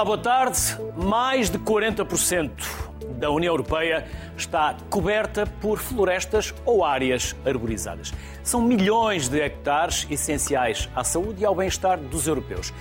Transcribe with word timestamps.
Olá, 0.00 0.06
boa 0.06 0.16
tarde. 0.16 0.58
Mais 0.96 1.50
de 1.50 1.58
40% 1.58 2.50
da 3.18 3.30
União 3.30 3.52
Europeia 3.52 4.08
está 4.34 4.74
coberta 4.88 5.46
por 5.60 5.78
florestas 5.78 6.54
ou 6.64 6.82
áreas 6.82 7.36
arborizadas. 7.44 8.10
São 8.42 8.62
milhões 8.62 9.28
de 9.28 9.38
hectares 9.38 10.06
essenciais 10.10 10.88
à 10.96 11.04
saúde 11.04 11.42
e 11.42 11.44
ao 11.44 11.54
bem-estar 11.54 11.98
dos 11.98 12.26
europeus. 12.26 12.72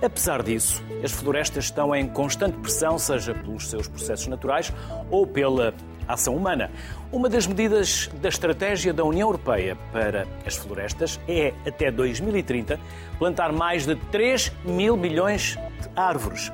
Apesar 0.00 0.40
disso, 0.40 0.80
as 1.02 1.10
florestas 1.10 1.64
estão 1.64 1.92
em 1.96 2.06
constante 2.06 2.56
pressão, 2.58 2.96
seja 2.96 3.34
pelos 3.34 3.68
seus 3.68 3.88
processos 3.88 4.28
naturais 4.28 4.72
ou 5.10 5.26
pela 5.26 5.74
ação 6.08 6.34
humana. 6.34 6.70
Uma 7.12 7.28
das 7.28 7.46
medidas 7.46 8.10
da 8.20 8.28
estratégia 8.28 8.92
da 8.92 9.04
União 9.04 9.28
Europeia 9.28 9.76
para 9.92 10.26
as 10.46 10.56
florestas 10.56 11.20
é, 11.28 11.52
até 11.66 11.90
2030, 11.90 12.80
plantar 13.18 13.52
mais 13.52 13.86
de 13.86 13.94
3 13.94 14.52
mil 14.64 14.96
milhões 14.96 15.58
de 15.80 15.88
árvores. 15.94 16.50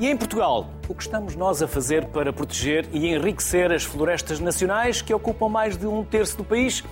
E 0.00 0.08
em 0.08 0.16
Portugal, 0.16 0.70
o 0.88 0.94
que 0.94 1.02
estamos 1.02 1.36
nós 1.36 1.62
a 1.62 1.68
fazer 1.68 2.06
para 2.06 2.32
proteger 2.32 2.86
e 2.92 3.08
enriquecer 3.08 3.70
as 3.70 3.84
florestas 3.84 4.40
nacionais 4.40 5.02
que 5.02 5.12
ocupam 5.12 5.48
mais 5.48 5.76
de 5.76 5.86
um 5.86 6.02
terço 6.02 6.38
do 6.38 6.44
país? 6.44 6.82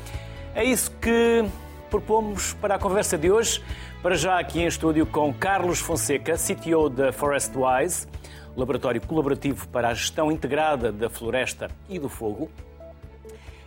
É 0.54 0.62
isso 0.62 0.90
que 1.00 1.44
propomos 1.88 2.52
para 2.54 2.74
a 2.74 2.78
conversa 2.78 3.16
de 3.16 3.30
hoje. 3.30 3.62
Para 4.02 4.14
já 4.14 4.38
aqui 4.38 4.60
em 4.60 4.66
estúdio 4.66 5.06
com 5.06 5.32
Carlos 5.32 5.80
Fonseca, 5.80 6.34
CTO 6.34 6.88
da 6.88 7.12
ForestWise, 7.12 8.06
laboratório 8.58 9.00
colaborativo 9.00 9.68
para 9.68 9.88
a 9.88 9.94
gestão 9.94 10.32
integrada 10.32 10.90
da 10.90 11.08
floresta 11.08 11.70
e 11.88 11.98
do 11.98 12.08
fogo, 12.08 12.50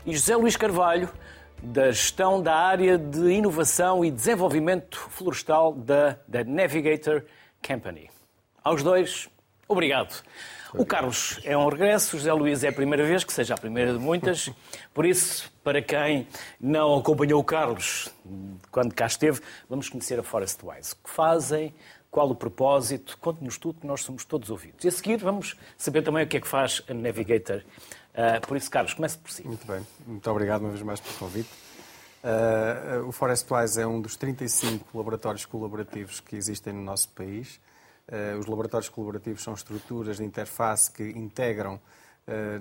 e 0.06 0.14
José 0.14 0.36
Luís 0.36 0.58
Carvalho, 0.58 1.10
da 1.64 1.92
gestão 1.92 2.42
da 2.42 2.56
área 2.56 2.98
de 2.98 3.32
inovação 3.32 4.04
e 4.04 4.12
desenvolvimento 4.12 5.00
florestal 5.12 5.74
da, 5.74 6.18
da 6.28 6.44
Navigator 6.44 7.24
Company. 7.66 8.10
Aos 8.64 8.84
dois, 8.84 9.30
obrigado. 9.68 10.24
O 10.74 10.86
Carlos 10.86 11.40
é 11.44 11.56
um 11.56 11.68
regresso, 11.68 12.16
o 12.16 12.20
José 12.20 12.34
Luís 12.34 12.64
é 12.64 12.70
a 12.70 12.74
primeira 12.74 13.06
vez, 13.06 13.24
que 13.24 13.34
seja 13.34 13.54
a 13.54 13.58
primeira 13.58 13.94
de 13.94 14.00
muitas. 14.00 14.50
Por 14.94 15.06
isso, 15.06 15.52
para 15.64 15.82
quem 15.82 16.28
não 16.60 16.98
acompanhou 16.98 17.40
o 17.40 17.44
Carlos 17.44 18.10
quando 18.72 18.94
cá 18.94 19.06
esteve, 19.06 19.42
vamos 19.70 19.90
conhecer 19.90 20.18
a 20.18 20.24
Forest 20.24 20.60
Wise. 20.64 20.94
O 20.94 21.08
que 21.08 21.10
fazem, 21.10 21.74
qual 22.12 22.30
o 22.30 22.36
propósito, 22.36 23.18
conte-nos 23.20 23.58
tudo, 23.58 23.80
que 23.80 23.88
nós 23.88 24.02
somos 24.02 24.26
todos 24.26 24.50
ouvidos. 24.50 24.84
E 24.84 24.90
a 24.90 24.92
seguir 24.92 25.18
vamos 25.18 25.58
saber 25.78 26.02
também 26.04 26.26
o 26.26 26.28
que 26.28 26.36
é 26.36 26.42
que 26.42 26.48
faz 26.48 26.84
a 26.90 26.94
Navigator. 26.94 27.64
Uh, 28.14 28.46
por 28.46 28.58
isso, 28.58 28.70
Carlos, 28.70 28.94
comece 28.94 29.18
por 29.18 29.32
si. 29.32 29.48
Muito 29.48 29.66
bem. 29.66 29.82
Muito 30.06 30.30
obrigado 30.30 30.62
uma 30.62 30.72
vez 30.72 30.84
mais 30.84 31.00
pelo 31.00 31.16
convite. 31.16 31.50
Uh, 32.22 33.08
o 33.08 33.12
Forestwise 33.14 33.82
é 33.82 33.88
um 33.88 34.02
dos 34.02 34.18
35 34.18 34.96
laboratórios 34.96 35.46
colaborativos 35.46 36.20
que 36.20 36.36
existem 36.36 36.74
no 36.74 36.82
nosso 36.82 37.08
país. 37.10 37.62
Uh, 38.10 38.38
os 38.38 38.46
laboratórios 38.46 38.90
colaborativos 38.90 39.42
são 39.42 39.54
estruturas 39.54 40.18
de 40.18 40.26
interface 40.26 40.92
que 40.92 41.04
integram 41.04 41.80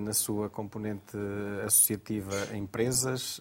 na 0.00 0.14
sua 0.14 0.48
componente 0.48 1.16
associativa 1.64 2.56
empresas, 2.56 3.40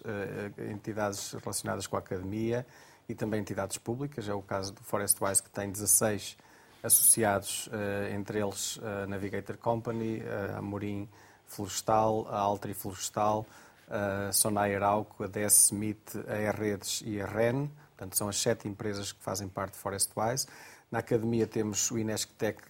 entidades 0.70 1.32
relacionadas 1.32 1.86
com 1.86 1.96
a 1.96 1.98
academia 1.98 2.64
e 3.10 3.14
também 3.14 3.40
entidades 3.40 3.76
públicas. 3.76 4.28
É 4.28 4.34
o 4.34 4.42
caso 4.42 4.72
do 4.72 4.82
Forestwise, 4.82 5.42
que 5.42 5.50
tem 5.50 5.70
16 5.70 6.36
associados, 6.82 7.68
entre 8.14 8.40
eles 8.40 8.78
a 8.82 9.06
Navigator 9.06 9.56
Company, 9.56 10.22
a 10.22 10.58
Amorim 10.58 11.08
Florestal, 11.46 12.26
a 12.30 12.38
Altri 12.38 12.72
Florestal, 12.72 13.44
a 13.88 14.32
Sonai 14.32 14.74
Arauco, 14.74 15.24
a 15.24 15.26
DS 15.26 15.66
Smith, 15.66 16.16
a 16.28 16.34
R-Redes 16.34 17.02
e 17.04 17.20
a 17.20 17.26
REN. 17.26 17.68
Portanto, 17.96 18.16
são 18.16 18.28
as 18.28 18.40
sete 18.40 18.66
empresas 18.66 19.12
que 19.12 19.22
fazem 19.22 19.48
parte 19.48 19.72
de 19.72 19.78
Forestwise. 19.78 20.46
Na 20.90 21.00
academia 21.00 21.46
temos 21.46 21.90
o 21.90 21.98
Inesctec, 21.98 22.62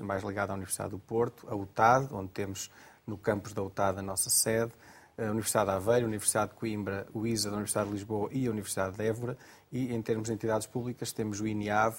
mais 0.00 0.22
ligado 0.22 0.50
à 0.50 0.54
Universidade 0.54 0.90
do 0.90 0.98
Porto, 0.98 1.46
a 1.50 1.54
UTAD, 1.54 2.14
onde 2.14 2.30
temos 2.30 2.70
no 3.06 3.18
campus 3.18 3.52
da 3.52 3.62
UTAD 3.62 3.98
a 3.98 4.02
nossa 4.02 4.30
sede, 4.30 4.72
a 5.18 5.30
Universidade 5.30 5.70
de 5.70 5.76
Aveiro, 5.76 6.06
a 6.06 6.08
Universidade 6.08 6.52
de 6.52 6.56
Coimbra, 6.56 7.06
o 7.12 7.26
ISA 7.26 7.50
da 7.50 7.56
Universidade 7.56 7.88
de 7.88 7.94
Lisboa 7.94 8.28
e 8.32 8.46
a 8.46 8.50
Universidade 8.50 8.96
de 8.96 9.04
Évora. 9.04 9.36
E 9.72 9.92
em 9.92 10.00
termos 10.00 10.28
de 10.28 10.34
entidades 10.34 10.66
públicas 10.66 11.12
temos 11.12 11.40
o 11.40 11.46
INIAV, 11.46 11.96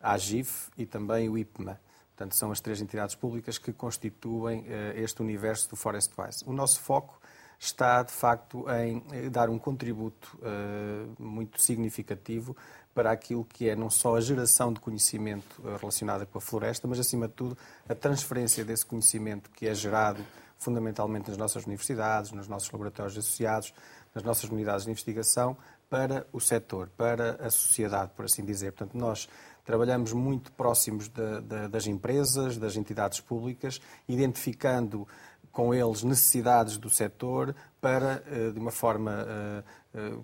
a 0.00 0.12
AGIF 0.12 0.70
e 0.76 0.84
também 0.84 1.28
o 1.28 1.38
IPMA. 1.38 1.80
Portanto, 2.14 2.36
são 2.36 2.50
as 2.50 2.60
três 2.60 2.80
entidades 2.80 3.14
públicas 3.14 3.58
que 3.58 3.72
constituem 3.72 4.60
uh, 4.60 4.64
este 4.96 5.22
universo 5.22 5.70
do 5.70 5.76
Forestwise. 5.76 6.44
O 6.46 6.52
nosso 6.52 6.80
foco 6.80 7.20
está, 7.58 8.02
de 8.02 8.12
facto, 8.12 8.66
em 8.70 9.02
eh, 9.12 9.30
dar 9.30 9.48
um 9.48 9.58
contributo 9.58 10.38
uh, 10.38 11.22
muito 11.22 11.60
significativo 11.60 12.56
para 12.94 13.10
aquilo 13.10 13.44
que 13.44 13.68
é 13.68 13.76
não 13.76 13.88
só 13.88 14.16
a 14.16 14.20
geração 14.20 14.72
de 14.72 14.80
conhecimento 14.80 15.62
relacionada 15.80 16.26
com 16.26 16.38
a 16.38 16.40
floresta, 16.40 16.86
mas, 16.88 16.98
acima 16.98 17.28
de 17.28 17.34
tudo, 17.34 17.56
a 17.88 17.94
transferência 17.94 18.64
desse 18.64 18.84
conhecimento 18.84 19.50
que 19.50 19.68
é 19.68 19.74
gerado 19.74 20.24
fundamentalmente 20.58 21.28
nas 21.28 21.38
nossas 21.38 21.64
universidades, 21.64 22.32
nos 22.32 22.48
nossos 22.48 22.70
laboratórios 22.70 23.16
associados, 23.16 23.72
nas 24.14 24.24
nossas 24.24 24.50
unidades 24.50 24.84
de 24.84 24.90
investigação, 24.90 25.56
para 25.88 26.26
o 26.32 26.40
setor, 26.40 26.90
para 26.96 27.36
a 27.44 27.50
sociedade, 27.50 28.12
por 28.14 28.24
assim 28.24 28.44
dizer. 28.44 28.72
Portanto, 28.72 28.98
nós 28.98 29.28
trabalhamos 29.64 30.12
muito 30.12 30.52
próximos 30.52 31.08
de, 31.08 31.40
de, 31.42 31.68
das 31.68 31.86
empresas, 31.86 32.58
das 32.58 32.76
entidades 32.76 33.20
públicas, 33.20 33.80
identificando 34.06 35.06
com 35.50 35.74
eles 35.74 36.02
necessidades 36.02 36.76
do 36.78 36.90
setor 36.90 37.54
para, 37.80 38.22
eh, 38.26 38.50
de 38.50 38.58
uma 38.58 38.70
forma 38.70 39.26
eh, 39.26 39.62
eh, 39.94 40.18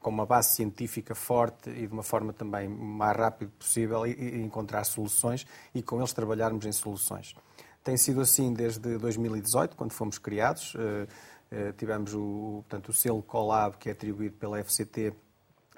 com 0.00 0.10
uma 0.10 0.24
base 0.24 0.54
científica 0.54 1.14
forte 1.14 1.68
e 1.70 1.86
de 1.86 1.92
uma 1.92 2.02
forma 2.02 2.32
também 2.32 2.68
mais 2.68 3.16
rápida 3.16 3.50
possível 3.58 4.06
encontrar 4.06 4.84
soluções 4.84 5.46
e 5.74 5.82
com 5.82 5.98
eles 5.98 6.12
trabalharmos 6.12 6.64
em 6.64 6.72
soluções. 6.72 7.34
Tem 7.82 7.96
sido 7.96 8.20
assim 8.20 8.52
desde 8.52 8.98
2018, 8.98 9.76
quando 9.76 9.92
fomos 9.92 10.18
criados. 10.18 10.74
Tivemos 11.78 12.12
o, 12.12 12.64
portanto, 12.68 12.90
o 12.90 12.92
selo 12.92 13.22
Colab, 13.22 13.78
que 13.78 13.88
é 13.88 13.92
atribuído 13.92 14.36
pela 14.36 14.62
FCT 14.62 15.14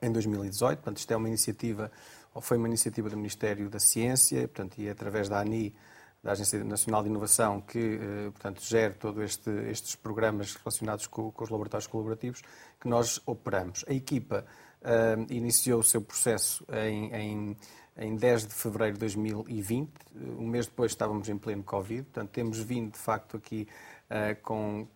em 0.03 0.11
2018. 0.11 0.79
Portanto, 0.79 0.99
isto 0.99 1.13
é 1.13 1.17
uma 1.17 1.29
iniciativa, 1.29 1.91
ou 2.35 2.41
foi 2.41 2.57
uma 2.57 2.69
iniciativa 2.69 3.09
do 3.09 3.17
Ministério 3.17 3.69
da 3.69 3.79
Ciência, 3.79 4.49
portanto, 4.49 4.79
e 4.79 4.89
através 4.89 5.29
da 5.29 5.39
ANI, 5.41 5.75
da 6.23 6.33
Agência 6.33 6.63
Nacional 6.65 7.03
de 7.03 7.09
Inovação, 7.09 7.61
que 7.61 7.79
eh, 7.79 8.31
portanto, 8.31 8.63
gera 8.63 8.93
todos 8.95 9.23
este, 9.23 9.51
estes 9.71 9.95
programas 9.95 10.55
relacionados 10.55 11.07
com, 11.07 11.31
com, 11.31 11.45
os 11.45 11.51
laboratórios 11.51 11.87
colaborativos 11.87 12.43
que 12.79 12.89
nós 12.89 13.21
operamos. 13.25 13.85
A 13.89 13.93
equipa 13.93 14.45
uh, 14.83 15.33
iniciou 15.33 15.81
o 15.81 15.85
seu 15.85 16.03
processo 16.03 16.65
em, 16.71 17.15
em, 17.15 17.57
em 18.01 18.17
10 18.17 18.47
de 18.47 18.55
fevereiro 18.55 18.95
de 18.95 19.01
2020, 19.01 19.91
um 20.39 20.47
mês 20.47 20.67
depois 20.67 20.91
estávamos 20.91 21.29
em 21.29 21.37
pleno 21.37 21.63
Covid, 21.63 22.03
portanto 22.03 22.31
temos 22.31 22.59
vindo 22.59 22.93
de 22.93 22.99
facto 22.99 23.37
aqui 23.37 23.69
uh, 24.11 24.41
com, 24.43 24.89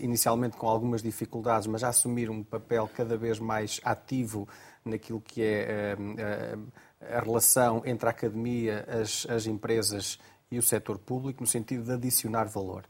inicialmente 0.00 0.56
com 0.56 0.68
algumas 0.68 1.02
dificuldades, 1.02 1.66
mas 1.66 1.82
a 1.82 1.88
assumir 1.88 2.30
um 2.30 2.42
papel 2.44 2.88
cada 2.94 3.16
vez 3.16 3.38
mais 3.38 3.80
ativo 3.82 4.46
naquilo 4.84 5.20
que 5.20 5.42
é 5.42 5.96
uh, 5.98 6.72
a 7.16 7.20
relação 7.20 7.82
entre 7.84 8.06
a 8.06 8.10
academia, 8.10 8.86
as, 8.88 9.26
as 9.28 9.46
empresas 9.46 10.18
e 10.50 10.58
o 10.58 10.62
setor 10.62 10.98
público, 10.98 11.40
no 11.40 11.46
sentido 11.46 11.84
de 11.84 11.92
adicionar 11.92 12.44
valor. 12.44 12.84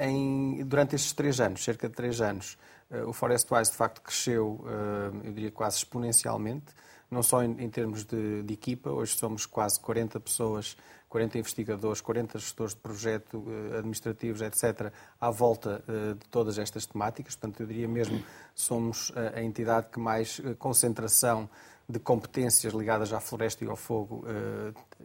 Em, 0.00 0.64
durante 0.64 0.96
estes 0.96 1.12
três 1.12 1.40
anos, 1.40 1.62
cerca 1.62 1.86
de 1.86 1.94
três 1.94 2.22
anos, 2.22 2.56
uh, 2.90 3.06
o 3.06 3.12
Forestwise 3.12 3.70
de 3.70 3.76
facto 3.76 4.00
cresceu, 4.00 4.64
uh, 4.64 5.20
eu 5.22 5.32
diria 5.32 5.50
quase 5.50 5.76
exponencialmente, 5.76 6.72
não 7.10 7.22
só 7.22 7.42
em, 7.42 7.56
em 7.62 7.68
termos 7.68 8.04
de, 8.04 8.42
de, 8.42 8.54
equipa, 8.54 8.90
hoje 8.90 9.16
somos 9.16 9.46
quase 9.46 9.80
40 9.80 10.20
pessoas, 10.20 10.76
40 11.08 11.38
investigadores, 11.38 12.00
40 12.00 12.38
gestores 12.38 12.74
de 12.74 12.80
projeto, 12.80 13.38
uh, 13.38 13.78
administrativos, 13.78 14.40
etc., 14.42 14.92
à 15.20 15.30
volta 15.30 15.82
de 15.86 16.26
todas 16.30 16.58
estas 16.58 16.86
temáticas. 16.86 17.34
Portanto, 17.34 17.60
eu 17.60 17.66
diria 17.66 17.88
mesmo 17.88 18.22
somos 18.54 19.12
a 19.34 19.42
entidade 19.42 19.88
que 19.90 19.98
mais 19.98 20.40
concentração 20.58 21.48
de 21.88 21.98
competências 21.98 22.72
ligadas 22.72 23.12
à 23.12 23.20
floresta 23.20 23.64
e 23.64 23.68
ao 23.68 23.76
fogo 23.76 24.24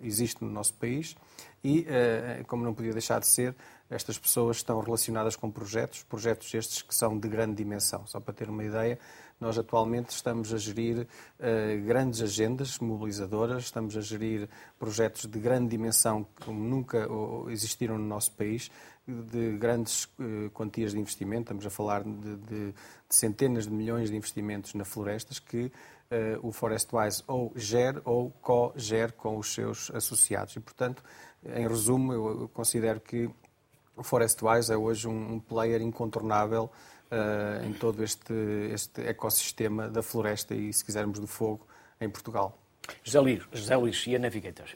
existe 0.03 0.43
no 0.43 0.51
nosso 0.51 0.75
país 0.75 1.15
e, 1.63 1.87
como 2.47 2.63
não 2.63 2.73
podia 2.73 2.91
deixar 2.91 3.19
de 3.19 3.27
ser, 3.27 3.55
estas 3.89 4.17
pessoas 4.17 4.57
estão 4.57 4.79
relacionadas 4.79 5.35
com 5.35 5.49
projetos, 5.51 6.03
projetos 6.03 6.51
estes 6.53 6.81
que 6.81 6.93
são 6.93 7.17
de 7.17 7.27
grande 7.27 7.55
dimensão. 7.55 8.05
Só 8.07 8.19
para 8.19 8.33
ter 8.33 8.49
uma 8.49 8.63
ideia, 8.63 8.99
nós 9.39 9.57
atualmente 9.57 10.09
estamos 10.09 10.53
a 10.53 10.57
gerir 10.57 11.01
uh, 11.39 11.85
grandes 11.85 12.21
agendas 12.21 12.79
mobilizadoras, 12.79 13.63
estamos 13.65 13.95
a 13.97 14.01
gerir 14.01 14.49
projetos 14.79 15.25
de 15.25 15.39
grande 15.39 15.69
dimensão 15.69 16.25
como 16.43 16.59
nunca 16.59 17.07
existiram 17.49 17.97
no 17.97 18.05
nosso 18.05 18.31
país, 18.31 18.71
de 19.07 19.57
grandes 19.57 20.05
uh, 20.05 20.49
quantias 20.51 20.91
de 20.91 20.99
investimento, 20.99 21.43
estamos 21.43 21.65
a 21.65 21.69
falar 21.69 22.03
de, 22.03 22.11
de, 22.11 22.71
de 22.71 22.73
centenas 23.09 23.65
de 23.65 23.71
milhões 23.71 24.09
de 24.09 24.15
investimentos 24.15 24.73
na 24.73 24.83
florestas 24.83 25.37
que 25.37 25.65
uh, 25.65 25.71
o 26.47 26.51
Forestwise 26.51 27.23
ou 27.27 27.51
gere 27.55 28.01
ou 28.03 28.31
co-gere 28.41 29.11
com 29.13 29.37
os 29.37 29.53
seus 29.53 29.91
associados. 29.91 30.55
E, 30.55 30.59
portanto, 30.59 31.03
em 31.43 31.67
resumo, 31.67 32.13
eu 32.13 32.49
considero 32.53 32.99
que 32.99 33.29
o 33.95 34.03
Forestwise 34.03 34.71
é 34.71 34.77
hoje 34.77 35.07
um, 35.07 35.39
player 35.39 35.81
incontornável 35.81 36.69
uh, 37.11 37.65
em 37.65 37.73
todo 37.73 38.03
este, 38.03 38.33
este 38.71 39.01
ecossistema 39.01 39.87
da 39.89 40.01
floresta 40.01 40.53
e, 40.53 40.71
se 40.71 40.83
quisermos, 40.83 41.19
do 41.19 41.27
fogo 41.27 41.65
em 41.99 42.09
Portugal. 42.09 42.57
José 43.03 43.19
Luís, 43.19 43.43
José 43.53 43.75
Luís 43.75 44.05
e 44.07 44.15
a 44.15 44.19
Navigator? 44.19 44.67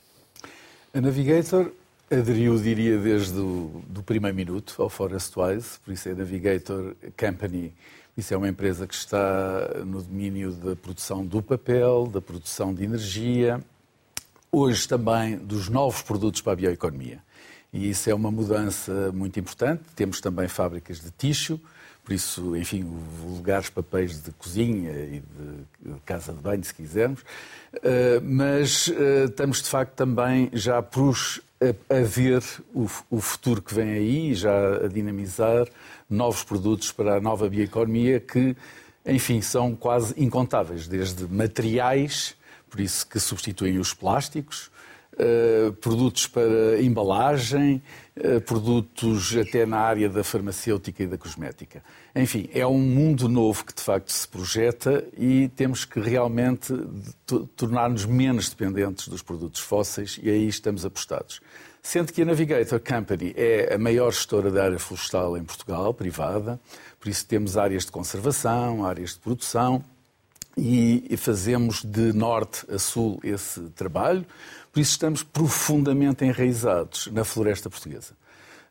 A 0.93 1.01
Navigator 1.01 1.71
aderiu, 2.09 2.57
diria, 2.57 2.97
desde 2.97 3.39
o 3.39 3.83
do 3.87 4.01
primeiro 4.01 4.35
minuto 4.35 4.75
ao 4.81 4.89
Forestwise, 4.89 5.79
por 5.85 5.93
isso 5.93 6.09
é 6.09 6.13
a 6.13 6.15
Navigator 6.15 6.95
Company. 7.17 7.73
Isso 8.17 8.33
é 8.33 8.37
uma 8.37 8.49
empresa 8.49 8.85
que 8.87 8.95
está 8.95 9.83
no 9.85 10.01
domínio 10.01 10.51
da 10.51 10.75
produção 10.75 11.25
do 11.25 11.41
papel, 11.41 12.07
da 12.07 12.19
produção 12.19 12.73
de 12.73 12.83
energia, 12.83 13.63
hoje 14.51 14.87
também 14.87 15.37
dos 15.37 15.69
novos 15.69 16.01
produtos 16.01 16.41
para 16.41 16.53
a 16.53 16.55
bioeconomia. 16.55 17.19
E 17.71 17.89
isso 17.89 18.09
é 18.09 18.13
uma 18.13 18.31
mudança 18.31 19.11
muito 19.13 19.39
importante. 19.39 19.83
Temos 19.95 20.19
também 20.19 20.47
fábricas 20.47 20.99
de 20.99 21.11
tixo, 21.11 21.61
por 22.09 22.15
isso, 22.15 22.55
enfim, 22.57 22.83
vulgares 23.21 23.69
papéis 23.69 24.19
de 24.23 24.31
cozinha 24.31 24.91
e 24.91 25.21
de 25.79 25.99
casa 26.03 26.33
de 26.33 26.39
banho, 26.39 26.63
se 26.63 26.73
quisermos. 26.73 27.23
Eh, 27.83 28.19
mas 28.23 28.89
eh, 28.89 29.25
estamos, 29.25 29.61
de 29.61 29.69
facto, 29.69 29.93
também 29.93 30.49
já 30.51 30.81
por 30.81 31.15
a 31.61 32.01
ver 32.01 32.41
o 32.71 33.21
futuro 33.21 33.61
que 33.61 33.75
vem 33.75 33.91
aí, 33.91 34.33
já 34.33 34.85
a 34.85 34.87
dinamizar 34.87 35.67
novos 36.09 36.43
produtos 36.43 36.91
para 36.91 37.17
a 37.17 37.21
nova 37.21 37.47
bioeconomia 37.47 38.19
que, 38.19 38.55
enfim, 39.05 39.39
são 39.41 39.75
quase 39.75 40.15
incontáveis, 40.17 40.87
desde 40.87 41.27
materiais, 41.27 42.35
por 42.71 42.79
isso 42.79 43.05
que 43.05 43.19
substituem 43.19 43.77
os 43.77 43.93
plásticos, 43.93 44.71
Uh, 45.19 45.73
produtos 45.73 46.27
para 46.27 46.81
embalagem, 46.81 47.81
produtos 48.45 49.35
até 49.37 49.65
na 49.65 49.79
área 49.79 50.09
da 50.09 50.23
farmacêutica 50.23 51.03
e 51.03 51.07
da 51.07 51.17
cosmética. 51.17 51.83
Enfim, 52.15 52.49
é 52.53 52.65
um 52.65 52.79
mundo 52.79 53.29
novo 53.29 53.65
que 53.65 53.73
de 53.73 53.81
facto 53.81 54.11
se 54.11 54.27
projeta 54.27 55.05
e 55.17 55.49
temos 55.55 55.85
que 55.85 55.99
realmente 55.99 56.73
tornar-nos 57.55 58.05
menos 58.05 58.49
dependentes 58.49 59.07
dos 59.07 59.21
produtos 59.21 59.61
fósseis 59.61 60.19
e 60.21 60.29
aí 60.29 60.47
estamos 60.47 60.85
apostados. 60.85 61.41
Sendo 61.81 62.11
que 62.11 62.21
a 62.21 62.25
Navigator 62.25 62.79
Company 62.79 63.33
é 63.37 63.73
a 63.73 63.77
maior 63.77 64.11
gestora 64.11 64.51
da 64.51 64.65
área 64.65 64.79
florestal 64.79 65.37
em 65.37 65.43
Portugal, 65.43 65.93
privada, 65.93 66.59
por 66.99 67.07
isso 67.07 67.25
temos 67.25 67.57
áreas 67.57 67.85
de 67.85 67.91
conservação, 67.91 68.85
áreas 68.85 69.13
de 69.13 69.19
produção 69.19 69.83
e 70.57 71.15
fazemos 71.17 71.83
de 71.83 72.11
norte 72.11 72.65
a 72.69 72.77
sul 72.77 73.19
esse 73.23 73.61
trabalho. 73.69 74.25
Por 74.71 74.79
isso 74.79 74.91
estamos 74.91 75.23
profundamente 75.23 76.23
enraizados 76.23 77.07
na 77.07 77.23
floresta 77.23 77.69
portuguesa. 77.69 78.13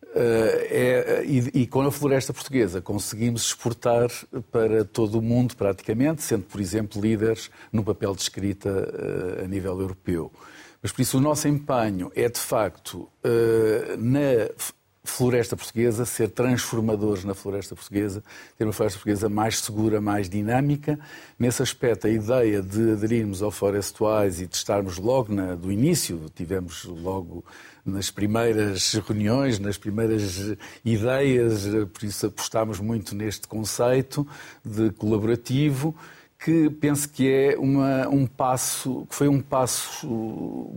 Uh, 0.03 0.65
é, 0.71 1.23
e, 1.27 1.63
e, 1.63 1.67
com 1.67 1.83
a 1.83 1.93
floresta 1.93 2.33
portuguesa 2.33 2.81
conseguimos 2.81 3.43
exportar 3.43 4.09
para 4.51 4.83
todo 4.83 5.19
o 5.19 5.23
mundo 5.23 5.55
praticamente, 5.55 6.23
sendo, 6.23 6.45
por 6.45 6.61
exemplo, 6.61 7.01
líderes 7.01 7.51
no 7.71 7.85
papel 7.85 8.15
de 8.15 8.23
escrita 8.23 8.71
uh, 8.71 9.45
a 9.45 9.47
nível 9.47 9.79
europeu. 9.79 10.33
Mas 10.81 10.93
por 10.93 11.03
isso 11.03 11.19
o 11.19 11.21
nosso 11.21 11.47
empenho 11.47 12.11
é, 12.15 12.29
de 12.29 12.39
facto, 12.39 13.01
uh, 13.01 13.97
na 13.99 14.49
floresta 15.09 15.57
portuguesa, 15.57 16.05
ser 16.05 16.29
transformadores 16.29 17.25
na 17.25 17.35
floresta 17.35 17.75
portuguesa, 17.75 18.23
ter 18.57 18.65
uma 18.65 18.73
floresta 18.73 18.99
portuguesa 18.99 19.29
mais 19.29 19.59
segura, 19.59 20.01
mais 20.01 20.29
dinâmica. 20.29 20.99
Nesse 21.39 21.63
aspecto, 21.63 22.07
a 22.07 22.11
ideia 22.11 22.63
de 22.63 22.93
aderirmos 22.93 23.43
ao 23.43 23.51
Forestwise 23.51 24.45
e 24.45 24.47
de 24.47 24.57
estarmos 24.57 24.99
logo 24.99 25.33
na, 25.33 25.55
do 25.55 25.73
início, 25.73 26.31
tivemos 26.35 26.85
logo 26.85 27.45
nas 27.85 28.11
primeiras 28.11 28.93
reuniões, 28.95 29.59
nas 29.59 29.79
primeiras 29.79 30.57
ideias, 30.85 31.65
por 31.93 32.05
isso 32.05 32.27
apostámos 32.27 32.79
muito 32.79 33.15
neste 33.15 33.49
conceito 33.49 34.27
de 34.65 34.91
colaborativo 34.91 35.95
que 36.39 36.71
penso 36.71 37.09
que 37.09 37.29
é 37.29 37.59
uma, 37.59 38.09
um 38.09 38.27
passo, 38.27 39.07
que 39.11 39.15
foi 39.15 39.27
um 39.27 39.41
passo 39.41 40.71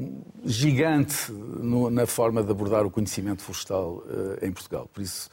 gigante 0.43 1.31
no, 1.31 1.89
na 1.89 2.07
forma 2.07 2.43
de 2.43 2.49
abordar 2.49 2.83
o 2.85 2.89
conhecimento 2.89 3.43
florestal 3.43 4.03
uh, 4.07 4.43
em 4.43 4.51
Portugal. 4.51 4.89
Por 4.91 5.01
isso, 5.01 5.29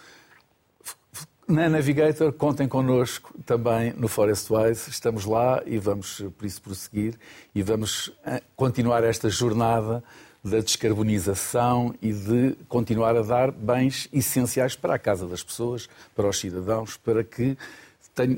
na 1.49 1.67
Navigator, 1.67 2.31
contem 2.35 2.69
connosco 2.69 3.35
também 3.47 3.95
no 3.95 4.07
Forestwise. 4.07 4.91
Estamos 4.91 5.25
lá 5.25 5.63
e 5.65 5.79
vamos, 5.79 6.23
por 6.37 6.45
isso, 6.45 6.61
prosseguir 6.61 7.15
e 7.55 7.63
vamos 7.63 8.13
eh, 8.27 8.43
continuar 8.55 9.03
esta 9.03 9.31
jornada 9.31 10.05
da 10.45 10.61
descarbonização 10.61 11.95
e 12.03 12.13
de 12.13 12.55
continuar 12.69 13.17
a 13.17 13.23
dar 13.23 13.51
bens 13.51 14.11
essenciais 14.13 14.77
para 14.77 14.95
a 14.95 14.99
casa 14.99 15.27
das 15.27 15.43
pessoas, 15.43 15.89
para 16.15 16.29
os 16.29 16.39
cidadãos, 16.39 16.99
para 16.99 17.25
que 17.25 17.57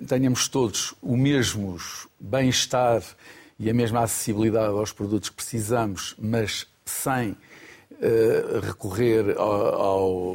tenhamos 0.07 0.49
todos 0.49 0.95
o 1.01 1.17
mesmo 1.17 1.77
bem-estar 2.19 3.03
e 3.59 3.69
a 3.69 3.75
mesma 3.75 4.03
acessibilidade 4.03 4.73
aos 4.73 4.93
produtos 4.93 5.29
que 5.29 5.37
precisamos, 5.37 6.15
mas 6.19 6.67
sem 6.85 7.31
uh, 7.31 8.61
recorrer 8.63 9.37
ao, 9.39 9.75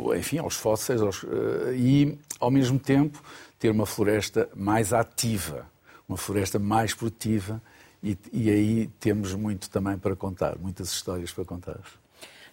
ao, 0.09 0.15
enfim, 0.15 0.38
aos 0.38 0.56
fósseis 0.56 1.01
aos, 1.01 1.24
uh, 1.24 1.74
e, 1.75 2.18
ao 2.39 2.51
mesmo 2.51 2.80
tempo, 2.80 3.21
ter 3.59 3.69
uma 3.69 3.86
floresta 3.86 4.50
mais 4.56 4.94
ativa, 4.94 5.65
uma 6.07 6.18
floresta 6.18 6.59
mais 6.59 6.94
produtiva 6.94 7.62
e, 8.03 8.18
e 8.31 8.50
aí 8.50 8.88
temos 9.00 9.33
muito 9.33 9.69
também 9.69 9.98
para 9.98 10.15
contar, 10.15 10.57
muitas 10.59 10.91
histórias 10.91 11.31
para 11.31 11.45
contar. 11.45 11.80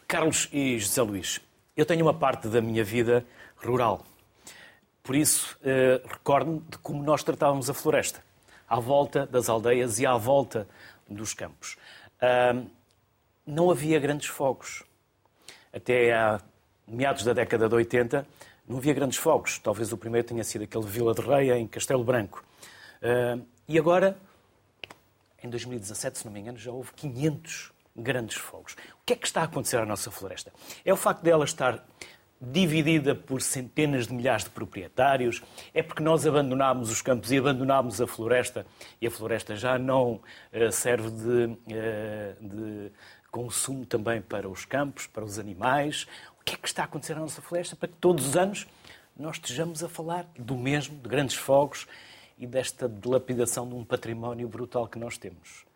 Carlos 0.09 0.49
e 0.53 0.79
José 0.79 1.03
Luís, 1.03 1.41
eu 1.77 1.85
tenho 1.85 2.05
uma 2.05 2.15
parte 2.15 2.49
da 2.49 2.61
minha 2.61 2.83
vida 2.83 3.25
rural 3.57 4.05
por 5.03 5.17
isso, 5.17 5.59
eh, 5.65 6.01
recordo-me 6.07 6.61
de 6.61 6.79
como 6.79 7.03
nós 7.03 7.25
tratávamos 7.25 7.69
a 7.69 7.75
floresta, 7.75 8.23
à 8.69 8.79
volta 8.79 9.27
das 9.27 9.49
aldeias 9.49 9.99
e 9.99 10.07
à 10.07 10.17
volta 10.17 10.69
dos 11.09 11.35
campos. 11.35 11.77
Uh, 12.23 12.71
não 13.45 13.71
havia 13.71 13.99
grandes 13.99 14.29
fogos. 14.29 14.85
Até 15.73 16.13
a 16.15 16.41
meados 16.87 17.25
da 17.25 17.33
década 17.33 17.69
de 17.69 17.75
80, 17.75 18.27
não 18.67 18.79
havia 18.79 18.95
grandes 18.95 19.19
fogos. 19.19 19.59
Talvez 19.59 19.93
o 19.93 19.97
primeiro 19.97 20.27
tenha 20.27 20.45
sido 20.45 20.63
aquele 20.63 20.87
Vila 20.87 21.15
de 21.15 21.21
Rei, 21.21 21.51
em 21.53 21.67
Castelo 21.67 22.05
Branco. 22.05 22.45
Uh, 23.03 23.45
e 23.67 23.79
agora, 23.79 24.17
em 25.43 25.51
2017, 25.51 26.19
se 26.19 26.25
não 26.25 26.33
me 26.33 26.41
engano, 26.41 26.59
já 26.59 26.71
houve 26.71 26.93
500 26.93 27.73
grandes 27.97 28.37
fogos. 28.37 28.75
O 28.75 29.05
que 29.05 29.15
é 29.15 29.17
que 29.17 29.27
está 29.27 29.43
a 29.43 29.45
acontecer 29.45 29.79
à 29.79 29.85
nossa 29.85 30.11
floresta? 30.11 30.53
É 30.85 30.93
o 30.93 30.97
facto 30.97 31.23
dela 31.23 31.45
estar 31.45 31.85
dividida 32.43 33.15
por 33.15 33.41
centenas 33.41 34.09
de 34.09 34.15
milhares 34.15 34.43
de 34.43 34.51
proprietários, 34.51 35.41
é 35.73 35.81
porque 35.81 36.03
nós 36.03 36.27
abandonámos 36.27 36.91
os 36.91 37.01
campos 37.01 37.31
e 37.31 37.39
abandonámos 37.39 38.01
a 38.01 38.07
floresta, 38.07 38.67
e 39.01 39.07
a 39.07 39.11
floresta 39.11 39.55
já 39.55 39.79
não 39.79 40.15
uh, 40.53 40.73
serve 40.73 41.11
de, 41.11 41.45
uh, 41.45 42.37
de, 42.41 42.93
consumo 43.31 43.87
também 43.87 44.21
para 44.21 44.49
os 44.49 44.65
campos, 44.65 45.07
para 45.07 45.25
os 45.25 45.39
animais. 45.39 46.07
O 46.41 46.45
que 46.45 46.55
é 46.55 46.59
que 46.59 46.67
está 46.67 46.83
a 46.83 46.85
acontecer 46.85 47.15
na 47.15 47.21
nossa 47.21 47.41
floresta 47.41 47.77
para 47.77 47.89
que 47.89 47.95
todos 47.95 48.27
os 48.27 48.37
anos 48.37 48.67
nós 49.17 49.37
estejamos 49.37 49.83
a 49.85 49.89
falar 49.89 50.27
do 50.37 50.57
mesmo, 50.57 50.97
de 50.97 51.09
grandes 51.09 51.37
fogos 51.37 51.87
e 52.37 52.47
desta 52.47 52.89
dilapidação 52.89 53.69
de 53.69 53.75
um 53.75 53.85
património 53.85 54.49
brutal 54.49 54.89
que 54.89 54.99
nós 54.99 55.17
temos? 55.17 55.72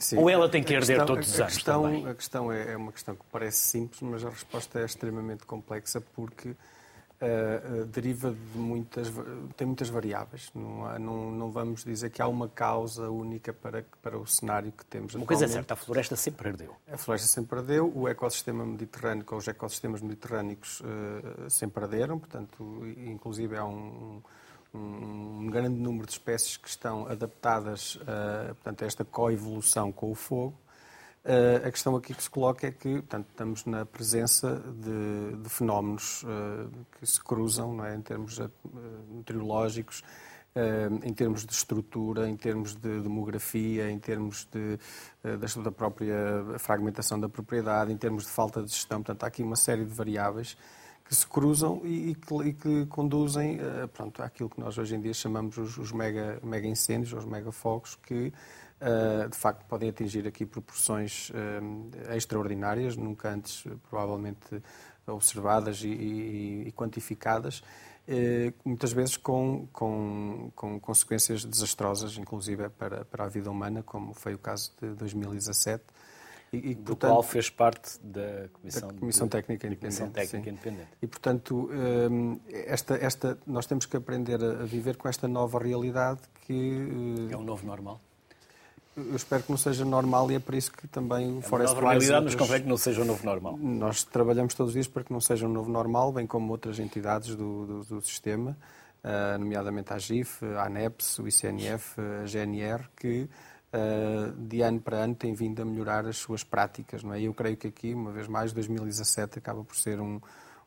Sim, 0.00 0.16
Ou 0.16 0.30
ela 0.30 0.48
tem 0.48 0.62
que 0.62 0.72
herder 0.72 0.96
questão, 0.96 1.06
todos 1.06 1.28
os 1.28 1.40
anos 1.40 1.54
questão, 1.54 1.82
também? 1.82 2.08
A 2.08 2.14
questão 2.14 2.50
é, 2.50 2.72
é, 2.72 2.76
uma 2.76 2.90
questão 2.90 3.14
que 3.14 3.22
parece 3.30 3.58
simples, 3.58 4.00
mas 4.00 4.24
a 4.24 4.30
resposta 4.30 4.80
é 4.80 4.84
extremamente 4.86 5.44
complexa 5.44 6.00
porque 6.00 6.48
uh, 6.48 7.84
deriva 7.84 8.30
de 8.30 8.58
muitas, 8.58 9.12
tem 9.58 9.66
muitas 9.66 9.90
variáveis. 9.90 10.50
Não, 10.54 10.86
há, 10.86 10.98
não, 10.98 11.30
não, 11.30 11.50
vamos 11.50 11.84
dizer 11.84 12.08
que 12.08 12.22
há 12.22 12.26
uma 12.26 12.48
causa 12.48 13.10
única 13.10 13.52
para, 13.52 13.84
para 14.00 14.16
o 14.16 14.26
cenário 14.26 14.72
que 14.72 14.86
temos 14.86 15.14
Uma 15.14 15.26
coisa 15.26 15.44
é 15.44 15.48
certa, 15.48 15.74
a 15.74 15.76
floresta 15.76 16.16
sempre 16.16 16.48
ardeu. 16.48 16.74
A 16.90 16.96
floresta 16.96 17.28
sempre 17.28 17.58
ardeu, 17.58 17.92
o 17.94 18.08
ecossistema 18.08 18.64
mediterrâneo, 18.64 19.26
os 19.30 19.48
ecossistemas 19.48 20.00
mediterrâneos 20.00 20.80
uh, 20.80 21.50
sempre 21.50 21.84
arderam, 21.84 22.18
portanto, 22.18 22.82
inclusive 23.06 23.54
há 23.54 23.66
um 23.66 23.80
um 24.00 24.22
grande 25.50 25.76
número 25.80 26.06
de 26.06 26.12
espécies 26.12 26.56
que 26.56 26.68
estão 26.68 27.06
adaptadas 27.06 27.96
uh, 27.96 28.54
portanto, 28.54 28.82
a 28.82 28.86
esta 28.86 29.04
coevolução 29.04 29.90
com 29.92 30.10
o 30.10 30.14
fogo. 30.14 30.56
Uh, 31.24 31.66
a 31.66 31.70
questão 31.70 31.94
aqui 31.96 32.14
que 32.14 32.22
se 32.22 32.30
coloca 32.30 32.66
é 32.66 32.70
que 32.70 32.94
portanto, 32.94 33.26
estamos 33.28 33.66
na 33.66 33.84
presença 33.84 34.56
de, 34.56 35.36
de 35.42 35.48
fenómenos 35.50 36.22
uh, 36.22 36.70
que 36.98 37.06
se 37.06 37.22
cruzam 37.22 37.74
não 37.74 37.84
é? 37.84 37.94
em 37.94 38.00
termos 38.00 38.38
meteorológicos, 39.10 40.02
em 41.04 41.14
termos 41.14 41.46
de 41.46 41.52
estrutura, 41.52 42.28
em 42.28 42.36
termos 42.36 42.74
de 42.74 43.00
demografia, 43.00 43.88
em 43.88 44.00
termos 44.00 44.48
de, 44.50 44.80
da 45.62 45.70
própria 45.70 46.58
fragmentação 46.58 47.20
da 47.20 47.28
propriedade, 47.28 47.92
em 47.92 47.96
termos 47.96 48.24
de 48.24 48.30
falta 48.30 48.60
de 48.60 48.68
gestão. 48.68 49.00
Portanto, 49.00 49.22
há 49.22 49.26
aqui 49.28 49.44
uma 49.44 49.54
série 49.54 49.84
de 49.84 49.94
variáveis 49.94 50.56
que 51.10 51.16
se 51.16 51.26
cruzam 51.26 51.80
e, 51.82 52.10
e, 52.10 52.14
que, 52.14 52.34
e 52.44 52.52
que, 52.52 52.86
conduzem 52.86 53.56
uh, 53.56 53.88
pronto, 53.88 54.22
àquilo 54.22 54.48
que 54.48 54.60
nós 54.60 54.78
hoje 54.78 54.94
em 54.94 55.00
dia 55.00 55.12
chamamos 55.12 55.58
os, 55.58 55.76
os 55.76 55.90
mega, 55.90 56.38
mega 56.40 56.68
incêndios, 56.68 57.12
os 57.12 57.24
mega 57.24 57.50
fogos, 57.50 57.96
que 57.96 58.32
uh, 58.80 59.28
de 59.28 59.36
facto 59.36 59.66
podem 59.66 59.88
atingir 59.88 60.24
aqui 60.28 60.46
proporções 60.46 61.30
uh, 61.30 62.14
extraordinárias, 62.14 62.96
nunca 62.96 63.28
antes 63.28 63.64
provavelmente 63.88 64.62
observadas 65.04 65.82
e, 65.82 65.88
e, 65.88 66.72
quantificadas, 66.76 67.64
muitas 68.64 68.92
vezes 68.92 69.16
com, 69.16 69.66
com, 69.72 70.52
com, 70.54 70.78
consequências 70.78 71.44
desastrosas, 71.44 72.16
inclusive 72.16 72.68
para, 72.68 73.04
para 73.04 73.24
a 73.24 73.28
vida 73.28 73.50
humana, 73.50 73.82
como 73.82 74.14
foi 74.14 74.34
o 74.34 74.38
caso 74.38 74.72
de 74.80 74.94
2017 74.94 75.82
e, 76.52 76.70
e, 76.70 76.74
do 76.74 76.82
portanto, 76.82 77.10
qual 77.10 77.22
fez 77.22 77.48
parte 77.48 77.98
da 78.02 78.48
Comissão, 78.52 78.88
da 78.88 78.94
comissão 78.94 79.26
de, 79.26 79.30
Técnica 79.30 79.66
Independente. 79.66 79.98
Comissão 80.00 80.10
Técnica 80.10 80.50
Independente. 80.50 80.88
E, 81.00 81.06
portanto, 81.06 81.70
hum, 81.72 82.40
esta, 82.48 82.96
esta, 82.96 83.38
nós 83.46 83.66
temos 83.66 83.86
que 83.86 83.96
aprender 83.96 84.42
a 84.42 84.64
viver 84.64 84.96
com 84.96 85.08
esta 85.08 85.28
nova 85.28 85.58
realidade 85.58 86.20
que... 86.46 87.28
É 87.30 87.36
um 87.36 87.42
novo 87.42 87.64
normal? 87.64 88.00
Eu 88.96 89.14
espero 89.14 89.44
que 89.44 89.50
não 89.50 89.56
seja 89.56 89.84
normal 89.84 90.30
e 90.32 90.34
é 90.34 90.38
por 90.40 90.54
isso 90.54 90.72
que 90.72 90.88
também 90.88 91.36
o 91.36 91.38
é 91.38 91.42
Forest 91.42 91.78
realidade, 91.78 92.24
mas 92.24 92.34
convém 92.34 92.62
que 92.62 92.68
não 92.68 92.76
seja 92.76 93.02
um 93.02 93.04
novo 93.04 93.24
normal. 93.24 93.56
Nós 93.56 94.02
trabalhamos 94.02 94.52
todos 94.54 94.70
os 94.70 94.74
dias 94.74 94.88
para 94.88 95.04
que 95.04 95.12
não 95.12 95.20
seja 95.20 95.46
um 95.46 95.52
novo 95.52 95.70
normal, 95.70 96.12
bem 96.12 96.26
como 96.26 96.50
outras 96.50 96.80
entidades 96.80 97.36
do, 97.36 97.66
do, 97.66 97.84
do 97.84 98.00
sistema, 98.02 98.56
uh, 99.04 99.38
nomeadamente 99.38 99.92
a 99.92 99.98
GIF, 99.98 100.44
a 100.44 100.66
ANEPS, 100.66 101.20
o 101.20 101.28
ICNF, 101.28 102.00
a 102.00 102.26
GNR, 102.26 102.84
que 102.96 103.28
de 104.36 104.62
ano 104.62 104.80
para 104.80 104.98
ano 104.98 105.14
têm 105.14 105.32
vindo 105.32 105.62
a 105.62 105.64
melhorar 105.64 106.06
as 106.06 106.16
suas 106.16 106.42
práticas. 106.42 107.02
Não 107.02 107.14
é? 107.14 107.20
Eu 107.20 107.32
creio 107.32 107.56
que 107.56 107.68
aqui, 107.68 107.94
uma 107.94 108.10
vez 108.10 108.26
mais, 108.26 108.52
2017 108.52 109.38
acaba 109.38 109.62
por 109.62 109.76
ser 109.76 110.00
um, 110.00 110.20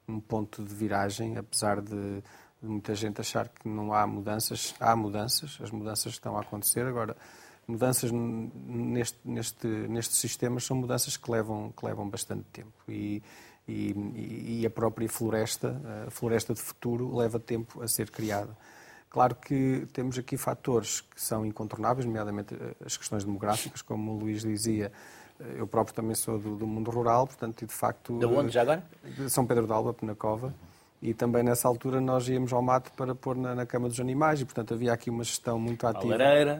um 0.07 0.19
ponto 0.19 0.63
de 0.63 0.73
viragem, 0.73 1.37
apesar 1.37 1.81
de 1.81 2.23
muita 2.61 2.95
gente 2.95 3.19
achar 3.19 3.49
que 3.49 3.67
não 3.67 3.93
há 3.93 4.07
mudanças. 4.07 4.73
Há 4.79 4.95
mudanças, 4.95 5.57
as 5.61 5.71
mudanças 5.71 6.13
estão 6.13 6.37
a 6.37 6.41
acontecer. 6.41 6.85
Agora, 6.85 7.15
mudanças 7.67 8.11
neste, 8.11 9.19
neste, 9.25 9.67
nestes 9.67 10.17
sistemas 10.17 10.63
são 10.63 10.77
mudanças 10.77 11.17
que 11.17 11.29
levam, 11.29 11.73
que 11.75 11.85
levam 11.85 12.09
bastante 12.09 12.45
tempo. 12.51 12.71
E, 12.87 13.21
e, 13.67 14.59
e, 14.61 14.65
a 14.65 14.69
própria 14.69 15.07
floresta, 15.07 15.81
a 16.07 16.11
floresta 16.11 16.53
de 16.53 16.61
futuro, 16.61 17.15
leva 17.15 17.39
tempo 17.39 17.81
a 17.81 17.87
ser 17.87 18.09
criada. 18.11 18.55
Claro 19.13 19.35
que 19.35 19.87
temos 19.93 20.17
aqui 20.17 20.35
fatores 20.37 21.01
que 21.01 21.21
são 21.21 21.45
incontornáveis, 21.45 22.03
nomeadamente 22.03 22.55
eh, 22.55 22.73
as 22.83 22.97
questões 22.97 23.23
demográficas, 23.23 23.83
como 23.83 24.11
o 24.11 24.17
Luís 24.17 24.41
dizia, 24.41 24.91
eh, 25.39 25.55
eu 25.57 25.67
próprio 25.67 25.95
também 25.95 26.15
sou 26.15 26.39
do, 26.39 26.55
do 26.55 26.65
mundo 26.65 26.89
rural, 26.89 27.27
portanto, 27.27 27.61
e 27.61 27.67
de 27.67 27.73
facto... 27.73 28.17
De 28.17 28.25
onde 28.25 28.51
já 28.51 28.63
agora? 28.63 28.83
De 29.03 29.29
São 29.29 29.45
Pedro 29.45 29.67
de 29.67 29.71
Alba, 29.71 29.93
Penacova. 29.93 30.51
E 30.99 31.13
também 31.13 31.43
nessa 31.43 31.67
altura 31.67 32.01
nós 32.01 32.27
íamos 32.27 32.51
ao 32.51 32.61
mato 32.63 32.91
para 32.93 33.13
pôr 33.13 33.35
na, 33.35 33.53
na 33.53 33.67
cama 33.67 33.87
dos 33.87 33.99
animais 33.99 34.41
e, 34.41 34.45
portanto, 34.45 34.73
havia 34.73 34.91
aqui 34.91 35.11
uma 35.11 35.23
gestão 35.23 35.59
muito 35.59 35.85
ativa. 35.85 36.15
A 36.15 36.17
lareira 36.17 36.59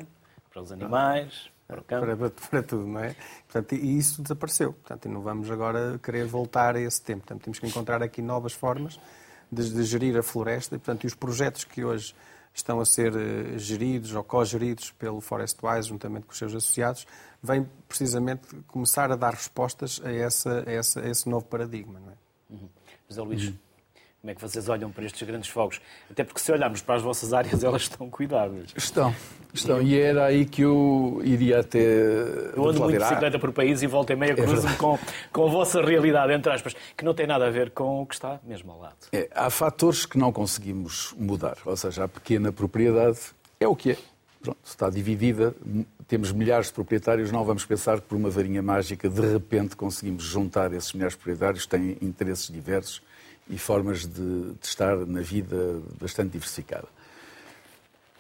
para 0.51 0.61
os 0.61 0.71
animais, 0.71 1.49
para 1.67 1.79
o 1.79 1.83
campo. 1.83 2.05
Para, 2.05 2.29
para, 2.29 2.61
tudo, 2.61 2.85
não 2.85 2.99
é? 2.99 3.15
Portanto, 3.47 3.73
e 3.73 3.97
isso 3.97 4.21
desapareceu. 4.21 4.73
Portanto, 4.73 5.09
não 5.09 5.21
vamos 5.21 5.49
agora 5.49 5.99
querer 6.03 6.27
voltar 6.27 6.75
a 6.75 6.79
esse 6.79 7.01
tempo. 7.01 7.21
Portanto, 7.21 7.41
temos 7.45 7.57
que 7.57 7.65
encontrar 7.65 8.03
aqui 8.03 8.21
novas 8.21 8.53
formas 8.53 8.99
de, 9.51 9.73
de 9.73 9.83
gerir 9.83 10.15
a 10.15 10.21
floresta. 10.21 10.75
E, 10.75 10.77
portanto, 10.77 11.05
e 11.05 11.07
os 11.07 11.15
projetos 11.15 11.63
que 11.63 11.83
hoje 11.83 12.13
estão 12.53 12.79
a 12.79 12.85
ser 12.85 13.15
eh, 13.15 13.57
geridos 13.57 14.13
ou 14.13 14.23
co-geridos 14.23 14.91
pelo 14.91 15.19
Forestwise, 15.19 15.89
juntamente 15.89 16.25
com 16.25 16.31
os 16.31 16.37
seus 16.37 16.53
associados, 16.53 17.07
vêm 17.41 17.67
precisamente 17.87 18.47
começar 18.67 19.11
a 19.11 19.15
dar 19.15 19.33
respostas 19.33 19.99
a, 20.03 20.11
essa, 20.11 20.63
a, 20.67 20.71
essa, 20.71 21.01
a 21.01 21.09
esse 21.09 21.27
novo 21.27 21.45
paradigma. 21.45 21.99
Não 21.99 22.11
é? 22.11 22.15
Uhum. 22.51 22.69
José 23.09 23.21
Luís, 23.21 23.47
uhum. 23.47 23.55
Como 24.23 24.31
é 24.31 24.35
que 24.35 24.41
vocês 24.41 24.69
olham 24.69 24.89
para 24.89 25.03
estes 25.03 25.27
grandes 25.27 25.49
fogos? 25.49 25.81
Até 26.09 26.23
porque 26.23 26.39
se 26.39 26.49
olharmos 26.49 26.81
para 26.81 26.95
as 26.95 27.01
vossas 27.01 27.33
áreas, 27.33 27.59
elas 27.61 27.81
estão 27.81 28.09
cuidadas. 28.09 28.71
Estão, 28.73 29.13
estão. 29.53 29.81
E 29.81 29.99
era 29.99 30.23
aí 30.23 30.45
que 30.45 30.61
eu 30.61 31.19
iria 31.25 31.59
até... 31.59 31.77
Eu 32.55 32.69
ando 32.69 32.79
muito 32.79 32.93
de 32.93 32.99
bicicleta 32.99 33.37
por 33.37 33.51
país 33.51 33.81
e 33.81 33.87
volto 33.87 34.11
em 34.11 34.15
meia 34.15 34.33
cruz 34.33 34.63
é 34.63 34.73
com, 34.75 34.97
com 35.29 35.45
a 35.45 35.49
vossa 35.49 35.81
realidade, 35.81 36.31
entre 36.31 36.53
aspas, 36.53 36.73
que 36.95 37.03
não 37.03 37.13
tem 37.13 37.27
nada 37.27 37.47
a 37.47 37.49
ver 37.49 37.71
com 37.71 38.01
o 38.01 38.05
que 38.05 38.13
está 38.13 38.39
mesmo 38.45 38.71
ao 38.71 38.79
lado. 38.79 38.95
É, 39.11 39.29
há 39.35 39.49
fatores 39.49 40.05
que 40.05 40.17
não 40.17 40.31
conseguimos 40.31 41.13
mudar. 41.17 41.57
Ou 41.65 41.75
seja, 41.75 42.05
a 42.05 42.07
pequena 42.07 42.49
propriedade 42.49 43.19
é 43.59 43.67
o 43.67 43.75
que 43.75 43.91
é. 43.91 43.97
Pronto, 44.41 44.57
está 44.63 44.89
dividida, 44.89 45.53
temos 46.07 46.31
milhares 46.31 46.67
de 46.67 46.73
proprietários, 46.73 47.29
não 47.29 47.43
vamos 47.43 47.65
pensar 47.65 47.99
que 47.99 48.07
por 48.07 48.15
uma 48.15 48.29
varinha 48.29 48.61
mágica 48.61 49.09
de 49.09 49.33
repente 49.33 49.75
conseguimos 49.75 50.23
juntar 50.23 50.71
esses 50.71 50.93
milhares 50.93 51.13
de 51.13 51.17
proprietários, 51.17 51.65
têm 51.65 51.97
interesses 52.01 52.49
diversos 52.49 53.01
e 53.49 53.57
formas 53.57 54.05
de, 54.05 54.53
de 54.53 54.65
estar 54.65 54.95
na 55.05 55.21
vida 55.21 55.81
bastante 55.99 56.31
diversificada. 56.31 56.87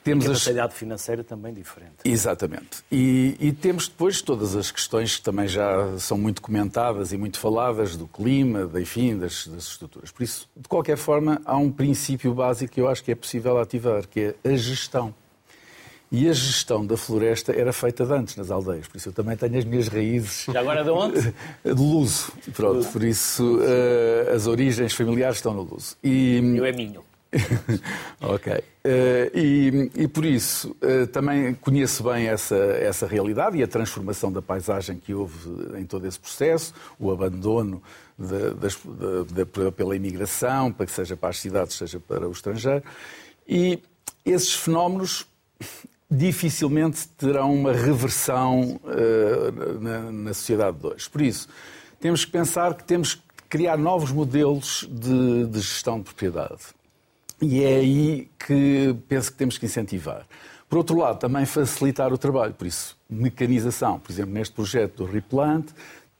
Temos 0.03 0.25
a 0.25 0.27
capacidade 0.29 0.73
as... 0.73 0.77
financeira 0.77 1.23
também 1.23 1.53
diferente. 1.53 1.95
Exatamente. 2.03 2.83
E, 2.91 3.37
e, 3.39 3.53
temos 3.53 3.87
depois 3.87 4.21
todas 4.21 4.53
as 4.53 4.69
questões 4.69 5.15
que 5.15 5.23
também 5.23 5.47
já 5.47 5.97
são 5.97 6.17
muito 6.17 6.41
comentadas 6.41 7.13
e 7.13 7.17
muito 7.17 7.39
faladas 7.39 7.95
do 7.95 8.05
clima, 8.05 8.67
da, 8.67 8.81
enfim, 8.81 9.17
das, 9.17 9.47
das 9.47 9.63
estruturas. 9.63 10.11
Por 10.11 10.23
isso, 10.23 10.49
de 10.55 10.67
qualquer 10.67 10.97
forma, 10.97 11.41
há 11.45 11.55
um 11.55 11.71
princípio 11.71 12.33
básico 12.33 12.73
que 12.73 12.81
eu 12.81 12.89
acho 12.89 13.01
que 13.01 13.11
é 13.11 13.15
possível 13.15 13.57
ativar, 13.57 14.05
que 14.05 14.35
é 14.43 14.49
a 14.51 14.55
gestão. 14.57 15.15
E 16.13 16.29
a 16.29 16.31
gestão 16.31 16.85
da 16.85 16.95
floresta 16.95 17.51
era 17.51 17.73
feita 17.73 18.05
de 18.05 18.13
antes 18.13 18.35
nas 18.35 18.51
aldeias, 18.51 18.87
por 18.87 18.97
isso 18.97 19.09
eu 19.09 19.13
também 19.13 19.35
tenho 19.35 19.57
as 19.57 19.65
minhas 19.65 19.87
raízes. 19.87 20.45
Já 20.45 20.59
agora 20.59 20.83
de 20.83 20.91
onde? 20.91 21.21
De 21.65 21.71
Luso. 21.71 22.31
Pronto, 22.53 22.75
Luso. 22.75 22.91
por 22.91 23.03
isso 23.03 23.57
uh, 23.57 24.35
as 24.35 24.45
origens 24.45 24.93
familiares 24.93 25.37
estão 25.37 25.55
no 25.55 25.63
Luso. 25.63 25.97
E... 26.03 26.37
Eu 26.55 26.65
é 26.65 26.71
minho. 26.71 27.03
ok. 28.21 28.53
Uh, 28.53 28.61
e, 29.35 29.91
e, 29.95 30.07
por 30.07 30.23
isso 30.23 30.75
uh, 30.83 31.07
também 31.07 31.55
conheço 31.55 32.03
bem 32.03 32.27
essa, 32.27 32.57
essa 32.57 33.07
realidade 33.07 33.57
e 33.57 33.63
a 33.63 33.67
transformação 33.67 34.31
da 34.31 34.39
paisagem 34.39 34.97
que 34.97 35.15
houve 35.15 35.79
em 35.79 35.85
todo 35.87 36.05
esse 36.05 36.19
processo, 36.19 36.75
o 36.99 37.09
abandono 37.09 37.81
de, 38.19 38.51
das, 38.53 38.75
de, 38.75 39.33
de, 39.33 39.71
pela 39.71 39.95
imigração, 39.95 40.71
para 40.71 40.85
que 40.85 40.91
seja 40.91 41.17
para 41.17 41.29
as 41.29 41.39
cidades, 41.39 41.75
seja 41.75 41.99
para 41.99 42.29
o 42.29 42.31
estrangeiro. 42.31 42.83
E 43.47 43.79
esses 44.23 44.53
fenómenos 44.53 45.25
dificilmente 46.13 47.07
terão 47.09 47.53
uma 47.53 47.73
reversão 47.73 48.79
uh, 48.83 49.79
na, 49.81 50.11
na, 50.11 50.33
sociedade 50.33 50.77
de 50.77 50.87
hoje. 50.87 51.09
Por 51.09 51.21
isso, 51.21 51.47
temos 51.99 52.23
que 52.23 52.31
pensar 52.31 52.75
que 52.75 52.83
temos 52.83 53.15
que 53.15 53.21
criar 53.49 53.77
novos 53.77 54.11
modelos 54.11 54.87
de, 54.91 55.45
de 55.47 55.59
gestão 55.59 55.97
de 55.97 56.03
propriedade. 56.03 56.61
E 57.41 57.63
é 57.63 57.75
aí 57.75 58.29
que 58.39 58.95
penso 59.07 59.31
que 59.31 59.37
temos 59.37 59.57
que 59.57 59.65
incentivar. 59.65 60.25
Por 60.69 60.77
outro 60.77 60.97
lado, 60.97 61.19
também 61.19 61.45
facilitar 61.45 62.13
o 62.13 62.17
trabalho. 62.17 62.53
Por 62.53 62.67
isso, 62.67 62.97
mecanização. 63.09 63.99
Por 63.99 64.11
exemplo, 64.11 64.33
neste 64.33 64.53
projeto 64.53 65.03
do 65.03 65.11
Replant, 65.11 65.69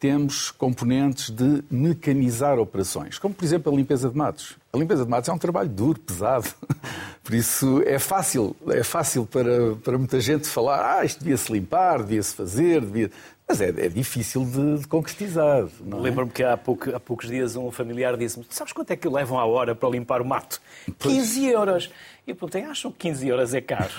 temos 0.04 0.52
componentes 0.52 1.30
de 1.30 1.64
mecanizar 1.72 2.60
operações, 2.60 3.18
como 3.18 3.34
por 3.34 3.46
exemplo 3.46 3.72
a 3.72 3.76
limpeza 3.78 4.10
de 4.10 4.18
matos. 4.18 4.58
A 4.74 4.78
limpeza 4.78 5.06
de 5.06 5.10
matos 5.10 5.30
é 5.30 5.32
um 5.32 5.38
trabalho 5.38 5.70
duro, 5.70 5.98
pesado, 5.98 6.50
por 7.24 7.34
isso 7.34 7.82
é 7.86 7.98
fácil, 7.98 8.54
é 8.68 8.84
fácil 8.84 9.26
para, 9.26 9.78
para 9.78 9.98
muita 9.98 10.20
gente 10.20 10.46
falar, 10.46 10.98
ah, 11.00 11.06
isto 11.06 11.20
devia-se 11.20 11.50
limpar, 11.50 12.00
devia-se 12.00 12.36
fazer, 12.36 12.82
devia... 12.82 13.10
Mas 13.48 13.62
é, 13.62 13.70
é 13.70 13.88
difícil 13.88 14.44
de, 14.46 14.80
de 14.80 14.88
concretizar. 14.88 15.64
É? 15.64 15.96
Lembro-me 15.96 16.32
que 16.32 16.44
há, 16.44 16.58
pouco, 16.58 16.94
há, 16.94 17.00
poucos 17.00 17.28
dias 17.28 17.56
um 17.56 17.72
familiar 17.72 18.16
disse-me: 18.18 18.46
Sabes 18.50 18.72
quanto 18.72 18.92
é 18.92 18.96
que 18.96 19.08
levam 19.08 19.38
à 19.38 19.46
hora 19.46 19.76
para 19.76 19.90
limpar 19.90 20.22
o 20.22 20.26
mato? 20.26 20.62
Pois. 20.98 21.14
15 21.14 21.46
euros. 21.48 21.92
E 22.26 22.34
perguntei, 22.34 22.64
acham 22.64 22.90
que 22.90 23.10
15 23.10 23.28
euros 23.28 23.54
é 23.54 23.60
caro? 23.60 23.92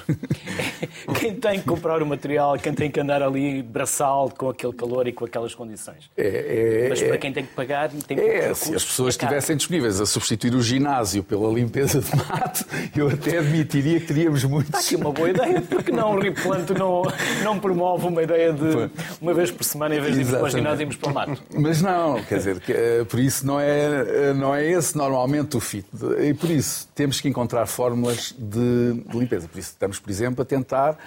quem 1.20 1.34
tem 1.34 1.60
que 1.60 1.66
comprar 1.66 2.02
o 2.02 2.06
material, 2.06 2.58
quem 2.58 2.72
tem 2.72 2.90
que 2.90 2.98
andar 2.98 3.22
ali 3.22 3.62
braçal 3.62 4.30
com 4.30 4.48
aquele 4.48 4.72
calor 4.72 5.06
e 5.06 5.12
com 5.12 5.26
aquelas 5.26 5.54
condições. 5.54 6.10
É, 6.16 6.86
é, 6.86 6.88
Mas 6.88 7.02
para 7.02 7.18
quem 7.18 7.34
tem 7.34 7.44
que 7.44 7.52
pagar, 7.52 7.90
tem 7.90 8.16
que 8.16 8.24
é, 8.24 8.54
Se 8.54 8.74
as 8.74 8.82
pessoas 8.82 9.08
é 9.08 9.18
estivessem 9.18 9.58
disponíveis 9.58 10.00
a 10.00 10.06
substituir 10.06 10.54
o 10.54 10.62
ginásio 10.62 11.22
pela 11.22 11.52
limpeza 11.52 12.00
de 12.00 12.16
mato, 12.16 12.64
eu 12.96 13.10
até 13.10 13.36
admitiria 13.36 14.00
que 14.00 14.06
teríamos 14.06 14.42
muitos. 14.44 14.68
Está 14.68 14.78
aqui 14.78 14.96
uma 14.96 15.12
boa 15.12 15.28
ideia, 15.28 15.60
porque 15.60 15.92
não 15.92 16.14
o 16.14 16.18
Replanto 16.18 16.72
não, 16.72 17.02
não 17.42 17.60
promove 17.60 18.06
uma 18.06 18.22
ideia 18.22 18.54
de 18.54 18.90
uma 19.20 19.34
vez 19.34 19.50
por 19.50 19.64
semana, 19.64 19.96
em 19.96 20.00
vez 20.00 20.14
de 20.14 20.20
irmos 20.20 20.34
para 20.34 20.44
o 20.44 20.50
ginásio, 20.50 20.80
irmos 20.80 20.96
para 20.96 21.10
o 21.10 21.14
mato. 21.14 21.42
Mas 21.52 21.82
não, 21.82 22.22
quer 22.22 22.38
dizer, 22.38 22.58
que, 22.60 22.72
eh, 22.72 23.04
por 23.04 23.20
isso 23.20 23.46
não 23.46 23.60
é, 23.60 24.32
não 24.32 24.54
é 24.54 24.66
esse 24.66 24.96
normalmente 24.96 25.58
o 25.58 25.60
fit. 25.60 25.86
E 26.22 26.32
por 26.32 26.48
isso 26.48 26.88
temos 26.94 27.20
que 27.20 27.28
encontrar 27.28 27.66
fórmulas 27.66 28.13
de, 28.38 29.04
de 29.06 29.18
limpeza. 29.18 29.48
Por 29.48 29.58
isso 29.58 29.70
estamos, 29.70 29.98
por 29.98 30.10
exemplo, 30.10 30.42
a 30.42 30.44
tentar 30.44 30.98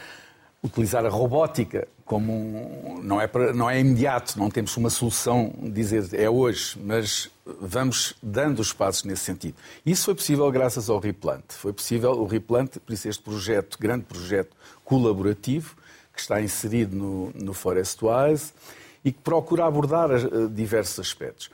utilizar 0.63 1.05
a 1.05 1.09
robótica 1.09 1.87
como 2.03 2.31
um, 2.33 3.01
não 3.03 3.19
é 3.19 3.27
para, 3.27 3.53
não 3.53 3.69
é 3.69 3.79
imediato, 3.79 4.39
não 4.39 4.49
temos 4.49 4.75
uma 4.77 4.89
solução 4.89 5.53
dizer 5.61 6.07
é 6.13 6.29
hoje, 6.29 6.79
mas 6.83 7.29
vamos 7.59 8.15
dando 8.23 8.59
os 8.59 8.71
passos 8.71 9.03
nesse 9.03 9.23
sentido. 9.23 9.55
Isso 9.85 10.05
foi 10.05 10.15
possível 10.15 10.49
graças 10.49 10.89
ao 10.89 10.99
Replant. 10.99 11.43
Foi 11.49 11.73
possível 11.73 12.11
o 12.11 12.25
Replant, 12.25 12.77
por 12.77 12.93
isso 12.93 13.09
este 13.09 13.21
projeto, 13.21 13.77
grande 13.79 14.05
projeto 14.05 14.55
colaborativo 14.85 15.75
que 16.13 16.21
está 16.21 16.41
inserido 16.41 16.95
no, 16.95 17.31
no 17.35 17.53
e 19.03 19.11
que 19.11 19.19
procura 19.19 19.65
abordar 19.65 20.09
uh, 20.09 20.49
diversos 20.49 20.99
aspectos 20.99 21.51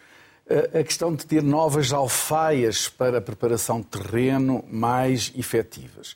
a 0.79 0.83
questão 0.83 1.15
de 1.15 1.25
ter 1.25 1.41
novas 1.41 1.93
alfaias 1.93 2.89
para 2.89 3.17
a 3.19 3.21
preparação 3.21 3.79
de 3.79 3.87
terreno 3.87 4.63
mais 4.69 5.31
efetivas. 5.35 6.15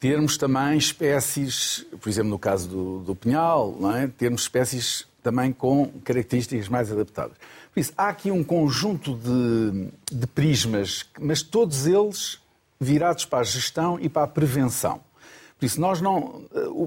Termos 0.00 0.36
também 0.36 0.76
espécies, 0.76 1.84
por 2.00 2.08
exemplo, 2.08 2.30
no 2.30 2.38
caso 2.38 2.68
do, 2.68 2.98
do 3.00 3.14
pinhal, 3.16 3.76
é? 3.96 4.06
termos 4.06 4.42
espécies 4.42 5.06
também 5.22 5.52
com 5.52 5.88
características 6.04 6.68
mais 6.68 6.90
adaptadas. 6.90 7.36
Por 7.72 7.80
isso, 7.80 7.92
há 7.96 8.08
aqui 8.08 8.30
um 8.30 8.44
conjunto 8.44 9.14
de, 9.14 9.88
de 10.10 10.26
prismas, 10.26 11.04
mas 11.20 11.42
todos 11.42 11.86
eles 11.86 12.40
virados 12.80 13.24
para 13.24 13.40
a 13.40 13.44
gestão 13.44 13.98
e 14.00 14.08
para 14.08 14.22
a 14.22 14.28
prevenção. 14.28 15.00
Por 15.58 15.66
isso, 15.66 15.80
nós 15.80 16.00
não. 16.00 16.42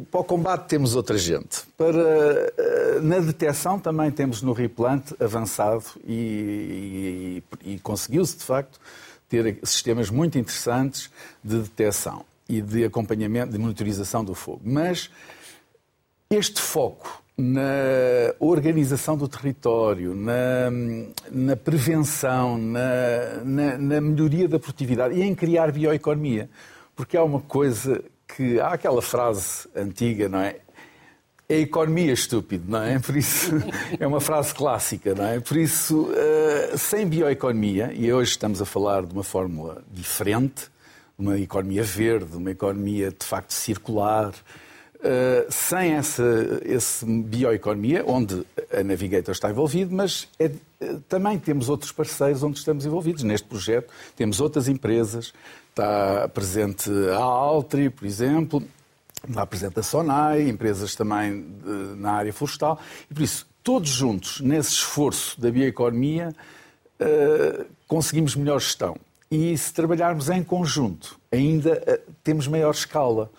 Para 0.09 0.21
o 0.21 0.23
combate 0.23 0.67
temos 0.67 0.95
outra 0.95 1.17
gente. 1.17 1.63
Para, 1.77 3.01
na 3.01 3.19
detecção 3.19 3.77
também 3.77 4.09
temos 4.11 4.41
no 4.41 4.53
replant 4.53 5.11
avançado 5.19 5.83
e, 6.07 7.43
e, 7.63 7.73
e 7.73 7.79
conseguiu-se, 7.79 8.37
de 8.37 8.43
facto, 8.43 8.79
ter 9.27 9.59
sistemas 9.63 10.09
muito 10.09 10.37
interessantes 10.37 11.09
de 11.43 11.59
detecção 11.59 12.23
e 12.47 12.61
de 12.61 12.85
acompanhamento, 12.85 13.51
de 13.51 13.57
monitorização 13.57 14.23
do 14.23 14.33
fogo. 14.33 14.61
Mas 14.63 15.09
este 16.29 16.61
foco 16.61 17.21
na 17.37 18.33
organização 18.39 19.17
do 19.17 19.27
território, 19.27 20.13
na, 20.13 20.69
na 21.31 21.55
prevenção, 21.55 22.57
na, 22.57 23.43
na, 23.43 23.77
na, 23.77 24.01
melhoria 24.01 24.47
da 24.47 24.59
produtividade 24.59 25.15
e 25.15 25.23
em 25.23 25.33
criar 25.33 25.71
bioeconomia. 25.71 26.49
Porque 26.95 27.17
há 27.17 27.23
uma 27.23 27.39
coisa 27.41 28.01
que. 28.35 28.59
Há 28.59 28.69
aquela 28.73 29.01
frase 29.01 29.67
antiga, 29.75 30.29
não 30.29 30.39
é? 30.39 30.57
É 31.47 31.59
economia 31.59 32.13
estúpido, 32.13 32.63
não 32.67 32.81
é? 32.81 32.97
Por 32.99 33.17
isso, 33.17 33.51
é 33.99 34.07
uma 34.07 34.21
frase 34.21 34.53
clássica, 34.53 35.13
não 35.13 35.25
é? 35.25 35.39
Por 35.39 35.57
isso, 35.57 36.09
uh, 36.09 36.77
sem 36.77 37.05
bioeconomia, 37.07 37.91
e 37.93 38.11
hoje 38.11 38.31
estamos 38.31 38.61
a 38.61 38.65
falar 38.65 39.05
de 39.05 39.13
uma 39.13 39.23
fórmula 39.23 39.83
diferente, 39.91 40.71
uma 41.17 41.37
economia 41.37 41.83
verde, 41.83 42.37
uma 42.37 42.51
economia 42.51 43.11
de 43.11 43.25
facto 43.25 43.51
circular, 43.51 44.33
Uh, 45.01 45.51
sem 45.51 45.93
essa, 45.93 46.23
essa 46.63 47.03
bioeconomia, 47.07 48.03
onde 48.05 48.45
a 48.71 48.83
Navigator 48.83 49.31
está 49.31 49.49
envolvida, 49.49 49.91
mas 49.91 50.27
é, 50.37 50.51
também 51.09 51.39
temos 51.39 51.69
outros 51.69 51.91
parceiros 51.91 52.43
onde 52.43 52.59
estamos 52.59 52.85
envolvidos. 52.85 53.23
Neste 53.23 53.47
projeto 53.47 53.91
temos 54.15 54.39
outras 54.39 54.67
empresas, 54.67 55.33
está 55.71 56.29
presente 56.29 56.91
a 57.13 57.23
Altri, 57.23 57.89
por 57.89 58.05
exemplo, 58.05 58.63
está 59.27 59.45
presente 59.45 59.79
a 59.79 59.83
Sonai, 59.83 60.47
empresas 60.47 60.95
também 60.95 61.41
de, 61.41 61.99
na 61.99 62.11
área 62.11 62.31
florestal, 62.31 62.79
e 63.09 63.13
por 63.13 63.23
isso, 63.23 63.47
todos 63.63 63.89
juntos, 63.89 64.39
nesse 64.41 64.71
esforço 64.71 65.39
da 65.41 65.49
bioeconomia, 65.49 66.33
uh, 66.99 67.65
conseguimos 67.87 68.35
melhor 68.35 68.59
gestão. 68.59 68.97
E 69.29 69.57
se 69.57 69.73
trabalharmos 69.73 70.29
em 70.29 70.43
conjunto, 70.43 71.19
ainda 71.31 71.73
uh, 71.73 72.11
temos 72.23 72.47
maior 72.47 72.71
escala 72.71 73.31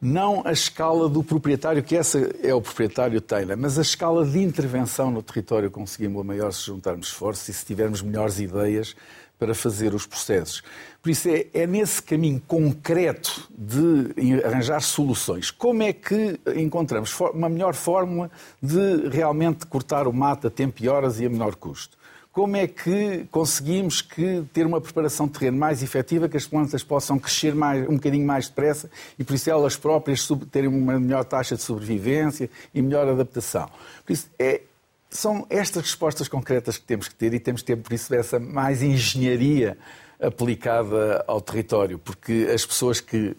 não 0.00 0.42
a 0.44 0.52
escala 0.52 1.08
do 1.08 1.24
proprietário, 1.24 1.82
que 1.82 1.96
essa 1.96 2.18
é 2.42 2.54
o 2.54 2.60
proprietário 2.60 3.20
Taylor, 3.20 3.56
mas 3.56 3.78
a 3.78 3.82
escala 3.82 4.24
de 4.24 4.38
intervenção 4.38 5.10
no 5.10 5.22
território 5.22 5.70
conseguimos 5.70 6.20
a 6.20 6.24
maior 6.24 6.52
se 6.52 6.66
juntarmos 6.66 7.08
esforços 7.08 7.48
e 7.48 7.52
se 7.52 7.66
tivermos 7.66 8.00
melhores 8.00 8.38
ideias 8.38 8.94
para 9.38 9.54
fazer 9.54 9.94
os 9.94 10.04
processos. 10.04 10.62
Por 11.00 11.10
isso 11.10 11.28
é, 11.28 11.46
é, 11.54 11.66
nesse 11.66 12.02
caminho 12.02 12.42
concreto 12.46 13.48
de 13.56 14.42
arranjar 14.44 14.80
soluções. 14.80 15.50
Como 15.50 15.82
é 15.82 15.92
que 15.92 16.40
encontramos 16.56 17.16
uma 17.32 17.48
melhor 17.48 17.74
fórmula 17.74 18.30
de 18.60 19.08
realmente 19.08 19.64
cortar 19.66 20.08
o 20.08 20.12
mato 20.12 20.48
a 20.48 20.50
tempo 20.50 20.82
e 20.82 20.88
horas 20.88 21.20
e 21.20 21.26
a 21.26 21.30
menor 21.30 21.54
custo? 21.54 21.97
Como 22.38 22.56
é 22.56 22.68
que 22.68 23.26
conseguimos 23.32 24.00
que 24.00 24.44
ter 24.52 24.64
uma 24.64 24.80
preparação 24.80 25.26
de 25.26 25.32
terreno 25.32 25.58
mais 25.58 25.82
efetiva, 25.82 26.28
que 26.28 26.36
as 26.36 26.46
plantas 26.46 26.84
possam 26.84 27.18
crescer 27.18 27.52
mais, 27.52 27.82
um 27.88 27.94
bocadinho 27.94 28.24
mais 28.24 28.46
depressa 28.46 28.88
e 29.18 29.24
por 29.24 29.34
isso 29.34 29.50
elas 29.50 29.76
próprias 29.76 30.24
terem 30.52 30.68
uma 30.68 31.00
melhor 31.00 31.24
taxa 31.24 31.56
de 31.56 31.62
sobrevivência 31.62 32.48
e 32.72 32.80
melhor 32.80 33.08
adaptação. 33.08 33.68
Por 34.06 34.12
isso, 34.12 34.30
é, 34.38 34.60
são 35.10 35.48
estas 35.50 35.82
respostas 35.82 36.28
concretas 36.28 36.78
que 36.78 36.84
temos 36.84 37.08
que 37.08 37.14
ter 37.16 37.34
e 37.34 37.40
temos 37.40 37.60
que 37.62 37.66
ter, 37.66 37.76
por 37.76 37.92
isso, 37.92 38.14
essa 38.14 38.38
mais 38.38 38.84
engenharia 38.84 39.76
aplicada 40.20 41.24
ao 41.26 41.40
território, 41.40 41.98
porque 41.98 42.48
as 42.54 42.64
pessoas 42.64 43.00
que 43.00 43.36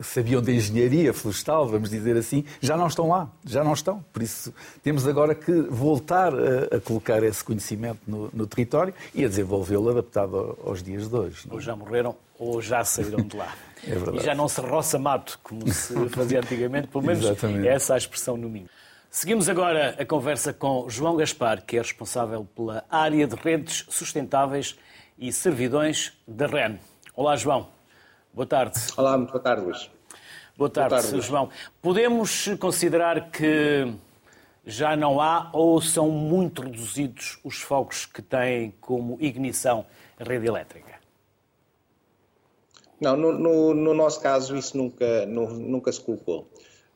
sabiam 0.00 0.40
de 0.40 0.54
engenharia 0.54 1.12
florestal, 1.12 1.68
vamos 1.68 1.90
dizer 1.90 2.16
assim, 2.16 2.44
já 2.60 2.76
não 2.76 2.86
estão 2.86 3.08
lá, 3.08 3.30
já 3.44 3.62
não 3.62 3.72
estão. 3.72 4.04
Por 4.12 4.22
isso 4.22 4.52
temos 4.82 5.06
agora 5.06 5.34
que 5.34 5.52
voltar 5.52 6.32
a, 6.34 6.76
a 6.76 6.80
colocar 6.80 7.22
esse 7.22 7.42
conhecimento 7.44 8.00
no, 8.06 8.30
no 8.32 8.46
território 8.46 8.94
e 9.14 9.24
a 9.24 9.28
desenvolvê-lo 9.28 9.90
adaptado 9.90 10.58
aos 10.64 10.82
dias 10.82 11.08
de 11.08 11.14
hoje. 11.14 11.46
Não? 11.46 11.54
Ou 11.54 11.60
já 11.60 11.76
morreram 11.76 12.16
ou 12.38 12.62
já 12.62 12.82
saíram 12.84 13.22
de 13.22 13.36
lá. 13.36 13.54
é 13.86 13.90
verdade. 13.90 14.18
E 14.18 14.20
já 14.20 14.34
não 14.34 14.48
se 14.48 14.60
roça 14.60 14.98
mato, 14.98 15.38
como 15.42 15.70
se 15.70 15.94
fazia 16.10 16.40
antigamente, 16.40 16.88
pelo 16.88 17.04
menos 17.04 17.24
Exatamente. 17.24 17.68
é 17.68 17.72
essa 17.72 17.94
a 17.94 17.98
expressão 17.98 18.36
no 18.36 18.48
mínimo. 18.48 18.70
Seguimos 19.10 19.48
agora 19.48 19.96
a 19.98 20.06
conversa 20.06 20.52
com 20.52 20.88
João 20.88 21.16
Gaspar, 21.16 21.64
que 21.66 21.76
é 21.76 21.82
responsável 21.82 22.46
pela 22.54 22.84
área 22.88 23.26
de 23.26 23.34
redes 23.34 23.84
sustentáveis 23.88 24.78
e 25.18 25.32
servidões 25.32 26.12
da 26.26 26.46
REN. 26.46 26.78
Olá, 27.14 27.36
João. 27.36 27.79
Boa 28.32 28.46
tarde. 28.46 28.78
Olá, 28.96 29.16
muito 29.18 29.32
boa 29.32 29.42
tarde, 29.42 29.64
Luís. 29.64 29.90
Boa 30.56 30.70
tarde, 30.70 30.90
boa 30.90 31.02
tarde 31.02 31.20
João. 31.20 31.48
Podemos 31.82 32.48
considerar 32.60 33.30
que 33.30 33.92
já 34.64 34.96
não 34.96 35.20
há 35.20 35.50
ou 35.52 35.80
são 35.80 36.08
muito 36.08 36.62
reduzidos 36.62 37.40
os 37.42 37.60
focos 37.60 38.06
que 38.06 38.22
têm 38.22 38.72
como 38.80 39.18
ignição 39.20 39.84
a 40.18 40.22
rede 40.22 40.46
elétrica? 40.46 41.00
Não, 43.00 43.16
no, 43.16 43.32
no, 43.32 43.74
no 43.74 43.94
nosso 43.94 44.20
caso 44.20 44.56
isso 44.56 44.76
nunca, 44.76 45.26
no, 45.26 45.50
nunca 45.50 45.90
se 45.90 46.00
colocou. 46.00 46.48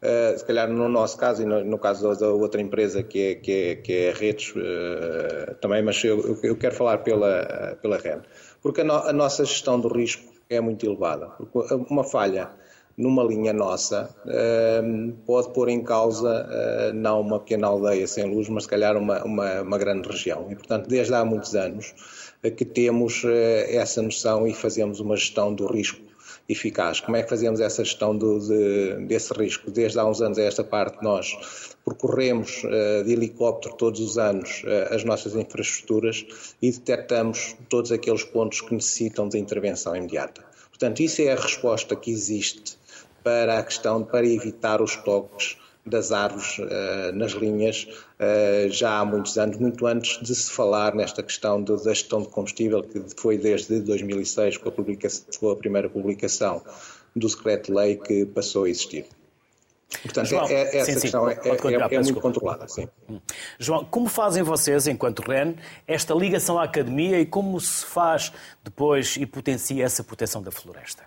Uh, 0.02 0.38
se 0.38 0.44
calhar 0.44 0.68
no 0.68 0.88
nosso 0.88 1.16
caso 1.16 1.42
e 1.42 1.46
no, 1.46 1.64
no, 1.64 1.78
caso 1.78 2.14
da 2.14 2.28
outra 2.28 2.60
empresa 2.60 3.02
que 3.02 3.18
é, 3.18 3.34
que 3.36 3.52
é, 3.52 3.74
que 3.76 3.92
é 3.92 4.10
a 4.10 4.14
Redes 4.14 4.54
uh, 4.54 5.54
também, 5.62 5.82
mas 5.82 6.04
eu, 6.04 6.38
eu, 6.42 6.56
quero 6.56 6.74
falar 6.74 6.98
pela, 6.98 7.76
pela 7.80 7.96
REN. 7.96 8.20
Porque 8.62 8.82
a, 8.82 8.84
no, 8.84 8.92
a 8.92 9.12
nossa 9.14 9.46
gestão 9.46 9.80
do 9.80 9.88
risco 9.88 10.33
é 10.54 10.60
muito 10.60 10.84
elevada. 10.86 11.30
Uma 11.90 12.04
falha 12.04 12.50
numa 12.96 13.24
linha 13.24 13.52
nossa 13.52 14.14
ehm, 14.26 15.12
pode 15.26 15.52
pôr 15.52 15.68
em 15.68 15.82
causa 15.82 16.46
eh, 16.48 16.92
não 16.92 17.20
uma 17.20 17.40
pequena 17.40 17.66
aldeia 17.66 18.06
sem 18.06 18.24
luz, 18.24 18.48
mas 18.48 18.64
se 18.64 18.68
calhar 18.68 18.96
uma, 18.96 19.22
uma, 19.24 19.62
uma 19.62 19.78
grande 19.78 20.08
região. 20.08 20.46
E, 20.50 20.54
portanto, 20.54 20.88
desde 20.88 21.12
há 21.12 21.24
muitos 21.24 21.54
anos 21.56 21.94
eh, 22.42 22.50
que 22.50 22.64
temos 22.64 23.22
eh, 23.24 23.76
essa 23.76 24.00
noção 24.00 24.46
e 24.46 24.54
fazemos 24.54 25.00
uma 25.00 25.16
gestão 25.16 25.52
do 25.52 25.66
risco 25.66 26.00
eficaz. 26.48 27.00
Como 27.00 27.16
é 27.16 27.22
que 27.22 27.28
fazemos 27.28 27.60
essa 27.60 27.84
gestão 27.84 28.16
do, 28.16 28.38
de, 28.38 29.06
desse 29.06 29.32
risco? 29.32 29.70
Desde 29.70 29.98
há 29.98 30.04
uns 30.04 30.20
anos 30.20 30.38
a 30.38 30.42
esta 30.42 30.62
parte 30.62 31.02
nós 31.02 31.74
percorremos 31.84 32.62
uh, 32.64 33.04
de 33.04 33.12
helicóptero 33.12 33.74
todos 33.76 34.00
os 34.00 34.18
anos 34.18 34.62
uh, 34.64 34.94
as 34.94 35.04
nossas 35.04 35.34
infraestruturas 35.34 36.26
e 36.60 36.70
detectamos 36.70 37.56
todos 37.68 37.92
aqueles 37.92 38.24
pontos 38.24 38.60
que 38.60 38.74
necessitam 38.74 39.28
de 39.28 39.38
intervenção 39.38 39.96
imediata. 39.96 40.44
Portanto, 40.68 41.00
isso 41.00 41.22
é 41.22 41.32
a 41.32 41.36
resposta 41.36 41.94
que 41.96 42.10
existe 42.10 42.76
para 43.22 43.58
a 43.58 43.62
questão, 43.62 44.04
para 44.04 44.26
evitar 44.26 44.82
os 44.82 44.96
toques 44.96 45.56
das 45.86 46.12
árvores 46.12 46.58
uh, 46.58 47.12
nas 47.14 47.32
linhas 47.32 47.86
uh, 48.18 48.70
já 48.70 48.98
há 48.98 49.04
muitos 49.04 49.36
anos, 49.36 49.58
muito 49.58 49.86
antes 49.86 50.20
de 50.22 50.34
se 50.34 50.50
falar 50.50 50.94
nesta 50.94 51.22
questão 51.22 51.62
de, 51.62 51.76
da 51.84 51.92
gestão 51.92 52.22
de 52.22 52.28
combustível, 52.28 52.82
que 52.82 53.02
foi 53.16 53.36
desde 53.36 53.80
2006, 53.80 54.56
com 54.58 54.70
a, 54.70 54.72
com 54.72 55.50
a 55.50 55.56
primeira 55.56 55.88
publicação 55.88 56.62
do 57.14 57.28
decreto-lei 57.28 57.96
que 57.96 58.24
passou 58.26 58.64
a 58.64 58.70
existir. 58.70 59.06
Portanto, 60.02 60.26
João, 60.26 60.48
é, 60.48 60.54
é, 60.54 60.76
essa 60.78 60.92
sim, 60.92 61.00
questão 61.00 61.28
sim, 61.28 61.34
é, 61.34 61.48
é, 61.48 61.94
é 61.94 62.00
muito 62.00 62.20
controlada. 62.20 62.66
Sim. 62.66 62.88
Hum. 63.08 63.20
João, 63.58 63.84
como 63.84 64.08
fazem 64.08 64.42
vocês, 64.42 64.86
enquanto 64.86 65.20
REN, 65.20 65.54
esta 65.86 66.14
ligação 66.14 66.58
à 66.58 66.64
academia 66.64 67.20
e 67.20 67.26
como 67.26 67.60
se 67.60 67.84
faz 67.84 68.32
depois 68.62 69.16
e 69.16 69.26
potencia 69.26 69.84
essa 69.84 70.02
proteção 70.02 70.42
da 70.42 70.50
floresta? 70.50 71.04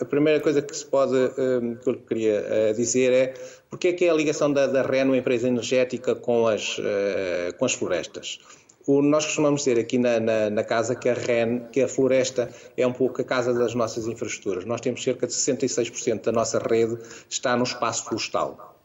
A 0.00 0.04
primeira 0.04 0.40
coisa 0.40 0.62
que 0.62 0.76
se 0.76 0.86
pode, 0.86 1.14
hum, 1.14 1.76
que 1.76 1.90
eu 1.90 1.94
queria 1.96 2.44
eh, 2.48 2.72
dizer 2.72 3.12
é 3.12 3.34
porque 3.70 3.88
é 3.88 3.92
que 3.92 4.04
é 4.04 4.10
a 4.10 4.14
ligação 4.14 4.52
da, 4.52 4.66
da 4.66 4.82
REN, 4.82 5.06
uma 5.06 5.16
empresa 5.16 5.46
energética, 5.46 6.14
com 6.14 6.46
as, 6.46 6.80
eh, 6.82 7.52
com 7.58 7.64
as 7.64 7.74
florestas? 7.74 8.38
O, 8.86 9.02
nós 9.02 9.26
costumamos 9.26 9.64
dizer 9.64 9.78
aqui 9.78 9.98
na, 9.98 10.18
na, 10.18 10.48
na, 10.48 10.64
casa 10.64 10.94
que 10.94 11.08
a 11.10 11.14
REN, 11.14 11.66
que 11.70 11.82
a 11.82 11.88
floresta 11.88 12.50
é 12.74 12.86
um 12.86 12.92
pouco 12.92 13.20
a 13.20 13.24
casa 13.24 13.52
das 13.52 13.74
nossas 13.74 14.06
infraestruturas. 14.06 14.64
Nós 14.64 14.80
temos 14.80 15.02
cerca 15.02 15.26
de 15.26 15.34
66% 15.34 16.22
da 16.22 16.32
nossa 16.32 16.58
rede 16.58 16.96
está 17.28 17.54
no 17.54 17.64
espaço 17.64 18.04
florestal. 18.06 18.76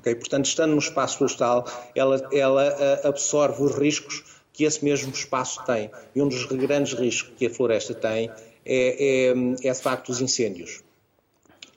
Okay? 0.00 0.14
Portanto, 0.14 0.44
estando 0.44 0.72
no 0.72 0.78
espaço 0.78 1.16
florestal, 1.16 1.64
ela, 1.94 2.28
ela 2.30 2.64
eh, 2.66 3.08
absorve 3.08 3.62
os 3.62 3.74
riscos 3.74 4.22
que 4.52 4.64
esse 4.64 4.84
mesmo 4.84 5.10
espaço 5.10 5.64
tem. 5.64 5.90
E 6.14 6.20
um 6.20 6.28
dos 6.28 6.44
grandes 6.44 6.92
riscos 6.92 7.32
que 7.38 7.46
a 7.46 7.50
floresta 7.50 7.94
tem 7.94 8.30
é, 8.64 9.28
é, 9.28 9.68
é 9.68 9.72
de 9.72 9.80
facto 9.80 10.10
os 10.10 10.20
incêndios. 10.20 10.82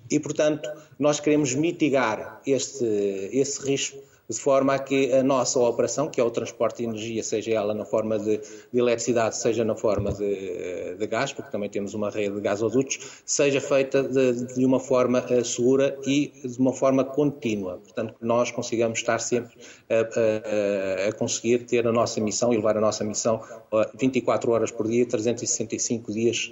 E, 0.10 0.19
portanto, 0.19 0.69
nós 1.00 1.19
queremos 1.19 1.54
mitigar 1.56 2.41
este, 2.45 2.86
esse 3.32 3.65
risco 3.65 3.98
de 4.29 4.39
forma 4.39 4.73
a 4.75 4.79
que 4.79 5.13
a 5.13 5.23
nossa 5.23 5.59
operação, 5.59 6.09
que 6.09 6.19
é 6.19 6.23
o 6.23 6.31
transporte 6.31 6.77
de 6.77 6.85
energia, 6.85 7.23
seja 7.23 7.51
ela 7.51 7.73
na 7.73 7.85
forma 7.85 8.17
de, 8.17 8.38
de 8.38 8.79
eletricidade, 8.79 9.38
seja 9.38 9.63
na 9.63 9.75
forma 9.75 10.11
de, 10.11 10.95
de, 10.95 11.07
gás, 11.07 11.31
porque 11.31 11.51
também 11.51 11.69
temos 11.69 11.93
uma 11.93 12.09
rede 12.09 12.35
de 12.35 12.41
gasodutos, 12.41 13.21
seja 13.25 13.61
feita 13.61 14.03
de, 14.03 14.55
de 14.55 14.65
uma 14.65 14.79
forma 14.79 15.19
uh, 15.19 15.45
segura 15.45 15.97
e 16.05 16.31
de 16.43 16.59
uma 16.59 16.73
forma 16.73 17.03
contínua. 17.03 17.77
Portanto, 17.77 18.15
que 18.19 18.25
nós 18.25 18.51
consigamos 18.51 18.99
estar 18.99 19.19
sempre 19.19 19.55
a, 19.89 21.05
a, 21.05 21.09
a, 21.09 21.11
conseguir 21.13 21.59
ter 21.65 21.88
a 21.88 21.91
nossa 21.91 22.19
missão 22.19 22.51
e 22.51 22.55
levar 22.55 22.77
a 22.77 22.81
nossa 22.81 23.03
missão 23.03 23.41
uh, 23.71 23.97
24 23.97 24.51
horas 24.51 24.71
por 24.71 24.88
dia, 24.88 25.05
365 25.05 26.11
dias 26.11 26.51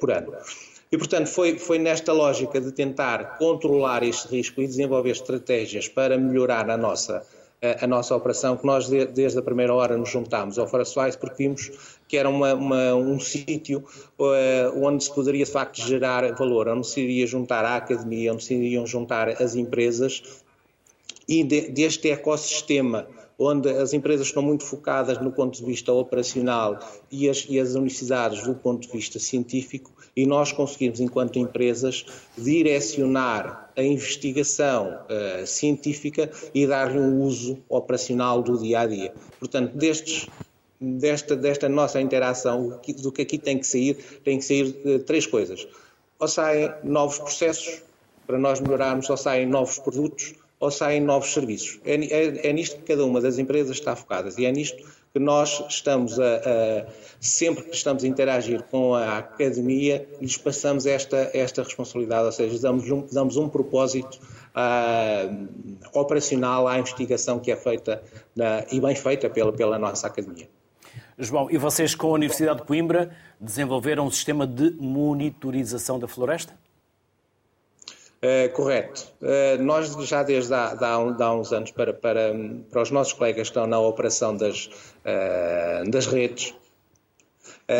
por 0.00 0.10
ano. 0.10 0.32
E, 0.94 0.96
portanto, 0.96 1.26
foi, 1.26 1.58
foi 1.58 1.76
nesta 1.76 2.12
lógica 2.12 2.60
de 2.60 2.70
tentar 2.70 3.36
controlar 3.36 4.04
este 4.04 4.28
risco 4.28 4.62
e 4.62 4.66
desenvolver 4.68 5.10
estratégias 5.10 5.88
para 5.88 6.16
melhorar 6.16 6.70
a 6.70 6.76
nossa, 6.76 7.26
a, 7.80 7.84
nossa 7.84 8.14
operação 8.14 8.56
que 8.56 8.64
nós, 8.64 8.86
de, 8.86 9.04
desde 9.06 9.36
a 9.36 9.42
primeira 9.42 9.74
hora, 9.74 9.96
nos 9.96 10.08
juntámos 10.08 10.56
ao 10.56 10.68
Forest 10.68 10.94
porque 11.18 11.34
vimos 11.36 11.72
que 12.06 12.16
era 12.16 12.30
uma, 12.30 12.54
uma, 12.54 12.94
um 12.94 13.18
sítio 13.18 13.82
uh, 14.20 14.86
onde 14.86 15.02
se 15.02 15.12
poderia, 15.12 15.44
de 15.44 15.50
facto, 15.50 15.80
gerar 15.80 16.32
valor, 16.36 16.68
onde 16.68 16.86
se 16.86 17.00
iria 17.00 17.26
juntar 17.26 17.64
a 17.64 17.74
academia, 17.74 18.32
onde 18.32 18.44
se 18.44 18.54
iriam 18.54 18.86
juntar 18.86 19.42
as 19.42 19.56
empresas 19.56 20.22
e 21.26 21.42
de, 21.42 21.72
deste 21.72 22.08
ecossistema 22.08 23.08
onde 23.38 23.68
as 23.68 23.92
empresas 23.92 24.26
estão 24.26 24.42
muito 24.42 24.64
focadas 24.64 25.18
no 25.20 25.32
ponto 25.32 25.58
de 25.58 25.64
vista 25.64 25.92
operacional 25.92 26.78
e 27.10 27.28
as, 27.28 27.46
e 27.48 27.58
as 27.58 27.74
universidades 27.74 28.42
do 28.44 28.54
ponto 28.54 28.86
de 28.86 28.92
vista 28.92 29.18
científico, 29.18 29.92
e 30.16 30.26
nós 30.26 30.52
conseguimos, 30.52 31.00
enquanto 31.00 31.38
empresas, 31.38 32.06
direcionar 32.38 33.72
a 33.76 33.82
investigação 33.82 35.00
uh, 35.04 35.46
científica 35.46 36.30
e 36.54 36.66
dar-lhe 36.66 36.98
um 36.98 37.22
uso 37.22 37.58
operacional 37.68 38.42
do 38.42 38.56
dia 38.58 38.80
a 38.80 38.86
dia. 38.86 39.12
Portanto, 39.40 39.76
destes 39.76 40.28
desta, 40.80 41.36
desta 41.36 41.68
nossa 41.68 42.00
interação, 42.00 42.80
do 43.02 43.12
que 43.12 43.22
aqui 43.22 43.38
tem 43.38 43.58
que 43.58 43.66
sair, 43.66 43.94
tem 44.22 44.38
que 44.38 44.44
sair 44.44 44.76
uh, 44.84 44.98
três 45.00 45.26
coisas. 45.26 45.66
Ou 46.18 46.28
saem 46.28 46.72
novos 46.84 47.18
processos 47.18 47.82
para 48.26 48.38
nós 48.38 48.60
melhorarmos, 48.60 49.08
ou 49.10 49.16
saem 49.16 49.46
novos 49.46 49.78
produtos, 49.78 50.34
ou 50.64 50.70
saem 50.70 51.00
novos 51.00 51.34
serviços. 51.34 51.78
É, 51.84 51.94
é, 51.94 52.48
é 52.48 52.52
nisto 52.52 52.76
que 52.76 52.82
cada 52.84 53.04
uma 53.04 53.20
das 53.20 53.38
empresas 53.38 53.76
está 53.76 53.94
focada 53.94 54.30
e 54.38 54.46
é 54.46 54.50
nisto 54.50 54.82
que 55.12 55.18
nós 55.20 55.62
estamos 55.68 56.18
a, 56.18 56.36
a, 56.36 56.86
sempre 57.20 57.64
que 57.64 57.76
estamos 57.76 58.02
a 58.02 58.08
interagir 58.08 58.62
com 58.64 58.94
a 58.94 59.18
academia, 59.18 60.08
lhes 60.20 60.38
passamos 60.38 60.86
esta, 60.86 61.30
esta 61.34 61.62
responsabilidade, 61.62 62.24
ou 62.24 62.32
seja, 62.32 62.58
damos 62.58 62.90
um, 62.90 63.06
damos 63.12 63.36
um 63.36 63.46
propósito 63.46 64.18
uh, 64.56 65.78
operacional 65.92 66.66
à 66.66 66.78
investigação 66.78 67.38
que 67.38 67.52
é 67.52 67.56
feita 67.56 68.02
na, 68.34 68.64
e 68.72 68.80
bem 68.80 68.96
feita 68.96 69.28
pela, 69.28 69.52
pela 69.52 69.78
nossa 69.78 70.06
academia. 70.06 70.48
João, 71.18 71.48
e 71.50 71.58
vocês 71.58 71.94
com 71.94 72.08
a 72.08 72.12
Universidade 72.12 72.60
de 72.60 72.66
Coimbra 72.66 73.10
desenvolveram 73.38 74.06
um 74.06 74.10
sistema 74.10 74.46
de 74.46 74.70
monitorização 74.80 75.98
da 75.98 76.08
floresta? 76.08 76.63
Uh, 78.24 78.50
correto. 78.54 79.12
Uh, 79.20 79.62
nós 79.62 79.92
já 80.08 80.22
desde 80.22 80.54
há, 80.54 80.68
há, 80.68 80.92
há, 80.94 81.34
uns 81.34 81.52
anos, 81.52 81.70
para, 81.72 81.92
para, 81.92 82.34
para 82.70 82.80
os 82.80 82.90
nossos 82.90 83.12
colegas 83.12 83.48
que 83.48 83.50
estão 83.50 83.66
na 83.66 83.78
operação 83.78 84.34
das, 84.34 84.70
uh, 85.04 85.90
das 85.90 86.06
redes, 86.06 86.54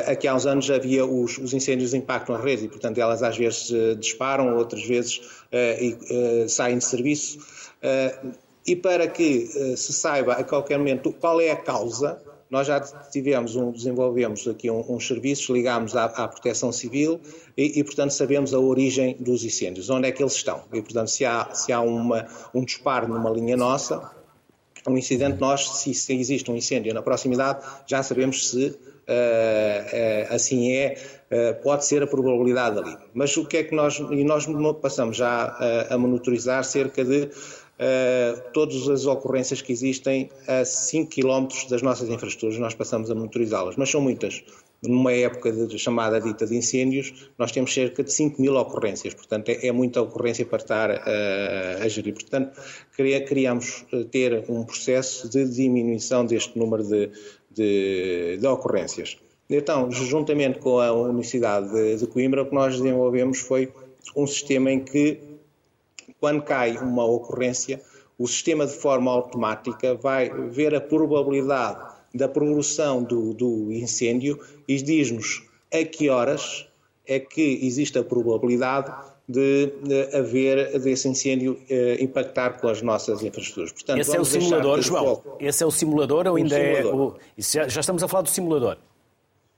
aqui 0.06 0.28
há 0.28 0.34
uns 0.34 0.44
anos 0.44 0.70
havia 0.70 1.06
os, 1.06 1.38
os, 1.38 1.54
incêndios 1.54 1.92
de 1.92 1.96
impacto 1.96 2.30
na 2.30 2.38
rede 2.38 2.66
e, 2.66 2.68
portanto, 2.68 2.98
elas 2.98 3.22
às 3.22 3.38
vezes 3.38 3.70
disparam, 3.98 4.54
outras 4.56 4.84
vezes 4.86 5.20
saem 6.48 6.78
de 6.78 6.84
serviço. 6.84 7.38
e 8.66 8.74
para 8.74 9.06
que 9.06 9.46
se 9.76 9.92
saiba 9.92 10.34
a 10.34 10.44
qualquer 10.44 10.78
momento 10.78 11.12
qual 11.12 11.38
é 11.38 11.50
a 11.50 11.56
causa, 11.56 12.18
nós 12.54 12.68
já 12.68 12.78
tivemos 13.10 13.56
um, 13.56 13.72
desenvolvemos 13.72 14.46
aqui 14.46 14.70
uns 14.70 14.88
um, 14.88 14.94
um 14.94 15.00
serviços, 15.00 15.48
ligámos 15.48 15.96
à, 15.96 16.04
à 16.04 16.28
proteção 16.28 16.70
civil 16.70 17.20
e, 17.56 17.80
e, 17.80 17.82
portanto, 17.82 18.12
sabemos 18.12 18.54
a 18.54 18.60
origem 18.60 19.16
dos 19.18 19.44
incêndios, 19.44 19.90
onde 19.90 20.06
é 20.06 20.12
que 20.12 20.22
eles 20.22 20.34
estão. 20.34 20.62
E, 20.72 20.80
portanto, 20.80 21.08
se 21.08 21.24
há, 21.24 21.52
se 21.52 21.72
há 21.72 21.80
uma, 21.80 22.28
um 22.54 22.64
disparo 22.64 23.08
numa 23.08 23.28
linha 23.28 23.56
nossa, 23.56 24.08
um 24.86 24.96
incidente, 24.96 25.40
nós, 25.40 25.68
se, 25.78 25.92
se 25.92 26.14
existe 26.14 26.48
um 26.48 26.54
incêndio 26.54 26.94
na 26.94 27.02
proximidade, 27.02 27.58
já 27.88 28.04
sabemos 28.04 28.48
se 28.48 28.66
uh, 28.66 28.70
uh, 28.70 30.34
assim 30.34 30.70
é, 30.70 30.96
uh, 31.32 31.60
pode 31.60 31.84
ser 31.84 32.04
a 32.04 32.06
probabilidade 32.06 32.78
ali. 32.78 32.96
Mas 33.12 33.36
o 33.36 33.44
que 33.44 33.56
é 33.56 33.64
que 33.64 33.74
nós, 33.74 33.98
e 33.98 34.22
nós 34.22 34.46
passamos 34.80 35.16
já 35.16 35.56
a 35.90 35.98
monitorizar 35.98 36.62
cerca 36.62 37.04
de 37.04 37.30
uh, 37.78 38.40
todas 38.52 38.88
as 38.88 39.06
ocorrências 39.06 39.60
que 39.60 39.72
existem 39.72 40.30
a 40.46 40.64
5 40.64 41.10
km 41.10 41.48
das 41.68 41.82
nossas 41.82 42.08
infraestruturas, 42.08 42.58
nós 42.58 42.74
passamos 42.74 43.10
a 43.10 43.14
monitorizá-las, 43.14 43.76
mas 43.76 43.90
são 43.90 44.00
muitas. 44.00 44.42
Numa 44.82 45.12
época 45.12 45.50
de, 45.50 45.78
chamada 45.78 46.20
dita 46.20 46.46
de 46.46 46.56
incêndios, 46.56 47.30
nós 47.38 47.50
temos 47.50 47.72
cerca 47.72 48.04
de 48.04 48.12
5 48.12 48.40
mil 48.40 48.54
ocorrências, 48.56 49.14
portanto 49.14 49.48
é, 49.48 49.66
é 49.66 49.72
muita 49.72 50.02
ocorrência 50.02 50.44
para 50.44 50.58
estar 50.58 50.90
uh, 50.90 51.82
a 51.82 51.88
gerir. 51.88 52.12
Portanto, 52.12 52.60
queríamos 52.94 53.86
eh, 53.92 54.04
ter 54.04 54.44
um 54.48 54.62
processo 54.64 55.28
de 55.28 55.48
diminuição 55.48 56.26
deste 56.26 56.58
número 56.58 56.84
de, 56.84 57.10
de, 57.50 58.36
de 58.38 58.46
ocorrências. 58.46 59.16
Então, 59.48 59.90
juntamente 59.90 60.58
com 60.58 60.80
a 60.80 60.92
Universidade 60.92 61.70
de, 61.70 61.96
de 61.96 62.06
Coimbra, 62.06 62.42
o 62.42 62.46
que 62.46 62.54
nós 62.54 62.76
desenvolvemos 62.76 63.38
foi 63.40 63.72
um 64.14 64.26
sistema 64.26 64.70
em 64.70 64.80
que 64.80 65.18
quando 66.24 66.40
cai 66.40 66.78
uma 66.78 67.04
ocorrência, 67.04 67.82
o 68.18 68.26
sistema 68.26 68.66
de 68.66 68.72
forma 68.72 69.10
automática 69.10 69.94
vai 69.94 70.30
ver 70.48 70.74
a 70.74 70.80
probabilidade 70.80 71.78
da 72.14 72.26
progressão 72.26 73.02
do, 73.02 73.34
do 73.34 73.70
incêndio 73.70 74.40
e 74.66 74.80
diz-nos 74.80 75.42
a 75.70 75.84
que 75.84 76.08
horas 76.08 76.66
é 77.06 77.20
que 77.20 77.60
existe 77.62 77.98
a 77.98 78.02
probabilidade 78.02 78.90
de, 79.28 79.66
de 79.82 80.16
haver 80.16 80.78
desse 80.78 81.06
incêndio 81.08 81.60
eh, 81.68 81.98
impactar 82.00 82.58
com 82.58 82.68
as 82.68 82.80
nossas 82.80 83.22
infraestruturas. 83.22 83.72
Portanto, 83.72 83.98
esse 84.00 84.16
é 84.16 84.20
o 84.20 84.24
simulador, 84.24 84.80
João? 84.80 85.22
Esse 85.38 85.62
é 85.62 85.66
o 85.66 85.70
simulador 85.70 86.26
ou 86.26 86.36
ainda 86.36 86.56
é 86.58 86.86
o... 86.86 87.16
Já, 87.36 87.68
já 87.68 87.80
estamos 87.80 88.02
a 88.02 88.08
falar 88.08 88.22
do 88.22 88.30
simulador? 88.30 88.78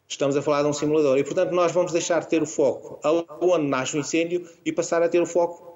Estamos 0.09 0.37
a 0.37 0.42
falar 0.42 0.62
de 0.62 0.68
um 0.68 0.72
simulador 0.72 1.16
e, 1.16 1.22
portanto, 1.22 1.52
nós 1.52 1.70
vamos 1.70 1.92
deixar 1.92 2.18
de 2.22 2.29
ter 2.29 2.42
o 2.42 2.46
foco 2.46 2.98
onde 3.40 3.68
nasce 3.68 3.96
o 3.96 4.00
incêndio 4.00 4.48
e 4.64 4.72
passar 4.72 5.00
a 5.00 5.09
ter 5.09 5.22
o 5.22 5.26
foco 5.26 5.76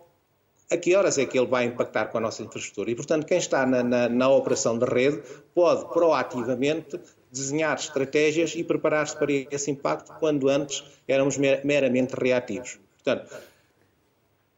a 0.70 0.76
que 0.76 0.94
horas 0.94 1.18
é 1.18 1.26
que 1.26 1.36
ele 1.36 1.48
vai 1.48 1.64
impactar 1.64 2.06
com 2.06 2.18
a 2.18 2.20
nossa 2.20 2.42
infraestrutura. 2.42 2.90
E, 2.90 2.94
portanto, 2.94 3.26
quem 3.26 3.38
está 3.38 3.66
na, 3.66 3.82
na, 3.82 4.08
na 4.08 4.28
operação 4.30 4.78
de 4.78 4.84
rede 4.84 5.20
pode 5.52 5.84
proativamente 5.92 6.98
desenhar 7.30 7.76
estratégias 7.76 8.54
e 8.54 8.62
preparar-se 8.62 9.16
para 9.16 9.32
esse 9.32 9.70
impacto 9.70 10.12
quando 10.18 10.48
antes 10.48 10.84
éramos 11.08 11.36
meramente 11.36 12.14
reativos. 12.14 12.78
Portanto, 13.02 13.34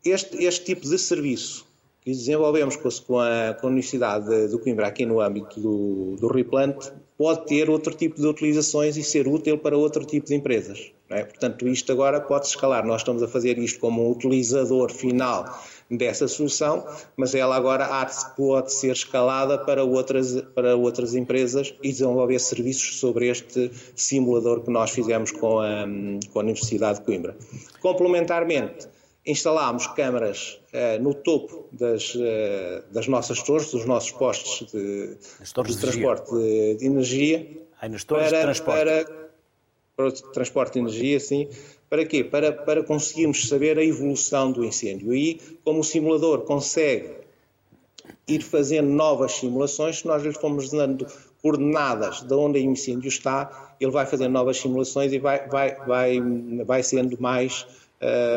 este, 0.04 0.44
este 0.44 0.64
tipo 0.64 0.88
de 0.88 0.98
serviço 0.98 1.66
que 2.02 2.10
desenvolvemos 2.10 2.76
com 2.76 3.20
a, 3.20 3.54
com 3.54 3.68
a 3.68 3.70
Universidade 3.70 4.48
do 4.48 4.58
Coimbra 4.58 4.88
aqui 4.88 5.06
no 5.06 5.20
âmbito 5.20 5.60
do, 5.60 6.16
do 6.20 6.26
Replant 6.26 6.90
pode 7.16 7.46
ter 7.46 7.70
outro 7.70 7.94
tipo 7.94 8.20
de 8.20 8.26
utilizações 8.26 8.96
e 8.96 9.04
ser 9.04 9.28
útil 9.28 9.56
para 9.56 9.78
outro 9.78 10.04
tipo 10.04 10.26
de 10.26 10.34
empresas. 10.34 10.90
É? 11.08 11.22
Portanto, 11.22 11.68
isto 11.68 11.92
agora 11.92 12.20
pode 12.20 12.46
escalar. 12.46 12.84
Nós 12.84 13.02
estamos 13.02 13.22
a 13.22 13.28
fazer 13.28 13.56
isto 13.58 13.78
como 13.78 14.04
um 14.04 14.10
utilizador 14.10 14.90
final 14.90 15.44
dessa 15.96 16.26
solução, 16.28 16.86
mas 17.16 17.34
ela 17.34 17.56
agora 17.56 17.88
pode 18.36 18.72
ser 18.72 18.92
escalada 18.92 19.58
para 19.58 19.84
outras, 19.84 20.40
para 20.54 20.76
outras 20.76 21.14
empresas 21.14 21.74
e 21.82 21.90
desenvolver 21.90 22.38
serviços 22.38 22.98
sobre 22.98 23.28
este 23.28 23.70
simulador 23.94 24.62
que 24.62 24.70
nós 24.70 24.90
fizemos 24.90 25.30
com 25.30 25.60
a, 25.60 25.84
com 26.32 26.38
a 26.38 26.42
Universidade 26.42 27.00
de 27.00 27.04
Coimbra. 27.04 27.36
Complementarmente, 27.80 28.88
instalámos 29.24 29.86
câmaras 29.88 30.60
uh, 30.72 31.02
no 31.02 31.14
topo 31.14 31.68
das, 31.72 32.14
uh, 32.14 32.82
das 32.90 33.06
nossas 33.06 33.42
torres, 33.42 33.70
dos 33.70 33.84
nossos 33.86 34.10
postos 34.10 34.70
de, 34.72 35.16
de, 35.16 35.78
transporte 35.78 36.32
de, 36.32 36.76
de, 36.76 36.86
energia. 36.86 37.46
Ai, 37.80 37.90
para, 38.06 38.24
de 38.24 38.40
transporte. 38.40 38.78
Para, 38.78 39.22
para 39.96 40.08
o 40.08 40.12
transporte 40.12 40.74
de 40.74 40.78
energia, 40.80 41.20
sim, 41.20 41.48
para 41.88 42.04
quê? 42.04 42.24
Para, 42.24 42.52
para 42.52 42.82
conseguirmos 42.82 43.48
saber 43.48 43.78
a 43.78 43.84
evolução 43.84 44.50
do 44.50 44.64
incêndio. 44.64 45.14
E 45.14 45.40
como 45.64 45.80
o 45.80 45.84
simulador 45.84 46.42
consegue 46.42 47.10
ir 48.26 48.42
fazendo 48.42 48.88
novas 48.88 49.32
simulações, 49.32 49.98
se 49.98 50.06
nós 50.06 50.22
lhe 50.22 50.32
formos 50.32 50.70
dando 50.70 51.06
coordenadas 51.42 52.22
de 52.22 52.34
onde 52.34 52.58
o 52.58 52.62
incêndio 52.62 53.08
está, 53.08 53.74
ele 53.80 53.90
vai 53.90 54.06
fazendo 54.06 54.32
novas 54.32 54.58
simulações 54.58 55.12
e 55.12 55.18
vai, 55.18 55.46
vai, 55.48 55.74
vai, 55.86 56.18
vai 56.64 56.82
sendo 56.82 57.20
mais, 57.20 57.66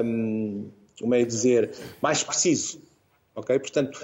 hum, 0.04 0.66
como 1.00 1.14
é 1.14 1.24
dizer, 1.24 1.72
mais 2.02 2.24
preciso 2.24 2.85
Ok? 3.36 3.60
Portanto, 3.60 4.00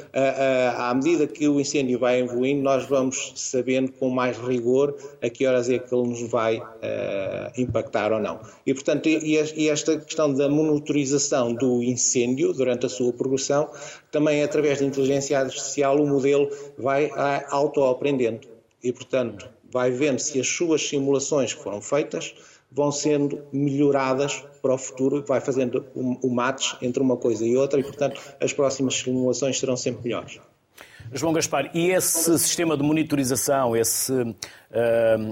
à 0.78 0.94
medida 0.94 1.26
que 1.26 1.48
o 1.48 1.60
incêndio 1.60 1.98
vai 1.98 2.20
evoluindo, 2.20 2.62
nós 2.62 2.86
vamos 2.86 3.32
sabendo 3.36 3.91
com 3.94 4.10
mais 4.10 4.38
rigor 4.38 4.96
a 5.22 5.30
que 5.30 5.46
horas 5.46 5.70
é 5.70 5.80
que 5.80 5.96
ele 5.96 6.10
nos 6.10 6.30
vai 6.30 6.58
uh, 6.58 6.62
impactar 7.58 8.12
ou 8.12 8.20
não. 8.20 8.41
E, 8.65 8.74
portanto, 8.74 9.08
e 9.08 9.70
esta 9.70 9.98
questão 9.98 10.34
da 10.34 10.50
monitorização 10.50 11.54
do 11.54 11.82
incêndio 11.82 12.52
durante 12.52 12.86
a 12.86 12.89
sua 12.89 13.13
progressão, 13.13 13.70
também 14.12 14.44
através 14.44 14.80
da 14.80 14.86
inteligência 14.86 15.39
artificial, 15.39 16.02
o 16.02 16.06
modelo 16.06 16.50
vai 16.78 17.10
auto-aprendendo. 17.50 18.48
E, 18.84 18.91
portanto, 18.91 19.48
vai 19.72 19.91
vendo 19.91 20.20
se 20.20 20.39
as 20.39 20.48
suas 20.48 20.86
simulações 20.86 21.54
que 21.54 21.63
foram 21.63 21.82
feitas 21.82 22.36
vão 22.71 22.91
sendo 22.91 23.43
melhoradas 23.51 24.43
para 24.62 24.73
o 24.73 24.77
futuro, 24.77 25.23
vai 25.27 25.41
fazendo 25.41 25.86
o, 25.93 26.29
match 26.29 26.73
entre 26.81 27.01
uma 27.03 27.17
coisa 27.17 27.45
e 27.45 27.57
outra 27.57 27.79
e, 27.79 27.84
portanto, 27.84 28.21
as 28.39 28.53
próximas 28.53 28.95
simulações 28.95 29.60
serão 29.60 29.75
sempre 29.75 30.03
melhores. 30.03 30.39
João 31.12 31.34
Gaspar, 31.34 31.69
e 31.73 31.91
esse 31.91 32.39
sistema 32.39 32.77
de 32.77 32.84
monitorização, 32.84 33.75
esse 33.75 34.13
uh, 34.13 34.36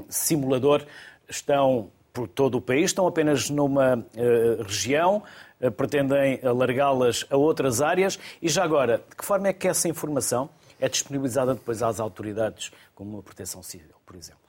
simulador, 0.10 0.84
estão 1.30 1.90
por 2.12 2.28
todo 2.28 2.56
o 2.56 2.62
país, 2.62 2.86
estão 2.86 3.08
apenas 3.08 3.50
numa 3.50 3.98
uh, 3.98 4.64
região, 4.64 5.24
uh, 5.62 5.72
pretendem 5.72 6.42
alargá-las 6.44 7.26
a 7.30 7.38
outras 7.38 7.82
áreas 7.82 8.20
e 8.42 8.50
já 8.50 8.64
agora, 8.64 9.02
de 9.10 9.16
que 9.16 9.24
forma 9.24 9.48
é 9.48 9.54
que 9.54 9.68
essa 9.68 9.88
informação 9.88 10.50
é 10.80 10.90
disponibilizada 10.90 11.54
depois 11.54 11.82
às 11.82 12.00
autoridades, 12.00 12.72
como 12.94 13.20
a 13.20 13.24
Proteção 13.24 13.64
Civil, 13.64 13.96
por 14.06 14.16
exemplo? 14.18 14.49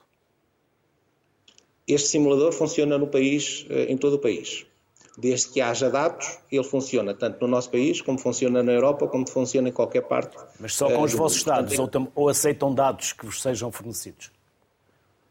Este 1.87 2.09
simulador 2.09 2.53
funciona 2.53 2.97
no 2.97 3.07
país, 3.07 3.65
em 3.69 3.97
todo 3.97 4.13
o 4.13 4.19
país. 4.19 4.65
Desde 5.17 5.49
que 5.49 5.61
haja 5.61 5.89
dados, 5.89 6.39
ele 6.51 6.63
funciona 6.63 7.13
tanto 7.13 7.41
no 7.41 7.47
nosso 7.47 7.69
país, 7.69 8.01
como 8.01 8.17
funciona 8.17 8.63
na 8.63 8.71
Europa, 8.71 9.07
como 9.07 9.29
funciona 9.29 9.69
em 9.69 9.71
qualquer 9.71 10.01
parte. 10.01 10.37
Mas 10.59 10.73
só 10.73 10.89
com 10.89 11.01
os 11.01 11.13
vossos 11.13 11.43
dados, 11.43 11.77
ou, 11.77 11.89
ou 12.15 12.29
aceitam 12.29 12.73
dados 12.73 13.11
que 13.11 13.25
vos 13.25 13.41
sejam 13.41 13.71
fornecidos? 13.71 14.31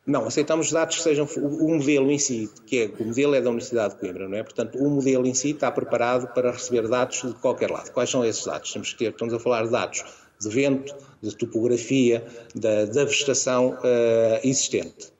Não, 0.06 0.26
aceitamos 0.26 0.70
dados 0.72 0.96
que 0.96 1.02
sejam 1.02 1.26
o 1.36 1.76
modelo 1.76 2.10
em 2.10 2.18
si, 2.18 2.50
que 2.66 2.82
é 2.82 3.02
o 3.02 3.06
modelo 3.06 3.34
é 3.34 3.40
da 3.40 3.48
Universidade 3.48 3.94
de 3.94 4.00
Coimbra, 4.00 4.28
não 4.28 4.36
é? 4.36 4.42
Portanto, 4.42 4.78
o 4.78 4.90
modelo 4.90 5.26
em 5.26 5.34
si 5.34 5.50
está 5.50 5.70
preparado 5.70 6.26
para 6.34 6.50
receber 6.50 6.88
dados 6.88 7.22
de 7.22 7.34
qualquer 7.34 7.70
lado. 7.70 7.90
Quais 7.92 8.10
são 8.10 8.24
esses 8.24 8.44
dados? 8.44 8.72
Temos 8.72 8.92
que 8.92 8.98
ter, 8.98 9.10
estamos 9.12 9.32
a 9.32 9.38
falar 9.38 9.64
de 9.64 9.70
dados 9.70 10.04
de 10.40 10.48
vento, 10.48 10.94
de 11.22 11.36
topografia, 11.36 12.24
da, 12.54 12.86
da 12.86 13.04
vegetação 13.04 13.74
uh, 13.74 14.40
existente? 14.42 15.12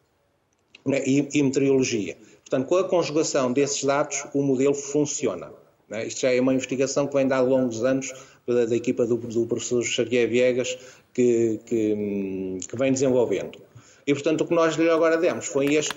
E, 0.99 1.29
e, 1.33 1.43
meteorologia. 1.43 2.17
Portanto, 2.45 2.67
com 2.67 2.77
a 2.77 2.85
conjugação 2.85 3.53
desses 3.53 3.85
dados, 3.85 4.25
o 4.35 4.43
modelo 4.43 4.75
funciona. 4.75 5.53
É? 5.91 6.07
Isto 6.07 6.23
já 6.23 6.33
é 6.33 6.41
uma 6.41 6.55
investigação 6.55 7.07
que 7.07 7.15
vem 7.15 7.27
de 7.27 7.33
há 7.33 7.41
longos 7.41 7.85
anos 7.85 8.13
da, 8.47 8.65
da 8.65 8.77
equipa 8.77 9.07
do, 9.07 9.17
do 9.17 9.47
professor 9.47 9.83
Xavier 9.83 10.29
Viegas 10.29 10.79
que, 11.13 11.61
que, 11.67 12.59
que 12.69 12.77
vem 12.77 12.93
desenvolvendo. 12.93 13.59
E, 14.07 14.13
portanto, 14.13 14.43
o 14.43 14.47
que 14.47 14.55
nós 14.55 14.75
lhe 14.77 14.89
agora 14.89 15.17
demos 15.17 15.47
foi 15.47 15.75
este, 15.75 15.97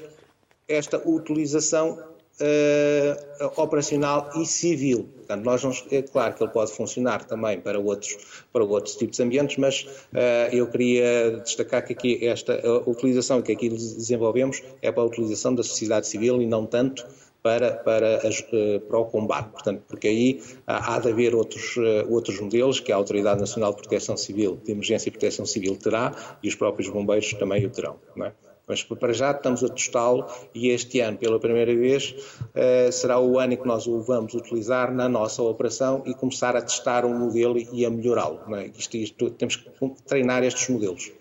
esta 0.68 1.02
utilização 1.08 2.13
uh, 2.40 3.62
operacional 3.62 4.30
e 4.36 4.46
civil. 4.46 5.10
Portanto, 5.18 5.44
nós 5.44 5.64
não, 5.64 5.72
é 5.92 6.02
claro 6.02 6.34
que 6.36 6.44
ele 6.44 6.52
pode 6.52 6.72
funcionar 6.72 7.26
também 7.26 7.60
para 7.60 7.80
outros, 7.80 8.18
para 8.52 8.64
outros 8.64 8.96
tipos 8.96 9.18
de 9.18 9.24
ambientes, 9.24 9.58
mas 9.58 9.82
uh, 9.82 10.52
eu 10.52 10.68
queria 10.68 11.42
destacar 11.44 11.86
que 11.86 11.94
aqui 11.94 12.28
esta 12.28 12.62
utilização 12.88 13.42
que 13.42 13.52
aqui 13.52 13.70
desenvolvemos 13.70 14.62
é 14.82 14.92
para 14.92 15.04
a 15.04 15.06
utilização 15.06 15.54
da 15.54 15.64
sociedade 15.64 16.08
civil 16.08 16.42
e 16.42 16.46
não 16.46 16.66
tanto 16.66 17.06
para, 17.44 17.74
para, 17.74 18.22
eh, 18.26 18.80
para 18.80 18.98
o 18.98 19.06
combate. 19.06 19.50
Portanto, 19.50 19.84
porque 19.88 20.08
aí 20.08 20.42
há, 20.66 20.98
de 20.98 21.10
haver 21.10 21.36
outros, 21.36 21.76
eh, 21.78 22.06
outros 22.10 22.40
modelos 22.40 22.80
que 22.80 22.92
a 22.92 22.96
Autoridade 22.96 23.42
Nacional 23.42 23.72
de 23.72 23.82
Proteção 23.82 24.16
Civil, 24.16 24.60
de 24.64 24.72
Emergência 24.72 25.10
e 25.10 25.12
Proteção 25.12 25.46
Civil 25.46 25.76
terá 25.76 26.38
e 26.42 26.48
os 26.48 26.56
próprios 26.56 26.90
bombeiros 26.90 27.34
também 27.34 27.66
o 27.66 27.70
terão. 27.70 28.00
Não 28.16 28.28
é? 28.28 28.34
Mas 28.68 28.84
para 28.84 29.12
já 29.12 29.32
estamos 29.32 29.64
a 29.64 29.70
testá-lo 29.70 30.26
e 30.54 30.70
este 30.70 31.02
ano, 31.02 31.18
pela 31.18 31.40
primeira 31.40 31.76
vez, 31.76 32.16
eh, 32.56 32.90
será 32.92 33.20
o 33.20 33.38
ano 33.38 33.54
em 33.54 33.58
que 33.58 33.68
nós 33.68 33.88
o 33.88 34.02
vamos 34.02 34.34
utilizar 34.34 34.94
na 34.94 35.10
nossa 35.10 35.44
operação 35.44 36.02
e 36.06 36.14
começar 36.14 36.56
a 36.56 36.62
testar 36.62 37.06
um 37.06 37.18
modelo 37.18 37.58
e 37.58 37.86
a 37.86 37.90
melhorá-lo. 37.90 38.40
É? 38.56 38.68
Isto, 38.68 38.96
isto, 38.96 39.30
temos 39.32 39.58
que 39.58 39.70
treinar 40.06 40.44
estes 40.44 40.70
modelos. 40.70 41.12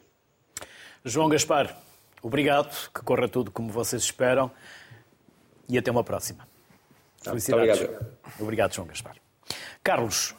João 1.05 1.29
Gaspar, 1.29 1.77
obrigado, 2.23 2.91
que 2.95 3.03
corra 3.03 3.29
tudo 3.29 3.51
como 3.51 3.73
vocês 3.73 4.03
esperam 4.03 4.49
e 5.69 5.77
até 5.77 5.91
uma 5.91 6.05
próxima. 6.05 6.47
Tá, 7.23 7.31
Felicidades. 7.31 7.81
Obrigado. 7.81 8.07
Obrigado, 8.39 8.75
João 8.75 8.87
Gaspar. 8.87 9.17
Carlos, 9.83 10.35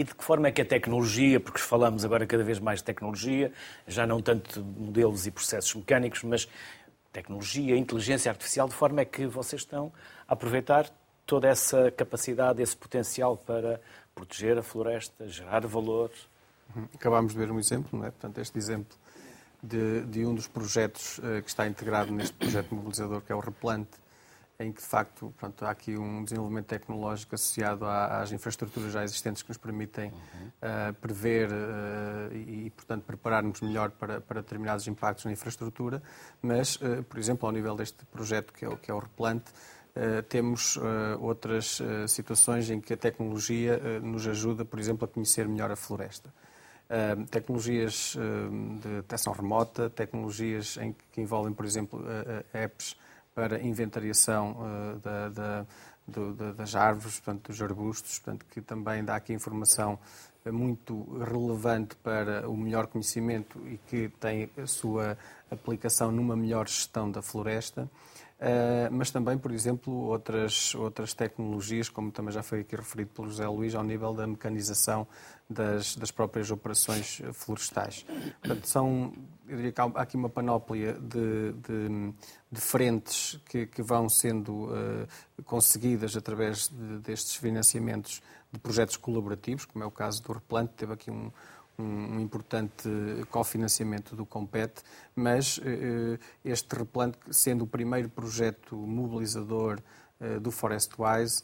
e 0.00 0.04
de 0.04 0.14
que 0.14 0.24
forma 0.24 0.48
é 0.48 0.50
que 0.50 0.62
a 0.62 0.64
tecnologia, 0.64 1.38
porque 1.38 1.58
falamos 1.58 2.06
agora 2.06 2.26
cada 2.26 2.42
vez 2.42 2.58
mais 2.58 2.78
de 2.78 2.86
tecnologia, 2.86 3.52
já 3.86 4.06
não 4.06 4.22
tanto 4.22 4.62
de 4.62 4.80
modelos 4.80 5.26
e 5.26 5.30
processos 5.30 5.74
mecânicos, 5.74 6.22
mas 6.22 6.48
tecnologia, 7.12 7.76
inteligência 7.76 8.30
artificial, 8.30 8.66
de 8.66 8.74
forma 8.74 9.02
é 9.02 9.04
que 9.04 9.26
vocês 9.26 9.60
estão 9.60 9.92
a 10.26 10.32
aproveitar 10.32 10.88
toda 11.26 11.48
essa 11.48 11.90
capacidade, 11.90 12.62
esse 12.62 12.74
potencial 12.74 13.36
para 13.36 13.78
proteger 14.14 14.56
a 14.56 14.62
floresta, 14.62 15.28
gerar 15.28 15.66
valor? 15.66 16.10
Uhum. 16.74 16.88
Acabámos 16.94 17.34
de 17.34 17.38
ver 17.38 17.52
um 17.52 17.58
exemplo, 17.58 17.98
não 17.98 18.06
é? 18.06 18.10
Portanto, 18.10 18.40
este 18.40 18.56
exemplo 18.56 18.96
de, 19.62 20.00
de 20.06 20.24
um 20.24 20.34
dos 20.34 20.48
projetos 20.48 21.18
uh, 21.18 21.42
que 21.42 21.50
está 21.50 21.66
integrado 21.66 22.10
neste 22.10 22.32
projeto 22.32 22.74
mobilizador, 22.74 23.20
que 23.20 23.30
é 23.30 23.34
o 23.34 23.40
Replante, 23.40 23.90
em 24.60 24.70
que, 24.70 24.82
de 24.82 24.86
facto, 24.86 25.32
pronto, 25.38 25.64
há 25.64 25.70
aqui 25.70 25.96
um 25.96 26.22
desenvolvimento 26.22 26.66
tecnológico 26.66 27.34
associado 27.34 27.86
às 27.86 28.30
infraestruturas 28.30 28.92
já 28.92 29.02
existentes 29.02 29.42
que 29.42 29.48
nos 29.48 29.56
permitem 29.56 30.10
uhum. 30.10 30.48
uh, 30.48 30.94
prever 31.00 31.48
uh, 31.50 32.36
e, 32.36 32.68
portanto, 32.68 33.04
preparar-nos 33.04 33.62
melhor 33.62 33.90
para, 33.90 34.20
para, 34.20 34.42
determinados 34.42 34.86
impactos 34.86 35.24
na 35.24 35.32
infraestrutura, 35.32 36.02
mas, 36.42 36.76
uh, 36.76 37.02
por 37.08 37.18
exemplo, 37.18 37.46
ao 37.46 37.52
nível 37.52 37.74
deste 37.74 38.04
projeto 38.04 38.52
que 38.52 38.66
é 38.66 38.68
o, 38.68 38.76
que 38.76 38.90
é 38.90 38.94
o 38.94 38.98
Replante, 38.98 39.50
temos 40.28 40.78
outras 41.18 41.80
situações 42.06 42.70
em 42.70 42.80
que 42.80 42.94
a 42.94 42.96
tecnologia 42.96 44.00
nos 44.00 44.24
ajuda, 44.24 44.64
por 44.64 44.78
exemplo, 44.78 45.04
a 45.04 45.08
conhecer 45.08 45.48
melhor 45.48 45.68
a 45.72 45.74
floresta. 45.74 46.32
tecnologias 47.28 48.16
de 48.80 48.88
detecção 48.88 49.32
remota, 49.32 49.90
tecnologias 49.90 50.78
em 50.80 50.94
que 51.10 51.20
envolvem, 51.20 51.52
por 51.52 51.66
exemplo, 51.66 52.04
apps 52.54 52.96
para 53.40 53.58
inventariação 53.62 54.50
uh, 54.52 54.98
da, 54.98 55.28
da, 55.30 55.66
do, 56.06 56.34
da, 56.34 56.52
das 56.52 56.74
árvores, 56.74 57.18
portanto, 57.18 57.46
dos 57.46 57.62
arbustos, 57.62 58.18
portanto, 58.18 58.44
que 58.50 58.60
também 58.60 59.02
dá 59.02 59.16
aqui 59.16 59.32
informação 59.32 59.98
eh, 60.44 60.50
muito 60.50 61.06
relevante 61.18 61.96
para 61.96 62.46
o 62.50 62.54
melhor 62.54 62.86
conhecimento 62.86 63.58
e 63.66 63.78
que 63.78 64.10
tem 64.20 64.50
a 64.62 64.66
sua 64.66 65.16
aplicação 65.50 66.12
numa 66.12 66.36
melhor 66.36 66.68
gestão 66.68 67.10
da 67.10 67.22
floresta. 67.22 67.90
Uh, 68.38 68.92
mas 68.92 69.10
também, 69.10 69.38
por 69.38 69.52
exemplo, 69.52 69.92
outras, 69.92 70.74
outras 70.74 71.14
tecnologias, 71.14 71.88
como 71.88 72.10
também 72.10 72.32
já 72.32 72.42
foi 72.42 72.60
aqui 72.60 72.76
referido 72.76 73.10
pelo 73.14 73.28
José 73.28 73.46
Luís, 73.46 73.74
ao 73.74 73.82
nível 73.82 74.12
da 74.12 74.26
mecanização 74.26 75.06
das, 75.50 75.96
das 75.96 76.12
próprias 76.12 76.50
operações 76.52 77.20
florestais. 77.32 78.06
Portanto, 78.40 78.68
são, 78.68 79.12
eu 79.48 79.56
diria 79.56 79.72
que 79.72 79.80
há 79.80 79.84
aqui 79.96 80.16
uma 80.16 80.28
panóplia 80.28 80.92
de, 80.92 81.52
de, 81.52 82.14
de 82.52 82.60
frentes 82.60 83.40
que, 83.48 83.66
que, 83.66 83.82
vão 83.82 84.08
sendo 84.08 84.66
uh, 84.66 85.42
conseguidas 85.44 86.16
através 86.16 86.68
de, 86.68 86.98
destes 86.98 87.34
financiamentos 87.34 88.22
de 88.52 88.60
projetos 88.60 88.96
colaborativos, 88.96 89.64
como 89.64 89.82
é 89.82 89.86
o 89.86 89.90
caso 89.90 90.22
do 90.22 90.32
Replante, 90.32 90.74
teve 90.76 90.92
aqui 90.92 91.10
um, 91.10 91.32
um 91.76 92.20
importante 92.20 92.88
cofinanciamento 93.30 94.14
do 94.14 94.24
Compete, 94.24 94.82
mas 95.16 95.58
uh, 95.58 95.62
este 96.44 96.76
Replante, 96.76 97.18
sendo 97.32 97.64
o 97.64 97.66
primeiro 97.66 98.08
projeto 98.08 98.76
mobilizador 98.76 99.80
do 100.42 100.50
Forestwise, 100.50 101.42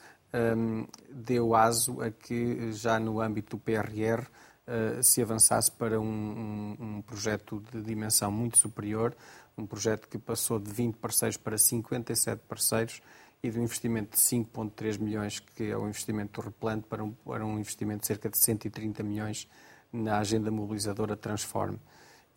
deu 1.10 1.54
aso 1.54 2.00
a 2.00 2.10
que 2.10 2.72
já 2.72 3.00
no 3.00 3.20
âmbito 3.20 3.56
do 3.56 3.62
PRR 3.62 4.26
uh, 4.66 5.02
se 5.02 5.22
avançasse 5.22 5.70
para 5.70 6.00
um, 6.00 6.04
um, 6.04 6.76
um, 6.80 7.02
projeto 7.02 7.62
de 7.72 7.80
dimensão 7.82 8.30
muito 8.30 8.58
superior, 8.58 9.16
um 9.56 9.66
projeto 9.66 10.08
que 10.08 10.18
passou 10.18 10.58
de 10.58 10.70
20 10.70 10.96
parceiros 10.96 11.36
para 11.36 11.56
57 11.56 12.42
parceiros 12.48 13.00
e 13.42 13.50
de 13.50 13.58
um 13.58 13.62
investimento 13.62 14.16
de 14.16 14.22
5,3 14.22 14.98
milhões, 14.98 15.40
que 15.40 15.64
é 15.64 15.76
o 15.76 15.86
investimento 15.86 16.40
do 16.40 16.46
Replante, 16.46 16.86
para 16.86 17.02
um, 17.02 17.12
para 17.12 17.44
um 17.44 17.58
investimento 17.58 18.00
de 18.00 18.06
cerca 18.06 18.28
de 18.28 18.38
130 18.38 19.02
milhões 19.02 19.48
na 19.92 20.18
agenda 20.18 20.50
mobilizadora 20.50 21.16
Transforme. 21.16 21.78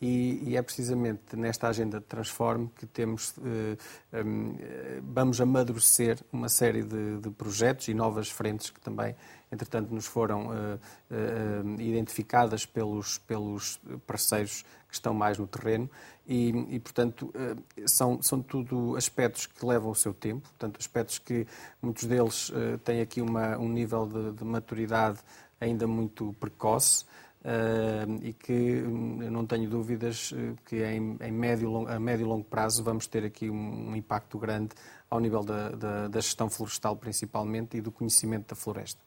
E, 0.02 0.52
e, 0.52 0.58
é 0.58 0.62
precisamente 0.62 1.36
nesta 1.36 1.68
agenda 1.68 2.00
de 2.00 2.06
Transforme 2.06 2.70
que 2.74 2.86
temos, 2.86 3.34
eh, 3.44 4.24
um, 4.24 4.56
vamos 5.04 5.42
amadurecer 5.42 6.18
uma 6.32 6.48
série 6.48 6.84
de, 6.84 7.20
de, 7.20 7.30
projetos 7.32 7.90
e 7.90 7.94
novas 7.94 8.30
frentes 8.30 8.70
que 8.70 8.80
também, 8.80 9.14
entretanto, 9.52 9.94
nos 9.94 10.06
foram 10.06 10.48
uh, 10.48 10.80
uh, 11.12 11.82
identificadas 11.82 12.66
pelos, 12.66 13.18
pelos 13.18 13.78
parceiros 14.08 14.64
que 14.88 14.94
estão 14.94 15.14
mais 15.14 15.38
no 15.38 15.46
terreno. 15.46 15.90
E, 16.26 16.50
e 16.70 16.80
portanto, 16.80 17.34
uh, 17.36 17.64
são, 17.86 18.22
são 18.22 18.42
tudo 18.42 18.96
aspectos 18.96 19.48
que 19.48 19.66
levam 19.66 19.92
o 19.92 19.96
seu 19.96 20.14
tempo, 20.14 20.48
portanto, 20.48 20.78
aspectos 20.80 21.20
que 21.20 21.46
muitos 21.82 22.06
deles 22.06 22.54
têm 22.86 23.02
aqui 23.02 23.22
uma, 23.22 23.58
um 23.58 23.68
nível 23.68 24.08
de, 24.08 24.32
de 24.38 24.46
maturidade 24.46 25.20
ainda 25.60 25.86
muito 25.86 26.34
precoce, 26.40 27.06
Uh, 27.40 28.20
e 28.22 28.34
que 28.34 28.84
hum, 28.84 29.20
não 29.32 29.46
tenho 29.46 29.70
dúvidas 29.70 30.34
eh, 30.36 30.56
que 30.66 30.84
em, 30.84 31.16
em 31.22 31.32
médio, 31.32 31.88
a 31.88 31.98
médio 31.98 32.26
e 32.26 32.28
longo 32.28 32.44
prazo 32.44 32.84
vamos 32.84 33.08
ter 33.08 33.24
aqui 33.24 33.50
um, 33.50 33.92
um 33.92 33.96
impacto 33.96 34.38
grande 34.38 34.72
ao 35.10 35.22
nível 35.22 35.42
da, 35.42 35.70
da, 35.70 36.08
da, 36.10 36.20
gestão 36.20 36.50
florestal 36.50 36.98
principalmente 36.98 37.78
e 37.78 37.82
do 37.82 37.94
conhecimento 37.94 38.50
da 38.50 38.56
floresta. 38.58 39.00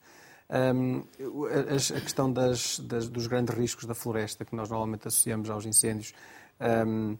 Um, 0.48 1.04
a, 1.44 1.74
a, 1.74 2.00
questão 2.00 2.32
das, 2.32 2.78
das, 2.78 3.06
dos 3.06 3.26
grandes 3.26 3.54
riscos 3.54 3.84
da 3.84 3.94
floresta 3.94 4.46
que 4.46 4.56
nós 4.56 4.70
normalmente 4.70 5.06
associamos 5.08 5.50
aos 5.50 5.66
incêndios 5.66 6.14
um, 6.62 7.18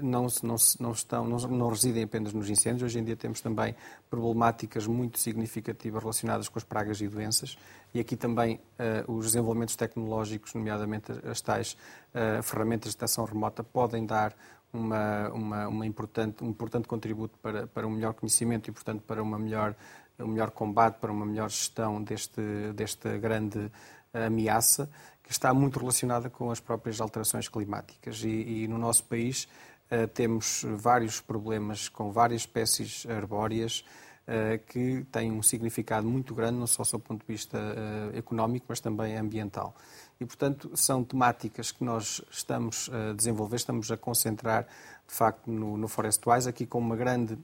não, 0.00 0.26
não, 0.42 0.56
não, 0.78 0.92
estão, 0.92 1.26
não, 1.26 1.38
não, 1.38 1.68
residem 1.68 2.04
apenas 2.04 2.32
nos 2.32 2.48
incêndios. 2.48 2.84
Hoje 2.84 2.98
em 2.98 3.04
dia 3.04 3.16
temos 3.16 3.40
também 3.40 3.74
problemáticas 4.08 4.86
muito 4.86 5.18
significativas 5.18 6.00
relacionadas 6.02 6.48
com 6.48 6.58
as 6.58 6.64
pragas 6.64 7.00
e 7.00 7.08
doenças. 7.08 7.58
E 7.92 8.00
aqui 8.00 8.16
também 8.16 8.60
uh, 9.06 9.12
os 9.12 9.26
desenvolvimentos 9.26 9.74
tecnológicos, 9.74 10.54
nomeadamente 10.54 11.12
as 11.28 11.40
tais 11.40 11.76
uh, 12.14 12.42
ferramentas 12.42 12.92
de 12.92 12.96
detecção 12.96 13.24
remota, 13.24 13.64
podem 13.64 14.06
dar 14.06 14.36
uma, 14.72 15.30
uma, 15.30 15.68
uma 15.68 15.86
importante, 15.86 16.44
um 16.44 16.48
importante 16.48 16.86
contributo 16.86 17.38
para, 17.38 17.66
para 17.66 17.86
um 17.86 17.90
melhor 17.90 18.14
conhecimento 18.14 18.68
e, 18.68 18.72
portanto, 18.72 19.02
para 19.02 19.22
uma 19.22 19.38
melhor, 19.38 19.74
um 20.18 20.28
melhor 20.28 20.50
combate, 20.50 20.98
para 20.98 21.10
uma 21.10 21.26
melhor 21.26 21.48
gestão 21.48 22.02
deste, 22.02 22.40
desta 22.74 23.16
grande 23.16 23.70
ameaça, 24.12 24.88
que 25.26 25.32
está 25.32 25.52
muito 25.52 25.78
relacionada 25.78 26.30
com 26.30 26.50
as 26.50 26.60
próprias 26.60 27.00
alterações 27.00 27.48
climáticas. 27.48 28.22
E, 28.22 28.28
e 28.28 28.68
no 28.68 28.78
nosso 28.78 29.04
país 29.04 29.48
uh, 29.90 30.06
temos 30.08 30.64
vários 30.76 31.20
problemas 31.20 31.88
com 31.88 32.12
várias 32.12 32.42
espécies 32.42 33.04
arbóreas 33.06 33.84
uh, 34.28 34.64
que 34.66 35.04
têm 35.10 35.32
um 35.32 35.42
significado 35.42 36.06
muito 36.06 36.32
grande, 36.32 36.58
não 36.58 36.66
só 36.66 36.84
do 36.84 37.00
ponto 37.00 37.26
de 37.26 37.32
vista 37.32 37.58
uh, 37.58 38.16
económico, 38.16 38.66
mas 38.68 38.78
também 38.78 39.16
ambiental. 39.16 39.74
E, 40.20 40.24
portanto, 40.24 40.70
são 40.74 41.02
temáticas 41.02 41.72
que 41.72 41.82
nós 41.84 42.22
estamos 42.30 42.88
a 42.90 43.12
desenvolver, 43.12 43.56
estamos 43.56 43.90
a 43.90 43.96
concentrar, 43.96 44.66
de 45.06 45.14
facto, 45.14 45.50
no, 45.50 45.76
no 45.76 45.88
Forest 45.88 46.22
Wise, 46.26 46.48
aqui 46.48 46.64
com 46.64 46.78
uma 46.78 46.96
grande, 46.96 47.36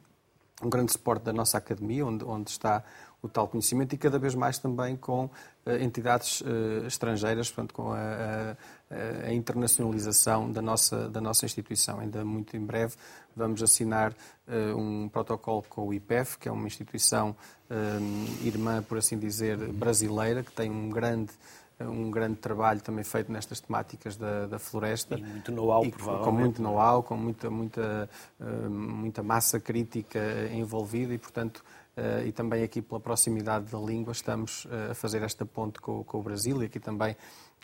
um 0.63 0.71
grande 0.71 0.93
suporte 0.93 1.25
da 1.25 1.33
nossa 1.33 1.59
academia, 1.59 2.07
onde, 2.07 2.25
onde 2.25 2.51
está 2.51 2.83
o 3.23 3.29
tal 3.29 3.47
conhecimento, 3.47 3.95
e 3.95 3.99
cada 3.99 4.19
vez 4.19 4.35
mais 4.35 4.59
também 4.59 4.97
com 4.97 5.27
uh, 5.27 5.31
entidades 5.81 6.41
uh, 6.41 6.87
estrangeiras, 6.87 7.49
portanto, 7.49 7.73
com 7.73 7.93
a, 7.93 7.97
a, 8.91 9.29
a, 9.29 9.33
internacionalização 9.33 10.51
da 10.51 10.61
nossa, 10.61 11.09
da 11.09 11.21
nossa 11.21 11.45
instituição. 11.47 12.01
Ainda 12.01 12.25
muito 12.25 12.57
em 12.57 12.61
breve 12.67 12.97
vamos 13.37 13.63
assinar 13.63 14.13
uh, 14.13 14.77
um 14.77 15.09
protocolo 15.09 15.63
com 15.69 15.87
o 15.87 15.95
IPEF, 15.95 16.37
que 16.37 16.49
é 16.49 16.53
uma 16.53 16.67
instituição 16.67 17.35
irmã, 18.45 18.83
por 18.83 18.99
assim 18.99 19.19
dizer, 19.19 19.57
brasileira, 19.57 20.43
que 20.43 20.53
tem 20.53 20.71
um 20.71 20.91
grande 20.91 21.33
um 21.81 22.11
grande 22.11 22.37
trabalho 22.37 22.81
também 22.81 23.05
feito 23.05 23.33
nestas 23.33 23.61
temáticas 23.61 24.17
da, 24.17 24.47
da 24.47 24.59
floresta. 24.59 25.19
E 25.19 25.23
muito 25.23 25.51
know-how, 25.53 25.89
provavelmente. 25.91 26.25
Com 26.25 26.33
muito 26.33 26.63
know-how, 26.63 27.03
com 27.03 27.17
muita, 27.17 27.51
muita, 27.51 28.11
eh, 28.41 28.69
muita 28.69 29.23
massa 29.23 29.59
crítica 29.59 30.21
envolvida 30.53 31.15
e, 31.15 31.19
portanto, 31.19 31.65
Uh, 31.95 32.27
e 32.27 32.33
também 32.33 32.63
aqui 32.63 32.81
pela 32.81 32.99
proximidade 32.99 33.71
da 33.71 33.79
língua 33.79 34.13
estamos 34.13 34.65
uh, 34.65 34.93
a 34.93 34.95
fazer 34.95 35.23
esta 35.23 35.45
ponte 35.45 35.79
com, 35.79 36.03
com, 36.03 36.21
o 36.21 36.23
Brasil 36.23 36.63
e 36.63 36.65
aqui 36.65 36.81
também 36.81 37.15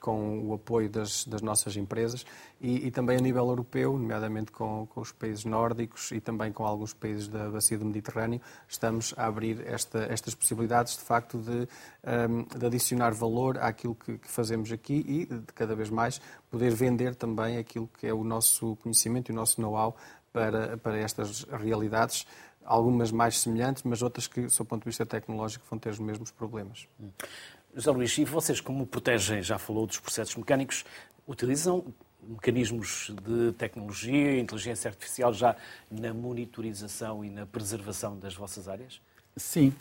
com 0.00 0.46
o 0.46 0.54
apoio 0.54 0.88
das, 0.88 1.24
das 1.24 1.42
nossas 1.42 1.76
empresas. 1.76 2.24
E, 2.60 2.86
e, 2.86 2.90
também 2.90 3.16
a 3.16 3.20
nível 3.20 3.46
europeu, 3.48 3.92
nomeadamente 3.92 4.50
com, 4.52 4.86
com, 4.86 5.00
os 5.00 5.12
países 5.12 5.44
nórdicos 5.44 6.10
e 6.12 6.20
também 6.20 6.52
com 6.52 6.64
alguns 6.64 6.92
países 6.92 7.28
da 7.28 7.48
bacia 7.48 7.78
do 7.78 7.84
Mediterrâneo, 7.84 8.40
estamos 8.68 9.14
a 9.16 9.26
abrir 9.26 9.66
esta, 9.66 10.00
estas 10.10 10.34
possibilidades, 10.34 10.96
de 10.96 11.04
facto, 11.04 11.38
de, 11.38 11.50
um, 11.50 11.66
ehm, 12.04 12.46
de 12.56 12.66
adicionar 12.66 13.12
valor 13.12 13.58
àquilo 13.58 13.94
que, 13.94 14.18
que, 14.18 14.28
fazemos 14.28 14.70
aqui 14.72 15.04
e, 15.06 15.26
de 15.26 15.52
cada 15.54 15.74
vez 15.74 15.90
mais, 15.90 16.20
poder 16.50 16.74
vender 16.74 17.14
também 17.14 17.56
aquilo 17.56 17.88
que 17.98 18.06
é 18.06 18.12
o 18.12 18.24
nosso 18.24 18.76
conhecimento 18.76 19.30
e 19.30 19.32
o 19.32 19.34
nosso 19.34 19.60
know-how 19.60 19.96
para, 20.32 20.76
para 20.76 20.98
estas 20.98 21.44
realidades, 21.44 22.26
algumas 22.64 23.10
mais 23.10 23.38
semelhantes, 23.40 23.82
mas 23.82 24.02
outras 24.02 24.26
que, 24.26 24.42
do 24.42 24.64
ponto 24.64 24.82
de 24.82 24.88
vista 24.88 25.06
tecnológico, 25.06 25.64
vão 25.68 25.78
ter 25.78 25.90
os 25.90 25.98
mesmos 25.98 26.30
problemas. 26.30 26.86
Hum. 27.00 27.10
José 27.74 27.90
Luís, 27.90 28.18
e 28.18 28.24
vocês, 28.24 28.60
como 28.60 28.86
protegem, 28.86 29.42
já 29.42 29.58
falou 29.58 29.86
dos 29.86 30.00
processos 30.00 30.34
mecânicos, 30.36 30.84
utilizam 31.26 31.94
mecanismos 32.22 33.12
de 33.22 33.52
tecnologia 33.52 34.32
e 34.32 34.40
inteligência 34.40 34.88
artificial 34.88 35.32
já 35.32 35.56
na 35.90 36.12
monitorização 36.12 37.24
e 37.24 37.30
na 37.30 37.46
preservação 37.46 38.18
das 38.18 38.34
vossas 38.34 38.68
áreas? 38.68 39.00
Sim, 39.38 39.72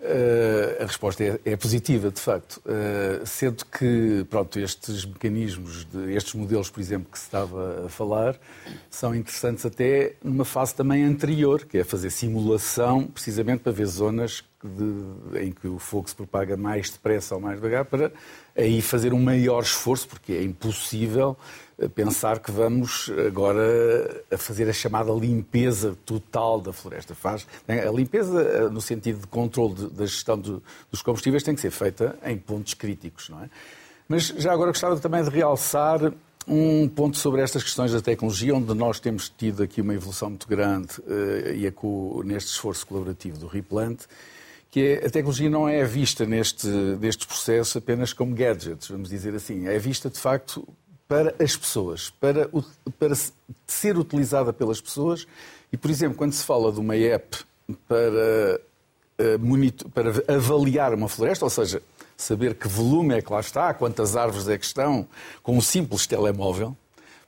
uh, 0.00 0.82
a 0.82 0.86
resposta 0.86 1.22
é, 1.22 1.40
é, 1.44 1.56
positiva, 1.56 2.10
de 2.10 2.20
facto. 2.20 2.60
Uh, 2.66 3.24
sendo 3.26 3.64
que, 3.66 4.26
pronto, 4.28 4.58
estes 4.58 5.04
mecanismos, 5.04 5.84
de, 5.84 6.14
estes 6.14 6.34
modelos, 6.34 6.70
por 6.70 6.80
exemplo, 6.80 7.10
que 7.10 7.18
se 7.18 7.26
estava 7.26 7.86
a 7.86 7.88
falar, 7.88 8.38
são 8.90 9.14
interessantes 9.14 9.64
até 9.64 10.14
numa 10.22 10.44
fase 10.44 10.74
também 10.74 11.04
anterior, 11.04 11.64
que 11.64 11.78
é 11.78 11.84
fazer 11.84 12.10
simulação, 12.10 13.04
precisamente 13.04 13.60
para 13.60 13.72
ver 13.72 13.86
zonas 13.86 14.42
de, 14.62 15.40
em 15.40 15.52
que 15.52 15.66
o 15.66 15.78
fogo 15.78 16.08
se 16.08 16.14
propaga 16.14 16.56
mais 16.56 16.90
depressa 16.90 17.34
ou 17.34 17.40
mais 17.40 17.56
devagar, 17.56 17.84
para 17.84 18.12
aí 18.56 18.80
fazer 18.80 19.12
um 19.12 19.20
maior 19.20 19.62
esforço, 19.62 20.08
porque 20.08 20.32
é 20.32 20.42
impossível 20.42 21.36
pensar 21.94 22.38
que 22.38 22.50
vamos 22.50 23.10
agora 23.26 24.24
a 24.30 24.36
fazer 24.36 24.68
a 24.68 24.72
chamada 24.72 25.12
limpeza 25.12 25.96
total 26.04 26.60
da 26.60 26.72
floresta. 26.72 27.14
Faz, 27.14 27.46
a 27.68 27.90
limpeza, 27.90 28.70
no 28.70 28.80
sentido 28.80 29.20
de 29.20 29.26
controle 29.26 29.88
da 29.90 30.06
gestão 30.06 30.38
dos 30.38 31.02
combustíveis, 31.02 31.42
tem 31.42 31.54
que 31.54 31.60
ser 31.60 31.70
feita 31.70 32.16
em 32.24 32.36
pontos 32.36 32.74
críticos, 32.74 33.28
não 33.28 33.42
é? 33.42 33.50
Mas 34.08 34.28
já 34.28 34.52
agora 34.52 34.70
gostava 34.70 34.98
também 34.98 35.22
de 35.22 35.30
realçar 35.30 36.12
um 36.46 36.88
ponto 36.88 37.16
sobre 37.16 37.40
estas 37.40 37.62
questões 37.62 37.92
da 37.92 38.00
tecnologia, 38.00 38.54
onde 38.54 38.74
nós 38.74 38.98
temos 38.98 39.28
tido 39.28 39.62
aqui 39.62 39.80
uma 39.80 39.94
evolução 39.94 40.28
muito 40.28 40.46
grande 40.48 41.00
uh, 41.00 41.54
e 41.54 42.26
neste 42.26 42.50
esforço 42.50 42.86
colaborativo 42.86 43.38
do 43.38 43.46
Replant, 43.46 44.02
que 44.70 44.80
é, 44.80 45.06
a 45.06 45.10
tecnologia 45.10 45.50
não 45.50 45.68
é 45.68 45.84
vista 45.84 46.24
neste, 46.24 46.66
neste 46.66 47.26
processo 47.26 47.78
apenas 47.78 48.12
como 48.12 48.34
gadgets, 48.34 48.88
vamos 48.88 49.10
dizer 49.10 49.34
assim. 49.34 49.66
É 49.68 49.78
vista, 49.78 50.08
de 50.08 50.18
facto, 50.18 50.66
para 51.12 51.34
as 51.38 51.54
pessoas, 51.54 52.08
para, 52.08 52.48
para 52.98 53.14
ser 53.66 53.98
utilizada 53.98 54.50
pelas 54.50 54.80
pessoas. 54.80 55.26
E, 55.70 55.76
por 55.76 55.90
exemplo, 55.90 56.16
quando 56.16 56.32
se 56.32 56.42
fala 56.42 56.72
de 56.72 56.80
uma 56.80 56.96
app 56.96 57.36
para, 57.86 58.58
eh, 59.18 59.38
para 59.92 60.34
avaliar 60.34 60.94
uma 60.94 61.10
floresta, 61.10 61.44
ou 61.44 61.50
seja, 61.50 61.82
saber 62.16 62.54
que 62.54 62.66
volume 62.66 63.14
é 63.14 63.20
que 63.20 63.30
lá 63.30 63.40
está, 63.40 63.74
quantas 63.74 64.16
árvores 64.16 64.48
é 64.48 64.56
que 64.56 64.64
estão, 64.64 65.06
com 65.42 65.54
um 65.54 65.60
simples 65.60 66.06
telemóvel, 66.06 66.74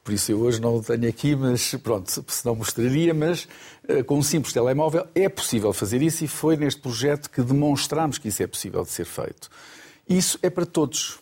por 0.02 0.14
isso 0.14 0.32
eu 0.32 0.40
hoje 0.40 0.62
não 0.62 0.76
o 0.76 0.82
tenho 0.82 1.06
aqui, 1.06 1.36
mas 1.36 1.74
pronto, 1.74 2.10
se 2.10 2.46
não 2.46 2.54
mostraria, 2.54 3.12
mas 3.12 3.46
uh, 3.86 4.02
com 4.04 4.16
um 4.16 4.22
simples 4.22 4.54
telemóvel 4.54 5.06
é 5.14 5.28
possível 5.28 5.74
fazer 5.74 6.00
isso 6.00 6.24
e 6.24 6.28
foi 6.28 6.56
neste 6.56 6.80
projeto 6.80 7.28
que 7.28 7.42
demonstramos 7.42 8.16
que 8.16 8.28
isso 8.28 8.42
é 8.42 8.46
possível 8.46 8.82
de 8.82 8.90
ser 8.90 9.04
feito. 9.04 9.50
Isso 10.08 10.38
é 10.42 10.48
para 10.48 10.64
todos 10.64 11.18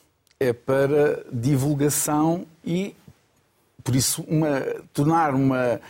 é 0.48 0.52
para 0.52 1.24
divulgação 1.32 2.44
e, 2.64 2.94
por 3.84 3.94
isso, 3.94 4.22
uma, 4.28 4.60
tornar 4.92 5.34
uma, 5.34 5.80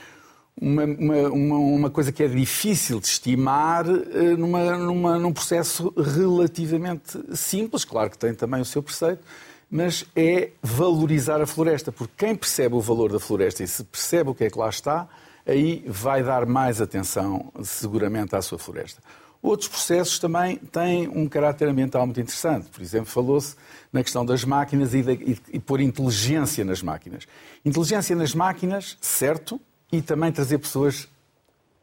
uma, 0.60 0.84
uma, 0.84 1.56
uma, 1.56 1.90
coisa 1.90 2.12
que 2.12 2.22
é 2.22 2.28
difícil 2.28 3.00
de 3.00 3.06
estimar 3.06 3.86
eh, 3.88 4.36
numa, 4.36 4.76
numa, 4.76 5.18
num 5.18 5.32
processo 5.32 5.92
relativamente 5.96 7.18
simples. 7.34 7.84
Claro 7.84 8.10
que 8.10 8.18
tem 8.18 8.34
também 8.34 8.60
o 8.60 8.64
seu 8.64 8.82
preceito, 8.82 9.22
mas 9.70 10.04
é 10.14 10.50
valorizar 10.62 11.40
a 11.40 11.46
floresta, 11.46 11.90
porque 11.90 12.12
quem 12.18 12.36
percebe 12.36 12.74
o 12.74 12.80
valor 12.80 13.10
da 13.10 13.18
floresta 13.18 13.64
e 13.64 13.68
se 13.68 13.82
percebe 13.84 14.30
o 14.30 14.34
que 14.34 14.44
é 14.44 14.50
que 14.50 14.58
lá 14.58 14.68
está, 14.68 15.08
aí 15.46 15.84
vai 15.88 16.22
dar 16.22 16.44
mais 16.46 16.80
atenção, 16.80 17.50
seguramente, 17.62 18.36
à 18.36 18.42
sua 18.42 18.58
floresta. 18.58 19.02
Outros 19.42 19.68
processos 19.68 20.20
também 20.20 20.56
têm 20.56 21.08
um 21.08 21.28
caráter 21.28 21.68
ambiental 21.68 22.06
muito 22.06 22.20
interessante. 22.20 22.68
Por 22.68 22.80
exemplo, 22.80 23.06
falou-se 23.06 23.56
na 23.92 24.00
questão 24.02 24.24
das 24.24 24.44
máquinas 24.44 24.94
e, 24.94 25.02
de, 25.02 25.40
e, 25.52 25.58
pôr 25.58 25.80
inteligência 25.80 26.64
nas 26.64 26.80
máquinas. 26.80 27.26
Inteligência 27.64 28.14
nas 28.14 28.34
máquinas, 28.36 28.96
certo, 29.00 29.60
e 29.90 30.00
também 30.00 30.30
trazer 30.30 30.58
pessoas 30.58 31.08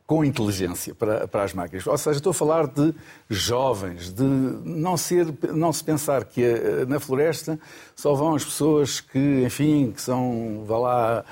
com 0.07 0.25
inteligência 0.25 0.95
para, 0.95 1.27
para 1.27 1.43
as 1.43 1.53
máquinas. 1.53 1.85
Ou 1.85 1.97
seja, 1.97 2.17
estou 2.17 2.31
a 2.31 2.33
falar 2.33 2.65
de 2.65 2.95
jovens, 3.29 4.09
de 4.11 4.23
não, 4.23 4.97
ser, 4.97 5.27
não 5.53 5.71
se 5.71 5.83
pensar 5.83 6.23
que 6.25 6.41
eh, 6.41 6.85
na 6.87 6.99
floresta 6.99 7.59
só 7.95 8.15
vão 8.15 8.33
as 8.33 8.43
pessoas 8.43 9.01
que, 9.01 9.43
enfim, 9.45 9.91
que 9.91 10.01
são, 10.01 10.63
vá 10.65 10.77
lá, 10.79 11.25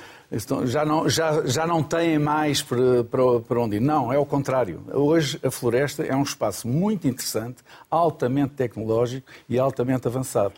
já 0.66 0.86
não, 0.86 1.08
já, 1.08 1.46
já 1.46 1.66
não 1.66 1.82
têm 1.82 2.20
mais 2.20 2.62
para, 2.62 3.04
para, 3.06 3.40
para 3.40 3.60
onde 3.62 3.78
ir. 3.78 3.80
Não, 3.80 4.12
é 4.12 4.18
o 4.18 4.26
contrário. 4.26 4.84
Hoje 4.94 5.40
a 5.44 5.50
floresta 5.50 6.04
é 6.04 6.16
um 6.16 6.24
espaço 6.24 6.68
muito 6.68 7.08
interessante, 7.08 7.58
altamente 7.90 8.54
tecnológico 8.56 9.30
e 9.48 9.58
altamente 9.58 10.08
avançado. 10.08 10.54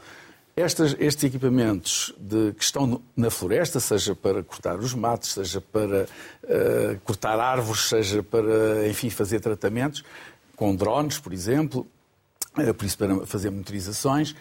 Estes, 0.57 0.95
estes 0.99 1.23
equipamentos 1.23 2.13
de, 2.17 2.51
que 2.53 2.63
estão 2.63 3.01
na 3.15 3.29
floresta, 3.29 3.79
seja 3.79 4.13
para 4.13 4.43
cortar 4.43 4.77
os 4.77 4.93
matos, 4.93 5.33
seja 5.33 5.61
para 5.61 6.03
uh, 6.03 6.99
cortar 7.05 7.39
árvores, 7.39 7.87
seja 7.87 8.21
para, 8.21 8.85
enfim, 8.89 9.09
fazer 9.09 9.39
tratamentos, 9.39 10.03
com 10.57 10.75
drones, 10.75 11.17
por 11.17 11.31
exemplo, 11.31 11.87
uh, 12.57 12.73
por 12.73 12.85
isso 12.85 12.97
para 12.97 13.25
fazer 13.25 13.51
monitorizações, 13.51 14.35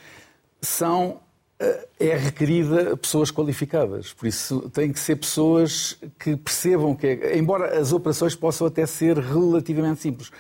são 0.61 1.21
é 1.99 2.17
requerida 2.17 2.97
pessoas 2.97 3.31
qualificadas. 3.31 4.13
Por 4.13 4.27
isso, 4.27 4.71
tem 4.71 4.93
que 4.93 5.01
ser 5.01 5.17
pessoas 5.17 5.99
que 6.19 6.37
percebam 6.37 6.95
que, 6.95 7.07
é, 7.07 7.37
embora 7.37 7.79
as 7.79 7.93
operações 7.93 8.35
possam 8.35 8.67
até 8.67 8.87
ser 8.87 9.19
relativamente 9.19 10.01
simples, 10.01 10.31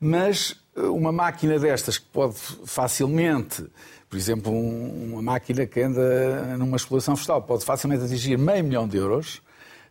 mas 0.00 0.56
eh, 0.76 0.82
uma 0.82 1.10
máquina 1.10 1.58
destas 1.58 1.98
que 1.98 2.06
pode 2.06 2.36
facilmente, 2.64 3.66
por 4.08 4.16
exemplo, 4.16 4.52
uma 4.52 5.20
máquina 5.20 5.66
que 5.66 5.80
anda 5.80 6.56
numa 6.56 6.76
exploração 6.76 7.16
florestal, 7.16 7.42
pode 7.42 7.64
facilmente 7.64 8.04
atingir 8.04 8.38
meio 8.38 8.62
milhão 8.62 8.86
de 8.86 8.96
euros, 8.96 9.42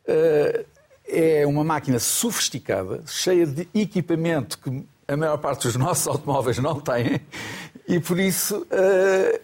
eh, 0.08 0.66
é 1.10 1.48
uma 1.48 1.64
máquina 1.64 2.00
sofisticada, 2.00 3.02
cheia 3.06 3.46
de 3.46 3.68
equipamento 3.74 4.58
que 4.60 4.86
a 5.08 5.16
maior 5.16 5.38
parte 5.38 5.64
dos 5.64 5.76
nossos 5.76 6.08
automóveis 6.08 6.58
não 6.58 6.80
têm, 6.80 7.22
E 7.88 8.02
por 8.02 8.20
isso 8.20 8.68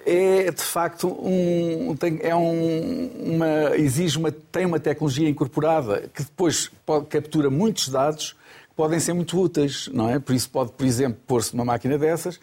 é 0.06 0.52
de 0.52 0.62
facto 0.62 1.08
um, 1.08 1.96
tem, 1.96 2.20
é 2.22 2.36
um, 2.36 3.08
uma, 3.36 3.78
exige 3.78 4.18
uma, 4.18 4.32
tem 4.32 4.66
uma 4.66 4.80
tecnologia 4.80 5.30
incorporada 5.30 6.10
que 6.14 6.24
depois 6.24 6.70
pode, 6.86 7.06
captura 7.06 7.50
muitos 7.50 7.88
dados 7.88 8.34
que 8.70 8.76
podem 8.76 9.00
ser 9.00 9.14
muito 9.14 9.40
úteis, 9.40 9.90
não 9.94 10.10
é? 10.10 10.20
Por 10.20 10.36
isso 10.36 10.50
pode, 10.50 10.74
por 10.74 10.86
exemplo, 10.86 11.20
pôr-se 11.26 11.56
numa 11.56 11.64
máquina 11.64 11.98
dessas, 11.98 12.38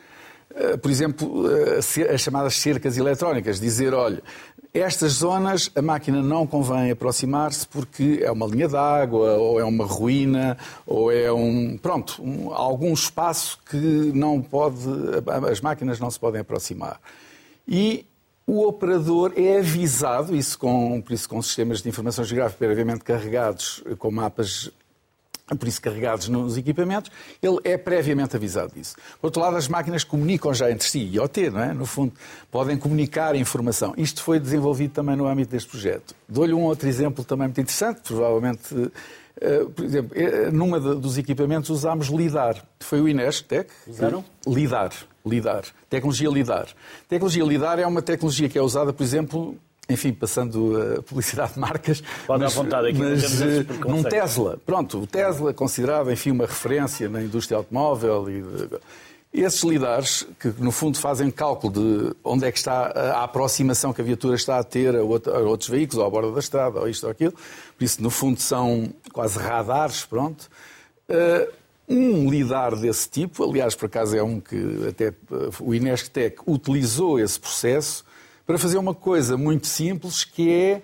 por 0.81 0.91
exemplo, 0.91 1.45
as 1.79 2.21
chamadas 2.21 2.55
cercas 2.55 2.97
eletrónicas, 2.97 3.61
dizer, 3.61 3.93
olha, 3.93 4.23
estas 4.73 5.15
zonas 5.15 5.71
a 5.75 5.83
máquina 5.83 6.23
não 6.23 6.47
convém 6.47 6.91
aproximar-se 6.91 7.67
porque 7.67 8.21
é 8.23 8.31
uma 8.31 8.47
linha 8.47 8.69
d'água, 8.69 9.37
ou 9.37 9.59
é 9.59 9.65
uma 9.65 9.85
ruína, 9.85 10.57
ou 10.87 11.11
é 11.11 11.33
um. 11.33 11.77
Pronto, 11.77 12.23
um, 12.23 12.53
algum 12.53 12.93
espaço 12.93 13.59
que 13.69 13.77
não 13.77 14.41
pode. 14.41 14.79
As 15.51 15.61
máquinas 15.61 15.99
não 15.99 16.11
se 16.11 16.21
podem 16.21 16.41
aproximar. 16.41 17.01
E 17.67 18.07
o 18.47 18.67
operador 18.67 19.33
é 19.37 19.59
avisado, 19.59 20.35
isso 20.35 20.59
com, 20.59 21.01
por 21.01 21.13
isso 21.13 21.29
com 21.29 21.41
sistemas 21.41 21.83
de 21.83 21.89
informação 21.89 22.25
geográfica 22.25 22.65
previamente 22.65 23.05
carregados, 23.05 23.83
com 23.99 24.11
mapas 24.11 24.71
por 25.57 25.69
isso 25.69 25.81
carregados 25.81 26.29
nos 26.29 26.57
equipamentos, 26.57 27.11
ele 27.43 27.59
é 27.65 27.77
previamente 27.77 28.37
avisado 28.37 28.73
disso. 28.75 28.97
Por 29.21 29.29
outro 29.29 29.43
lado, 29.43 29.57
as 29.57 29.69
máquinas 29.69 30.05
comunicam 30.05 30.53
já 30.55 30.71
entre 30.71 30.89
si, 30.89 31.01
IoT, 31.13 31.51
não 31.51 31.61
é? 31.61 31.73
No 31.73 31.87
fundo, 31.87 32.13
podem 32.51 32.77
comunicar 32.77 33.35
informação. 33.35 33.95
Isto 33.97 34.23
foi 34.23 34.39
desenvolvido 34.39 34.93
também 34.93 35.17
no 35.17 35.27
âmbito 35.27 35.51
deste 35.51 35.69
projeto. 35.69 36.15
Dou-lhe 36.29 36.53
um 36.53 36.63
outro 36.63 36.89
exemplo 36.89 37.25
também 37.25 37.49
muito 37.49 37.61
interessante, 37.61 38.01
provavelmente, 38.03 38.93
eh, 39.41 39.65
por 39.75 39.85
exemplo, 39.85 40.13
eh, 40.17 40.51
numa 40.51 40.79
dos 40.79 41.19
equipamentos 41.19 41.71
usámos 41.71 42.09
LIDAR. 42.09 42.63
Foi 42.81 43.01
o 43.01 43.09
Inés 43.09 43.41
Tech. 43.41 43.69
Usaram? 43.87 44.25
LIDAR. 44.47 44.93
LIDAR. 45.27 45.65
Tecnologia 45.89 46.31
LIDAR. 46.31 46.69
Tecnologia 47.09 47.45
LIDAR 47.45 47.79
é 47.79 47.87
uma 47.87 48.03
tecnologia 48.03 48.49
que 48.49 48.59
é 48.59 48.63
usada, 48.63 48.93
por 48.93 49.03
exemplo, 49.03 49.57
enfim, 49.91 50.13
passando 50.13 50.99
a 50.99 51.03
publicidade 51.03 51.55
de 51.55 51.59
marcas. 51.59 52.03
Pode 52.27 52.43
mas, 52.43 52.53
à 52.53 52.63
vontade 52.63 52.89
aqui, 52.89 52.99
mas, 52.99 53.43
eh, 53.43 53.67
num 53.87 54.03
Tesla. 54.03 54.59
Pronto, 54.65 55.03
o 55.03 55.07
Tesla, 55.07 55.53
considerado, 55.53 56.11
enfim, 56.11 56.31
uma 56.31 56.47
referência 56.47 57.09
na 57.09 57.23
indústria 57.23 57.57
automóvel 57.57 58.31
e. 58.31 58.45
Esses 59.33 59.63
lidares, 59.63 60.27
que 60.41 60.49
no 60.59 60.73
fundo 60.73 60.99
fazem 60.99 61.31
cálculo 61.31 61.73
de 61.73 62.17
onde 62.25 62.45
é 62.45 62.51
que 62.51 62.59
está 62.59 62.87
a 62.87 63.23
aproximação 63.23 63.93
que 63.93 64.01
a 64.01 64.05
viatura 64.05 64.35
está 64.35 64.59
a 64.59 64.65
ter 64.65 64.97
a, 64.97 65.03
outros 65.05 65.69
veículos, 65.69 65.99
ou 65.99 66.05
à 66.05 66.11
borda 66.11 66.33
da 66.33 66.41
estrada, 66.41 66.81
ou 66.81 66.89
isto 66.89 67.05
ou 67.05 67.13
aquilo, 67.13 67.33
por 67.79 67.85
isso, 67.85 68.03
no 68.03 68.11
fundo, 68.11 68.41
são 68.41 68.93
quase 69.13 69.39
radares, 69.39 70.05
pronto. 70.05 70.51
Eh, 71.09 71.49
um 71.89 72.29
lidar 72.29 72.75
desse 72.75 73.09
tipo, 73.09 73.49
aliás, 73.49 73.77
por 73.77 73.87
acaso 73.87 74.17
é 74.17 74.23
um 74.23 74.41
que 74.41 74.89
até 74.89 75.09
eh, 75.09 75.15
o 75.61 75.75
Inestec 75.75 76.39
utilizou 76.45 77.19
esse 77.21 77.39
processo 77.39 78.05
para 78.47 78.59
fazer 78.59 78.79
uma 78.79 78.95
coisa 78.95 79.37
muito 79.37 79.67
simples 79.67 80.25
que 80.25 80.51
é 80.51 80.83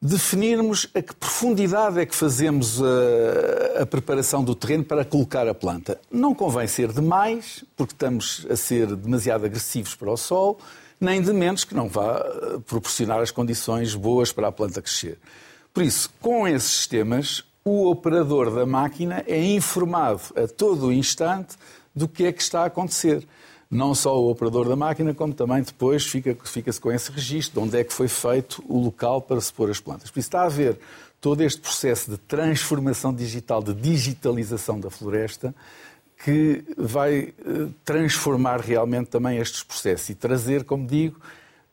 definirmos 0.00 0.88
a 0.94 1.02
que 1.02 1.14
profundidade 1.14 1.98
é 1.98 2.06
que 2.06 2.14
fazemos 2.14 2.80
a, 2.80 3.82
a, 3.82 3.86
preparação 3.86 4.44
do 4.44 4.54
terreno 4.54 4.84
para 4.84 5.04
colocar 5.04 5.48
a 5.48 5.54
planta. 5.54 6.00
Não 6.10 6.34
convém 6.34 6.68
ser 6.68 6.92
demais, 6.92 7.64
porque 7.76 7.92
estamos 7.92 8.46
a 8.48 8.56
ser 8.56 8.94
demasiado 8.94 9.44
agressivos 9.44 9.94
para 9.96 10.10
o 10.10 10.16
sol, 10.16 10.58
nem 11.00 11.20
de 11.20 11.32
menos 11.32 11.64
que 11.64 11.74
não 11.74 11.88
vá 11.88 12.18
eh, 12.18 12.58
proporcionar 12.66 13.20
as 13.20 13.30
condições 13.30 13.94
boas 13.94 14.32
para 14.32 14.48
a 14.48 14.52
planta 14.52 14.82
crescer. 14.82 15.18
Por 15.72 15.82
isso, 15.82 16.10
com 16.20 16.46
esses 16.46 16.70
sistemas, 16.70 17.44
o 17.64 17.90
operador 17.90 18.52
da 18.52 18.66
máquina 18.66 19.22
é 19.26 19.44
informado 19.44 20.22
a 20.36 20.48
todo 20.48 20.86
o 20.86 20.92
instante 20.92 21.56
do 21.94 22.08
que 22.08 22.24
é 22.24 22.32
que 22.32 22.42
está 22.42 22.62
a 22.62 22.66
acontecer 22.66 23.26
não 23.70 23.94
só 23.94 24.18
o 24.18 24.30
operador 24.30 24.68
da 24.68 24.76
máquina, 24.76 25.12
como 25.12 25.34
também 25.34 25.62
depois 25.62 26.06
fica-se 26.06 26.50
fica 26.50 26.72
com 26.80 26.90
esse 26.90 27.10
registro 27.10 27.60
de 27.60 27.66
onde 27.66 27.78
é 27.78 27.84
que 27.84 27.92
foi 27.92 28.08
feito 28.08 28.62
o 28.66 28.78
local 28.78 29.20
para 29.20 29.40
se 29.40 29.52
pôr 29.52 29.70
as 29.70 29.78
plantas. 29.78 30.10
Por 30.10 30.18
isso 30.18 30.28
está 30.28 30.42
a 30.42 30.46
haver 30.46 30.78
todo 31.20 31.42
este 31.42 31.60
processo 31.60 32.10
de 32.10 32.16
transformação 32.16 33.12
digital, 33.12 33.62
de 33.62 33.74
digitalização 33.74 34.80
da 34.80 34.88
floresta, 34.88 35.54
que 36.24 36.64
vai 36.76 37.18
eh, 37.18 37.32
transformar 37.84 38.60
realmente 38.60 39.08
também 39.08 39.38
estes 39.38 39.62
processos 39.62 40.08
e 40.08 40.14
trazer, 40.14 40.64
como 40.64 40.86
digo, 40.86 41.20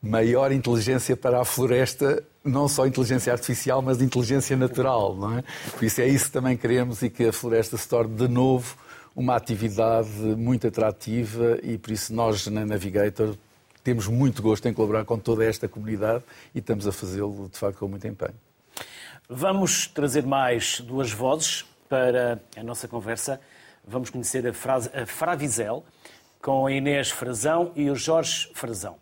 maior 0.00 0.52
inteligência 0.52 1.16
para 1.16 1.40
a 1.40 1.44
floresta, 1.44 2.22
não 2.44 2.68
só 2.68 2.86
inteligência 2.86 3.32
artificial, 3.32 3.82
mas 3.82 4.00
inteligência 4.00 4.56
natural, 4.56 5.16
não 5.16 5.38
é? 5.38 5.44
Por 5.72 5.84
isso 5.84 6.00
é 6.00 6.06
isso 6.06 6.26
que 6.26 6.32
também 6.32 6.56
queremos 6.56 7.02
e 7.02 7.10
que 7.10 7.24
a 7.24 7.32
floresta 7.32 7.76
se 7.76 7.88
torne 7.88 8.14
de 8.14 8.28
novo 8.28 8.76
uma 9.16 9.34
atividade 9.34 10.10
muito 10.36 10.66
atrativa 10.66 11.58
e 11.62 11.78
por 11.78 11.90
isso 11.90 12.12
nós 12.12 12.46
na 12.48 12.66
Navigator 12.66 13.34
temos 13.82 14.06
muito 14.06 14.42
gosto 14.42 14.68
em 14.68 14.74
colaborar 14.74 15.06
com 15.06 15.18
toda 15.18 15.42
esta 15.42 15.66
comunidade 15.66 16.22
e 16.54 16.58
estamos 16.58 16.86
a 16.86 16.92
fazê-lo 16.92 17.48
de 17.48 17.58
facto 17.58 17.78
com 17.78 17.88
muito 17.88 18.06
empenho. 18.06 18.34
Vamos 19.26 19.86
trazer 19.86 20.26
mais 20.26 20.80
duas 20.80 21.10
vozes 21.10 21.64
para 21.88 22.42
a 22.54 22.62
nossa 22.62 22.86
conversa. 22.86 23.40
Vamos 23.86 24.10
conhecer 24.10 24.46
a, 24.46 24.52
frase, 24.52 24.90
a 24.92 25.06
Fravizel 25.06 25.82
com 26.42 26.66
a 26.66 26.72
Inês 26.72 27.10
Frazão 27.10 27.72
e 27.74 27.88
o 27.88 27.96
Jorge 27.96 28.50
Frazão. 28.54 28.96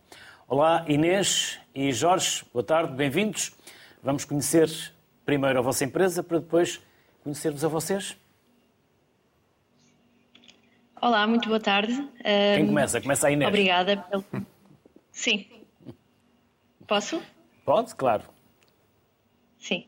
Olá 0.46 0.84
Inês 0.86 1.58
e 1.74 1.92
Jorge, 1.92 2.44
boa 2.52 2.62
tarde, 2.62 2.94
bem-vindos. 2.94 3.52
Vamos 4.00 4.24
conhecer 4.24 4.70
primeiro 5.26 5.58
a 5.58 5.62
vossa 5.62 5.84
empresa 5.84 6.22
para 6.22 6.38
depois 6.38 6.80
conhecermos 7.24 7.64
a 7.64 7.68
vocês. 7.68 8.16
Olá, 11.04 11.26
muito 11.26 11.48
boa 11.48 11.60
tarde. 11.60 11.92
Quem 12.56 12.66
começa? 12.66 12.98
Começa 12.98 13.28
a 13.28 13.30
Inês. 13.30 13.46
Obrigada. 13.46 13.98
Pelo... 14.10 14.24
Sim. 15.12 15.44
Posso? 16.86 17.22
Pode, 17.62 17.94
claro. 17.94 18.24
Sim. 19.58 19.84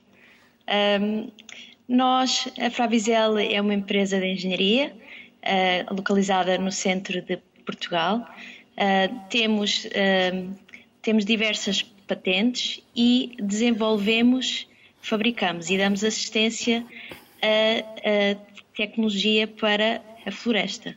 Um, 1.00 1.30
nós, 1.88 2.52
a 2.60 2.68
Fravizel 2.68 3.38
é 3.38 3.58
uma 3.62 3.72
empresa 3.72 4.20
de 4.20 4.26
engenharia 4.26 4.94
uh, 5.42 5.94
localizada 5.94 6.58
no 6.58 6.70
centro 6.70 7.22
de 7.22 7.38
Portugal. 7.64 8.28
Uh, 8.72 9.18
temos, 9.30 9.86
uh, 9.86 10.54
temos 11.00 11.24
diversas 11.24 11.82
patentes 11.82 12.82
e 12.94 13.34
desenvolvemos, 13.40 14.68
fabricamos 15.00 15.70
e 15.70 15.78
damos 15.78 16.04
assistência 16.04 16.84
a, 17.40 18.34
a 18.34 18.36
tecnologia 18.76 19.46
para 19.46 20.02
a 20.26 20.30
floresta. 20.30 20.94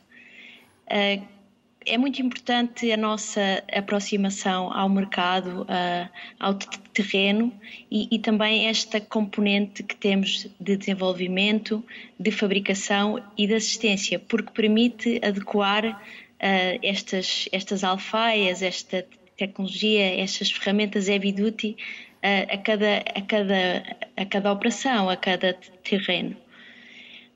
Uh, 0.90 1.40
é 1.86 1.96
muito 1.96 2.20
importante 2.20 2.92
a 2.92 2.96
nossa 2.96 3.62
aproximação 3.72 4.72
ao 4.72 4.88
mercado, 4.88 5.62
uh, 5.62 6.08
ao 6.38 6.54
terreno 6.92 7.52
e, 7.90 8.08
e, 8.10 8.18
também 8.18 8.66
esta 8.66 9.00
componente 9.00 9.82
que 9.82 9.96
temos 9.96 10.46
de 10.60 10.76
desenvolvimento, 10.76 11.84
de 12.18 12.30
fabricação 12.30 13.22
e 13.36 13.46
de 13.46 13.54
assistência, 13.54 14.18
porque 14.18 14.50
permite 14.52 15.20
adequar 15.22 15.86
uh, 15.86 16.78
estas, 16.82 17.48
estas 17.50 17.82
alfaias, 17.82 18.62
esta 18.62 19.06
tecnologia, 19.36 20.20
estas 20.20 20.50
ferramentas 20.50 21.08
heavy 21.08 21.32
duty 21.32 21.76
uh, 22.22 22.54
a, 22.54 22.58
cada, 22.58 22.98
a, 22.98 23.22
cada, 23.22 23.96
a 24.16 24.24
cada 24.26 24.52
operação, 24.52 25.08
a 25.08 25.16
cada 25.16 25.54
terreno. 25.82 26.36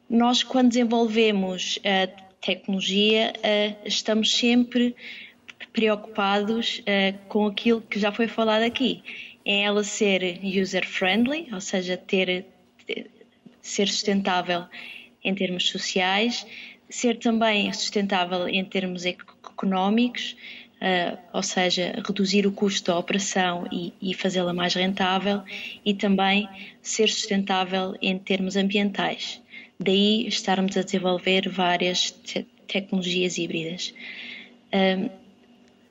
Nós, 0.08 0.42
quando 0.42 0.68
desenvolvemos 0.68 1.78
tecnologia, 2.44 3.32
uh, 3.38 3.88
estamos 3.88 4.36
sempre 4.36 4.94
preocupados 5.72 6.80
uh, 6.80 7.18
com 7.28 7.46
aquilo 7.46 7.80
que 7.80 7.98
já 7.98 8.12
foi 8.12 8.28
falado 8.28 8.62
aqui, 8.62 9.02
em 9.44 9.64
ela 9.64 9.82
ser 9.82 10.40
user-friendly, 10.42 11.48
ou 11.52 11.60
seja, 11.60 11.96
ter, 11.96 12.46
ter, 12.86 13.10
ser 13.62 13.88
sustentável 13.88 14.64
em 15.22 15.34
termos 15.34 15.68
sociais, 15.68 16.46
ser 16.88 17.18
também 17.18 17.72
sustentável 17.72 18.46
em 18.46 18.64
termos 18.64 19.06
económicos, 19.06 20.36
uh, 20.82 21.18
ou 21.32 21.42
seja, 21.42 21.94
reduzir 22.06 22.46
o 22.46 22.52
custo 22.52 22.92
da 22.92 22.98
operação 22.98 23.66
e, 23.72 23.92
e 24.02 24.12
fazê-la 24.12 24.52
mais 24.52 24.74
rentável, 24.74 25.42
e 25.84 25.94
também 25.94 26.46
ser 26.82 27.08
sustentável 27.08 27.94
em 28.02 28.18
termos 28.18 28.54
ambientais. 28.54 29.42
Daí 29.78 30.26
estarmos 30.28 30.76
a 30.76 30.82
desenvolver 30.82 31.48
várias 31.48 32.10
te 32.10 32.46
tecnologias 32.66 33.38
híbridas. 33.38 33.94
Um, 34.72 35.10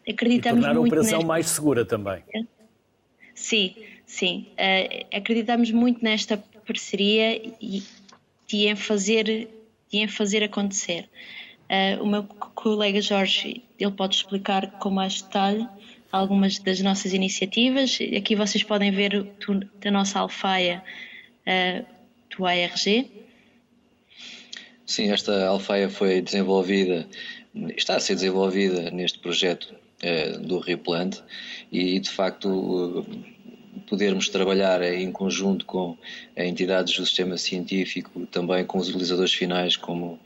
acreditamos 0.09 0.63
e 0.63 0.65
tornar 0.65 0.77
a 0.77 0.81
operação 0.81 1.19
nesta... 1.19 1.27
mais 1.27 1.47
segura 1.47 1.85
também. 1.85 2.23
Sim, 3.35 3.75
sim. 4.05 4.47
Uh, 4.51 5.15
acreditamos 5.15 5.71
muito 5.71 6.03
nesta 6.03 6.37
parceria 6.65 7.41
e, 7.61 7.83
e 8.51 8.67
em 8.67 8.75
fazer 8.75 9.49
e 9.91 9.99
em 9.99 10.07
fazer 10.07 10.43
acontecer. 10.43 11.07
Uh, 11.69 12.03
o 12.03 12.07
meu 12.07 12.23
colega 12.23 13.01
Jorge 13.01 13.63
ele 13.79 13.91
pode 13.91 14.15
explicar 14.15 14.71
com 14.79 14.89
mais 14.89 15.21
detalhe 15.21 15.67
algumas 16.11 16.59
das 16.59 16.79
nossas 16.81 17.13
iniciativas. 17.13 17.97
Aqui 18.17 18.35
vocês 18.35 18.63
podem 18.63 18.91
ver 18.91 19.27
da 19.81 19.91
nossa 19.91 20.19
alfaia 20.19 20.83
uh, 21.47 21.85
do 22.35 22.45
ARG 22.45 23.22
Sim, 24.93 25.09
esta 25.09 25.47
alfaia 25.47 25.89
foi 25.89 26.21
desenvolvida, 26.21 27.07
está 27.75 27.95
a 27.95 27.99
ser 27.99 28.13
desenvolvida 28.13 28.91
neste 28.91 29.17
projeto 29.17 29.73
uh, 30.03 30.39
do 30.39 30.59
Replant 30.59 31.17
e, 31.71 31.99
de 31.99 32.11
facto, 32.11 32.47
uh, 32.99 33.05
podermos 33.89 34.29
trabalhar 34.29 34.83
em 34.83 35.11
conjunto 35.11 35.65
com 35.65 35.97
entidades 36.37 36.95
do 36.95 37.03
sistema 37.07 37.39
científico, 37.39 38.27
também 38.27 38.63
com 38.65 38.77
os 38.77 38.87
utilizadores 38.87 39.33
finais, 39.33 39.75
como, 39.75 40.19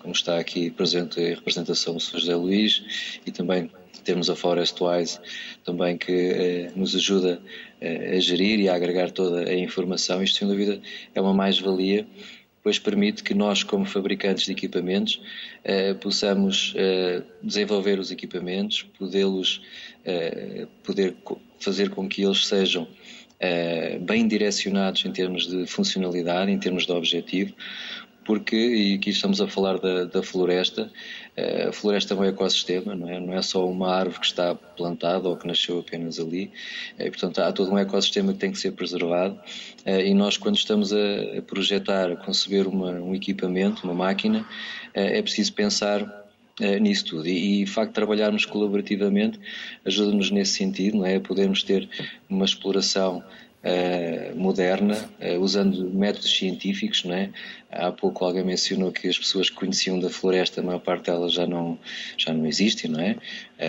como 0.00 0.14
está 0.14 0.38
aqui 0.38 0.70
presente 0.70 1.20
em 1.20 1.34
representação 1.34 1.92
do 1.92 2.00
Sr. 2.00 2.20
José 2.20 2.36
Luís, 2.36 3.20
e 3.26 3.30
também 3.30 3.70
temos 4.02 4.30
a 4.30 4.34
Forestwise, 4.34 5.20
também 5.62 5.98
que 5.98 6.70
nos 6.74 6.96
ajuda 6.96 7.40
a 7.80 8.18
gerir 8.18 8.60
e 8.60 8.68
a 8.68 8.74
agregar 8.74 9.10
toda 9.10 9.48
a 9.48 9.54
informação. 9.54 10.22
Isto, 10.22 10.38
sem 10.38 10.48
dúvida, 10.48 10.80
é 11.14 11.20
uma 11.20 11.34
mais-valia 11.34 12.06
pois 12.62 12.78
permite 12.78 13.22
que 13.22 13.34
nós, 13.34 13.62
como 13.62 13.84
fabricantes 13.84 14.44
de 14.44 14.52
equipamentos, 14.52 15.20
eh, 15.64 15.94
possamos 15.94 16.74
eh, 16.76 17.22
desenvolver 17.42 17.98
os 17.98 18.10
equipamentos, 18.10 18.82
podê-los, 18.98 19.62
eh, 20.04 20.66
poder 20.82 21.16
fazer 21.58 21.90
com 21.90 22.08
que 22.08 22.22
eles 22.22 22.46
sejam 22.46 22.86
bem 24.00 24.26
direcionados 24.26 25.04
em 25.04 25.12
termos 25.12 25.46
de 25.46 25.64
funcionalidade, 25.64 26.50
em 26.50 26.58
termos 26.58 26.84
de 26.84 26.90
objetivo, 26.90 27.54
porque, 28.28 28.56
e 28.56 28.94
aqui 28.96 29.08
estamos 29.08 29.40
a 29.40 29.48
falar 29.48 29.78
da, 29.78 30.04
da 30.04 30.22
floresta, 30.22 30.92
eh, 31.34 31.68
a 31.70 31.72
floresta 31.72 32.12
é 32.12 32.16
um 32.18 32.22
ecossistema, 32.24 32.94
não 32.94 33.08
é? 33.08 33.18
não 33.18 33.32
é 33.32 33.40
só 33.40 33.66
uma 33.66 33.90
árvore 33.90 34.20
que 34.20 34.26
está 34.26 34.54
plantada 34.54 35.26
ou 35.26 35.34
que 35.34 35.46
nasceu 35.46 35.78
apenas 35.78 36.20
ali, 36.20 36.52
e, 36.98 37.04
eh, 37.04 37.08
portanto 37.08 37.38
há 37.38 37.50
todo 37.50 37.72
um 37.72 37.78
ecossistema 37.78 38.34
que 38.34 38.38
tem 38.38 38.52
que 38.52 38.58
ser 38.58 38.72
preservado 38.72 39.40
eh, 39.86 40.08
e 40.08 40.12
nós 40.12 40.36
quando 40.36 40.56
estamos 40.56 40.92
a 40.92 41.40
projetar, 41.46 42.12
a 42.12 42.16
conceber 42.16 42.68
uma, 42.68 42.90
um 42.90 43.14
equipamento, 43.14 43.84
uma 43.84 43.94
máquina, 43.94 44.44
é 44.92 45.22
preciso 45.22 45.54
pensar 45.54 46.26
nisso 46.82 47.06
tudo. 47.06 47.26
E, 47.26 47.60
e, 47.60 47.64
o 47.64 47.66
facto 47.66 47.90
de 47.90 47.94
trabalharmos 47.94 48.44
colaborativamente 48.44 49.40
ajuda-nos 49.86 50.30
nesse 50.30 50.52
sentido, 50.52 50.98
não 50.98 51.06
é? 51.06 51.18
Podermos 51.18 51.62
ter 51.62 51.88
uma 52.28 52.44
exploração 52.44 53.22
uh, 53.64 54.36
moderna, 54.36 55.08
uh, 55.20 55.40
usando 55.40 55.90
métodos 55.90 56.36
científicos, 56.36 57.04
não 57.04 57.14
é? 57.14 57.30
Há 57.70 57.92
pouco 57.92 58.24
alguém 58.24 58.44
mencionou 58.44 58.90
que 58.90 59.08
as 59.08 59.18
pessoas 59.18 59.50
que 59.50 59.56
conheciam 59.56 59.98
da 59.98 60.08
floresta, 60.08 60.60
a 60.60 60.64
maior 60.64 60.80
parte 60.80 61.06
delas 61.06 61.32
já 61.32 61.46
não, 61.46 61.78
já 62.16 62.32
não 62.32 62.46
existem, 62.46 62.90
não 62.90 63.00
é? 63.00 63.16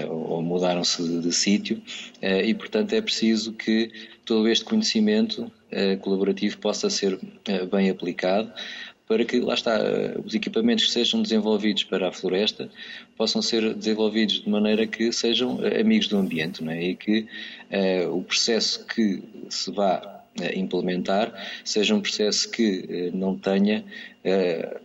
Uh, 0.06 0.12
ou 0.12 0.42
mudaram-se 0.42 1.02
de, 1.04 1.22
de 1.22 1.34
sítio, 1.34 1.82
e 2.22 2.54
portanto 2.54 2.94
é 2.94 3.02
preciso 3.02 3.54
que 3.54 3.92
todo 4.24 4.48
este 4.48 4.64
conhecimento 4.64 5.52
colaborativo 6.02 6.58
possa 6.58 6.90
ser 6.90 7.20
bem 7.72 7.90
aplicado 7.90 8.52
para 9.10 9.26
que, 9.26 9.40
lá 9.40 9.56
está, 9.56 9.76
eh, 9.80 10.20
os 10.24 10.36
equipamentos 10.36 10.86
que 10.86 10.92
sejam 10.92 11.24
desenvolvidos 11.24 11.84
para 11.84 12.10
a 12.10 12.12
floresta 12.12 12.70
possam 13.18 13.42
ser 13.42 13.74
desenvolvidos 13.74 14.44
de 14.44 14.48
maneira 14.48 14.86
que 14.86 15.12
sejam 15.12 15.60
eh, 15.66 15.82
amigos 15.82 16.08
do 16.08 16.16
ambiente 16.16 16.64
não 16.64 16.72
é? 16.72 16.84
e 16.90 16.96
que 16.96 17.26
uh, 17.72 18.16
o 18.16 18.22
processo 18.22 18.86
que 18.86 19.24
se 19.50 19.72
vá 19.72 20.24
implementar 20.56 21.34
seja 21.66 21.96
um 21.96 22.02
processo 22.02 22.50
que 22.52 23.12
não 23.12 23.36
tenha, 23.36 23.84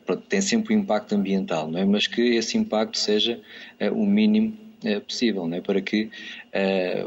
uh, 0.09 0.17
tem 0.17 0.41
sempre 0.41 0.75
um 0.75 0.79
impacto 0.79 1.15
ambiental, 1.15 1.71
não 1.71 1.79
é? 1.79 1.85
mas 1.85 2.07
que 2.07 2.23
esse 2.23 2.57
impacto 2.57 2.97
seja 2.97 3.39
o 3.93 4.07
mínimo 4.07 4.57
possível, 5.07 5.47
não 5.47 5.59
é? 5.59 5.61
para 5.61 5.81
que 5.83 6.11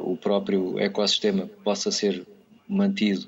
o 0.01 0.15
próprio 0.15 0.79
ecossistema 0.79 1.49
possa 1.63 1.91
ser 1.91 2.25
mantido 2.69 3.27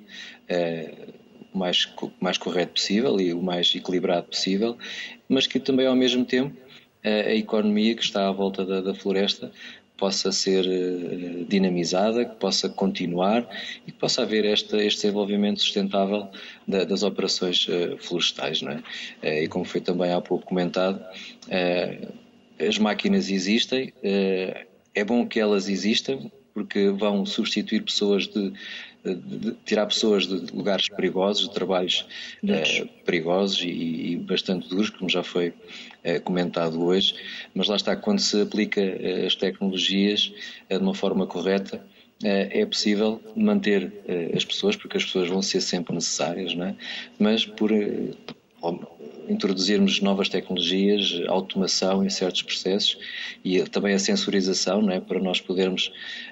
mais, 1.54 1.92
mais 2.20 2.38
correto 2.38 2.74
possível 2.74 3.20
e 3.20 3.34
o 3.34 3.42
mais 3.42 3.74
equilibrado 3.76 4.28
possível, 4.28 4.78
mas 5.28 5.48
que 5.48 5.60
também 5.60 5.88
ao 5.88 5.96
mesmo 5.96 6.26
tempo 6.26 6.56
a, 7.04 7.34
economia 7.34 7.96
que 7.96 8.04
está 8.04 8.28
à 8.28 8.32
volta 8.32 8.66
da, 8.66 8.82
da 8.82 8.94
floresta 8.94 9.52
possa 10.00 10.32
ser 10.32 10.66
uh, 10.66 11.46
dinamizada, 11.46 12.24
que 12.24 12.36
possa 12.38 12.70
continuar 12.70 13.48
e 13.86 13.92
que 13.92 13.98
possa 13.98 14.22
haver 14.22 14.46
este, 14.46 14.78
desenvolvimento 14.78 15.62
sustentável 15.62 16.30
da, 16.66 16.86
das 16.86 17.04
operações 17.04 17.68
uh, 17.68 17.98
florestais. 18.00 18.62
Não 18.62 18.72
é? 18.72 18.78
Uh, 19.22 19.44
e 19.44 19.48
como 19.50 19.66
foi 19.66 19.82
também 19.82 20.12
há 20.12 20.22
pouco 20.22 20.46
comentado, 20.46 21.04
as 22.60 22.78
máquinas 22.78 23.30
existem, 23.30 23.94
é 24.04 25.04
bom 25.04 25.26
que 25.26 25.40
elas 25.40 25.70
existam, 25.70 26.30
porque 26.54 26.90
vão 26.90 27.26
substituir 27.26 27.82
pessoas 27.82 28.28
de, 28.28 28.54
de 29.04 29.54
tirar 29.66 29.86
pessoas 29.86 30.28
de 30.28 30.54
lugares 30.54 30.90
perigosos, 30.90 31.48
de 31.48 31.54
trabalhos 31.54 32.06
uh, 32.44 32.88
perigosos 33.06 33.62
e, 33.64 33.70
e, 33.70 34.16
bastante 34.18 34.68
duros, 34.68 34.90
como 34.90 35.10
já 35.10 35.24
foi 35.24 35.50
uh, 35.50 36.22
comentado 36.24 36.84
hoje, 36.84 37.16
mas 37.54 37.68
lá 37.68 37.76
está, 37.76 37.96
quando 37.96 38.20
se 38.20 38.42
aplica 38.42 38.82
uh, 38.82 39.26
as 39.26 39.36
tecnologias 39.36 40.34
de 40.70 40.78
uma 40.78 40.94
forma 40.94 41.26
correta, 41.26 41.84
é 42.22 42.66
possível 42.66 43.22
manter 43.34 43.94
as 44.36 44.44
pessoas, 44.44 44.76
porque 44.76 44.98
as 44.98 45.06
pessoas 45.06 45.30
vão 45.30 45.42
ser 45.42 45.62
sempre 45.62 45.96
necessárias, 45.96 46.54
não 46.54 46.66
é? 46.66 46.76
mas 47.18 47.46
por 47.46 47.72
introduzirmos 49.30 50.02
novas 50.02 50.28
tecnologias, 50.28 51.22
automação 51.28 52.04
em 52.04 52.10
certos 52.10 52.42
processos 52.42 52.98
e 53.44 53.62
também 53.64 53.94
a 53.94 54.00
sensorização, 54.00 54.82
não 54.82 54.92
é? 54.92 55.00
para 55.00 55.20
nós 55.20 55.40
podermos 55.40 55.92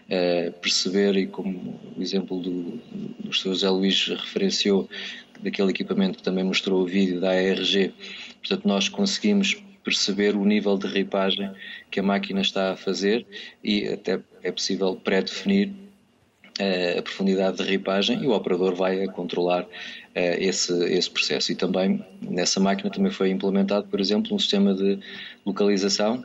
uh, 0.10 0.52
perceber, 0.60 1.16
e 1.16 1.28
como 1.28 1.80
o 1.96 2.02
exemplo 2.02 2.40
do, 2.40 2.80
do 3.20 3.34
Sr. 3.34 3.50
José 3.50 3.70
Luís 3.70 4.08
referenciou, 4.08 4.90
daquele 5.40 5.70
equipamento 5.70 6.18
que 6.18 6.24
também 6.24 6.44
mostrou 6.44 6.82
o 6.82 6.86
vídeo 6.86 7.20
da 7.20 7.30
ARG, 7.30 7.94
portanto 8.40 8.68
nós 8.68 8.90
conseguimos 8.90 9.56
perceber 9.84 10.36
o 10.36 10.44
nível 10.44 10.78
de 10.78 10.88
ripagem 10.88 11.50
que 11.90 12.00
a 12.00 12.04
máquina 12.04 12.42
está 12.42 12.72
a 12.72 12.76
fazer 12.76 13.26
e 13.64 13.88
até 13.88 14.20
é 14.44 14.52
possível 14.52 14.96
pré-definir 14.96 15.74
a 16.98 17.02
profundidade 17.02 17.58
de 17.58 17.64
ripagem 17.64 18.24
e 18.24 18.28
o 18.28 18.32
operador 18.32 18.74
vai 18.76 19.04
a 19.04 19.12
controlar 19.12 19.66
eh, 20.16 20.44
esse, 20.44 20.74
esse 20.86 21.10
processo. 21.10 21.52
E 21.52 21.56
também 21.56 22.04
nessa 22.22 22.60
máquina 22.60 22.90
também 22.90 23.12
foi 23.12 23.30
implementado, 23.30 23.88
por 23.88 24.00
exemplo, 24.00 24.36
um 24.36 24.40
sistema 24.40 24.74
de 24.74 25.00
localização, 25.46 26.24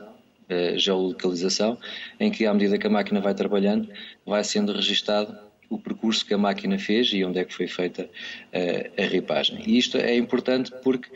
eh, 0.49 0.77
geolocalização, 0.77 1.77
em 2.19 2.31
que 2.31 2.45
à 2.45 2.53
medida 2.53 2.77
que 2.77 2.87
a 2.87 2.89
máquina 2.89 3.21
vai 3.21 3.33
trabalhando, 3.33 3.87
vai 4.25 4.43
sendo 4.43 4.73
registado 4.73 5.37
o 5.69 5.77
percurso 5.77 6.25
que 6.25 6.33
a 6.33 6.37
máquina 6.37 6.77
fez 6.77 7.11
e 7.13 7.23
onde 7.23 7.39
é 7.39 7.45
que 7.45 7.53
foi 7.53 7.67
feita 7.67 8.09
eh, 8.51 8.89
a 8.97 9.03
ripagem. 9.03 9.61
E 9.65 9.77
isto 9.77 9.97
é 9.97 10.15
importante 10.15 10.71
porque 10.83 11.09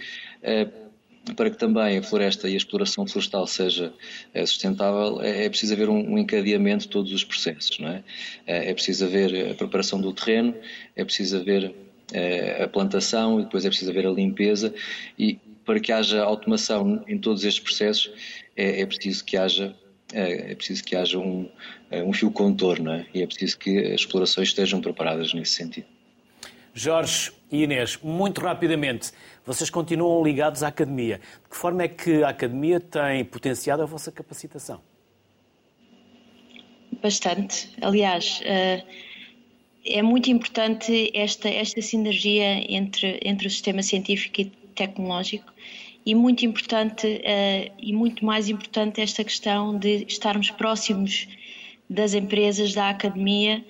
para 1.36 1.49
que 1.49 1.57
também 1.57 1.97
a 1.97 2.03
floresta 2.03 2.49
e 2.49 2.53
a 2.53 2.57
exploração 2.57 3.05
florestal 3.05 3.45
seja 3.47 3.93
sustentável, 4.45 5.21
é, 5.21 5.45
é 5.45 5.49
preciso 5.49 5.73
haver 5.73 5.89
um 5.89 6.17
encadeamento 6.17 6.84
de 6.84 6.89
todos 6.89 7.11
os 7.11 7.23
processos. 7.23 7.80
Não 7.80 7.89
é? 7.89 8.03
é 8.45 8.73
preciso 8.73 9.05
haver 9.05 9.51
a 9.51 9.53
preparação 9.55 9.99
do 9.99 10.13
terreno, 10.13 10.55
é 10.95 11.03
preciso 11.03 11.38
haver 11.38 11.73
é, 12.13 12.63
a 12.63 12.67
plantação 12.67 13.39
e 13.39 13.43
depois 13.43 13.65
é 13.65 13.69
preciso 13.69 13.91
haver 13.91 14.07
a 14.07 14.11
limpeza 14.11 14.73
e 15.17 15.39
para 15.65 15.80
que 15.80 15.91
haja 15.91 16.23
automação 16.23 17.03
em 17.07 17.17
todos 17.17 17.43
estes 17.43 17.61
processos 17.61 18.11
é, 18.55 18.82
é 18.82 18.86
preciso 18.86 19.25
que 19.25 19.36
haja 19.36 19.75
é, 20.13 20.55
preciso 20.55 20.86
que 20.86 20.95
haja 20.95 21.19
um, 21.19 21.49
um 21.91 22.13
fio 22.13 22.32
contorno 22.32 22.91
é? 22.91 23.05
e 23.13 23.21
é 23.21 23.28
preciso 23.28 23.57
que 23.57 23.78
as 23.78 23.99
explorações 23.99 24.47
estejam 24.47 24.80
preparadas 24.80 25.34
nesse 25.34 25.51
sentido. 25.51 25.86
Jorge 26.73 27.34
e 27.51 27.63
Inês, 27.63 27.99
muito 28.01 28.39
rapidamente, 28.39 29.11
vocês 29.47 29.71
continuam 29.71 30.23
ligados 30.23 30.61
à 30.61 30.67
academia. 30.67 31.19
De 31.43 31.49
que 31.49 31.57
forma 31.57 31.81
é 31.81 31.87
que 31.87 32.21
a 32.21 32.29
academia 32.29 32.79
tem 32.79 33.25
potenciado 33.25 33.81
a 33.81 33.85
vossa 33.87 34.11
capacitação? 34.11 34.79
Bastante. 37.01 37.73
Aliás, 37.81 38.41
uh 38.41 39.17
é 39.87 40.01
muito 40.01 40.29
importante 40.29 41.11
esta, 41.13 41.49
esta 41.49 41.81
sinergia 41.81 42.71
entre, 42.71 43.19
entre 43.23 43.47
o 43.47 43.49
sistema 43.49 43.81
científico 43.81 44.41
e 44.41 44.45
tecnológico 44.75 45.51
e 46.05 46.13
muito 46.13 46.45
importante 46.45 47.07
uh, 47.07 47.71
e 47.79 47.93
muito 47.93 48.25
mais 48.25 48.49
importante 48.49 49.01
esta 49.01 49.23
questão 49.23 49.77
de 49.77 50.05
estarmos 50.07 50.51
próximos 50.51 51.27
das 51.89 52.13
empresas, 52.13 52.73
da 52.73 52.89
academia 52.89 53.63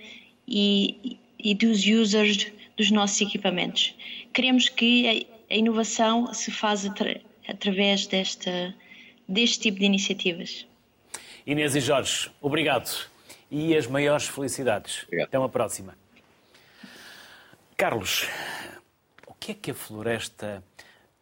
e, 0.47 1.17
e 1.39 1.53
dos 1.53 1.86
users 1.86 2.51
dos 2.75 2.91
nossos 2.91 3.21
equipamentos. 3.21 3.93
Queremos 4.34 4.69
que 4.69 5.28
a, 5.50 5.56
inovação 5.56 6.34
se 6.34 6.52
faça 6.52 6.89
atra, 6.89 7.22
através 7.48 8.08
desta, 8.08 8.74
deste 9.28 9.60
tipo 9.60 9.80
de 9.80 9.86
iniciativas. 9.86 10.68
Inês 11.45 11.76
e 11.76 11.80
Jorge, 11.80 12.30
obrigado 12.41 13.08
e 13.50 13.76
as 13.76 13.88
maiores 13.88 14.28
felicidades. 14.28 15.04
Obrigado. 15.04 15.28
Até 15.28 15.39
uma 15.39 15.50
próxima. 15.50 15.98
Carlos, 17.76 18.28
o 19.26 19.34
que 19.34 19.52
é 19.52 19.56
que 19.56 19.72
a 19.72 19.74
floresta 19.74 20.64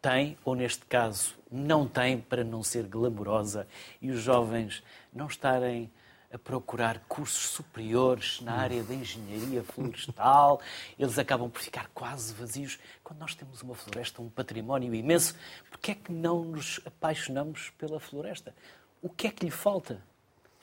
tem, 0.02 0.38
ou 0.44 0.56
neste 0.56 0.86
caso 0.86 1.36
não 1.52 1.88
tem, 1.88 2.20
para 2.20 2.44
não 2.44 2.64
ser 2.64 2.84
glamourosa 2.84 3.68
e 4.02 4.12
os 4.12 4.22
jovens 4.22 4.84
não 5.14 5.28
estarem 5.28 5.92
a 6.36 6.40
procurar 6.40 7.00
cursos 7.08 7.50
superiores 7.50 8.42
na 8.42 8.56
área 8.56 8.84
da 8.84 8.94
engenharia 8.94 9.64
florestal. 9.64 10.60
Eles 11.00 11.18
acabam 11.18 11.50
por 11.50 11.62
ficar 11.62 11.90
quase 11.94 12.34
vazios. 12.34 12.78
Quando 13.02 13.20
nós 13.20 13.34
temos 13.34 13.62
uma 13.62 13.74
floresta, 13.74 14.22
um 14.22 14.30
património 14.30 14.94
imenso, 14.94 15.34
por 15.72 15.80
que 15.80 15.92
é 15.92 15.96
que 15.96 16.12
não 16.12 16.44
nos 16.44 16.82
apaixonamos 16.86 17.72
pela 17.78 18.02
floresta? 18.02 18.54
O 19.02 19.08
que 19.08 19.28
é 19.28 19.32
que 19.32 19.46
lhe 19.46 19.52
falta? 19.52 20.02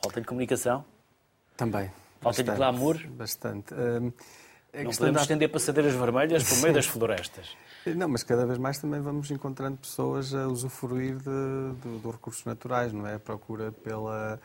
Falta-lhe 0.02 0.26
comunicação? 0.26 0.84
Também. 1.56 1.90
Falta-lhe 2.20 2.50
glamour? 2.50 3.06
Bastante. 3.08 3.72
Uh, 3.72 4.12
não 4.74 4.90
podemos 4.90 5.00
da... 5.00 5.20
estender 5.22 5.50
passadeiras 5.50 5.94
vermelhas 5.94 6.48
por 6.48 6.58
meio 6.62 6.74
das 6.74 6.84
florestas. 6.86 7.56
Não, 7.86 8.08
mas 8.08 8.22
cada 8.22 8.44
vez 8.44 8.58
mais 8.58 8.78
também 8.78 9.00
vamos 9.00 9.30
encontrando 9.30 9.78
pessoas 9.78 10.34
a 10.34 10.46
usufruir 10.48 11.16
de, 11.16 11.74
de, 11.82 11.98
de 11.98 12.10
recursos 12.10 12.44
naturais, 12.44 12.92
não 12.92 13.06
é? 13.06 13.14
A 13.14 13.18
procura 13.18 13.72
pela, 13.72 14.38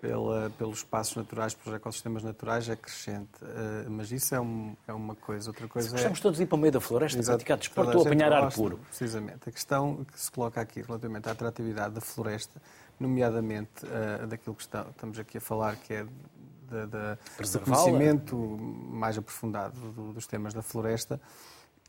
pela, 0.00 0.50
pelos 0.58 0.78
espaços 0.78 1.16
naturais, 1.16 1.54
pelos 1.54 1.76
ecossistemas 1.76 2.22
naturais 2.22 2.68
é 2.68 2.76
crescente. 2.76 3.42
Uh, 3.42 3.90
mas 3.90 4.12
isso 4.12 4.34
é, 4.34 4.40
um, 4.40 4.76
é, 4.86 4.92
uma 4.92 5.14
coisa. 5.14 5.50
Outra 5.50 5.66
coisa 5.66 5.96
se 5.96 6.04
é... 6.04 6.10
todos 6.10 6.38
ir 6.40 6.46
para 6.46 6.56
o 6.56 6.58
meio 6.58 6.72
da 6.72 6.80
floresta, 6.80 7.18
Exato, 7.18 7.38
praticar 7.38 7.58
desporto 7.58 7.98
ou 7.98 8.06
apanhar 8.06 8.32
ar 8.32 8.52
puro. 8.52 8.78
Precisamente. 8.88 9.48
A 9.48 9.52
questão 9.52 10.04
que 10.04 10.20
se 10.20 10.30
coloca 10.30 10.60
aqui 10.60 10.82
relativamente 10.82 11.28
à 11.28 11.32
atratividade 11.32 11.94
da 11.94 12.00
floresta, 12.00 12.60
nomeadamente 13.00 13.84
uh, 13.84 14.26
daquilo 14.26 14.54
que 14.54 14.62
está, 14.62 14.86
estamos 14.90 15.18
aqui 15.18 15.38
a 15.38 15.40
falar, 15.40 15.76
que 15.76 15.94
é 15.94 16.04
de, 16.04 16.86
de, 16.86 17.52
do 17.52 17.60
conhecimento 17.60 18.36
mais 18.36 19.16
aprofundado 19.16 19.78
do, 19.92 20.12
dos 20.12 20.26
temas 20.26 20.52
da 20.52 20.62
floresta, 20.62 21.20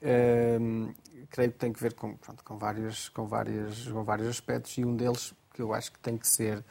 uh, 0.02 0.94
creio 1.30 1.52
que 1.52 1.58
tem 1.58 1.74
que 1.74 1.82
ver 1.82 1.94
com, 1.94 2.16
pronto, 2.16 2.44
com, 2.44 2.58
vários, 2.58 3.10
com, 3.10 3.28
várias, 3.28 3.86
com 3.88 4.04
vários 4.04 4.28
aspectos 4.28 4.78
e 4.78 4.86
um 4.86 4.96
deles 4.96 5.34
que 5.54 5.62
eu 5.62 5.74
acho 5.74 5.92
que 5.92 6.00
tem 6.00 6.18
que 6.18 6.28
ser 6.28 6.60
eh, 6.60 6.64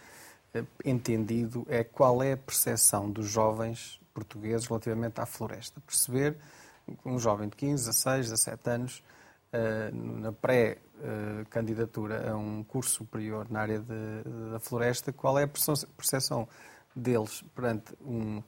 entendido 0.85 1.67
é 1.69 1.83
qual 1.83 2.23
é 2.23 2.33
a 2.33 2.37
percepção 2.37 3.11
dos 3.11 3.27
jovens 3.27 4.01
portugueses 4.15 4.67
relativamente 4.67 5.21
à 5.21 5.27
floresta. 5.27 5.81
Perceber 5.81 6.37
um 7.05 7.19
jovem 7.19 7.49
de 7.49 7.57
15, 7.57 7.87
16, 7.87 8.31
17 8.31 8.71
anos, 8.71 9.03
eh, 9.53 9.91
na 9.93 10.33
pré-candidatura 10.33 12.31
a 12.31 12.37
um 12.37 12.65
curso 12.65 12.91
superior 12.91 13.47
na 13.51 13.61
área 13.61 13.79
de, 13.79 14.51
da 14.53 14.59
floresta, 14.61 15.13
qual 15.13 15.39
é 15.39 15.45
a 15.45 15.49
percepção 15.49 16.49
deles 16.95 17.45
perante 17.55 17.93
um, 18.01 18.43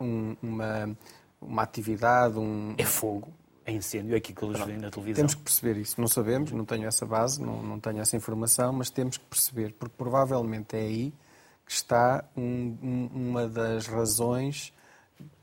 um, 0.00 0.36
uma, 0.42 0.96
uma 1.40 1.62
atividade, 1.62 2.38
um... 2.38 2.74
É 2.76 2.84
fogo, 2.84 3.32
é 3.64 3.72
incêndio, 3.72 4.14
é 4.14 4.18
aquilo 4.18 4.36
que 4.36 4.44
eles 4.44 4.60
veem 4.60 4.78
na 4.78 4.90
televisão. 4.90 5.16
Temos 5.16 5.34
que 5.34 5.42
perceber 5.42 5.76
isso. 5.80 6.00
Não 6.00 6.08
sabemos, 6.08 6.52
não 6.52 6.64
tenho 6.64 6.86
essa 6.86 7.06
base, 7.06 7.42
não, 7.42 7.62
não 7.62 7.80
tenho 7.80 8.00
essa 8.00 8.16
informação, 8.16 8.72
mas 8.72 8.90
temos 8.90 9.16
que 9.16 9.24
perceber, 9.24 9.74
porque 9.78 9.94
provavelmente 9.96 10.76
é 10.76 10.80
aí 10.80 11.14
que 11.66 11.72
está 11.72 12.24
um, 12.36 12.78
um, 12.80 13.10
uma 13.12 13.48
das 13.48 13.88
razões 13.88 14.72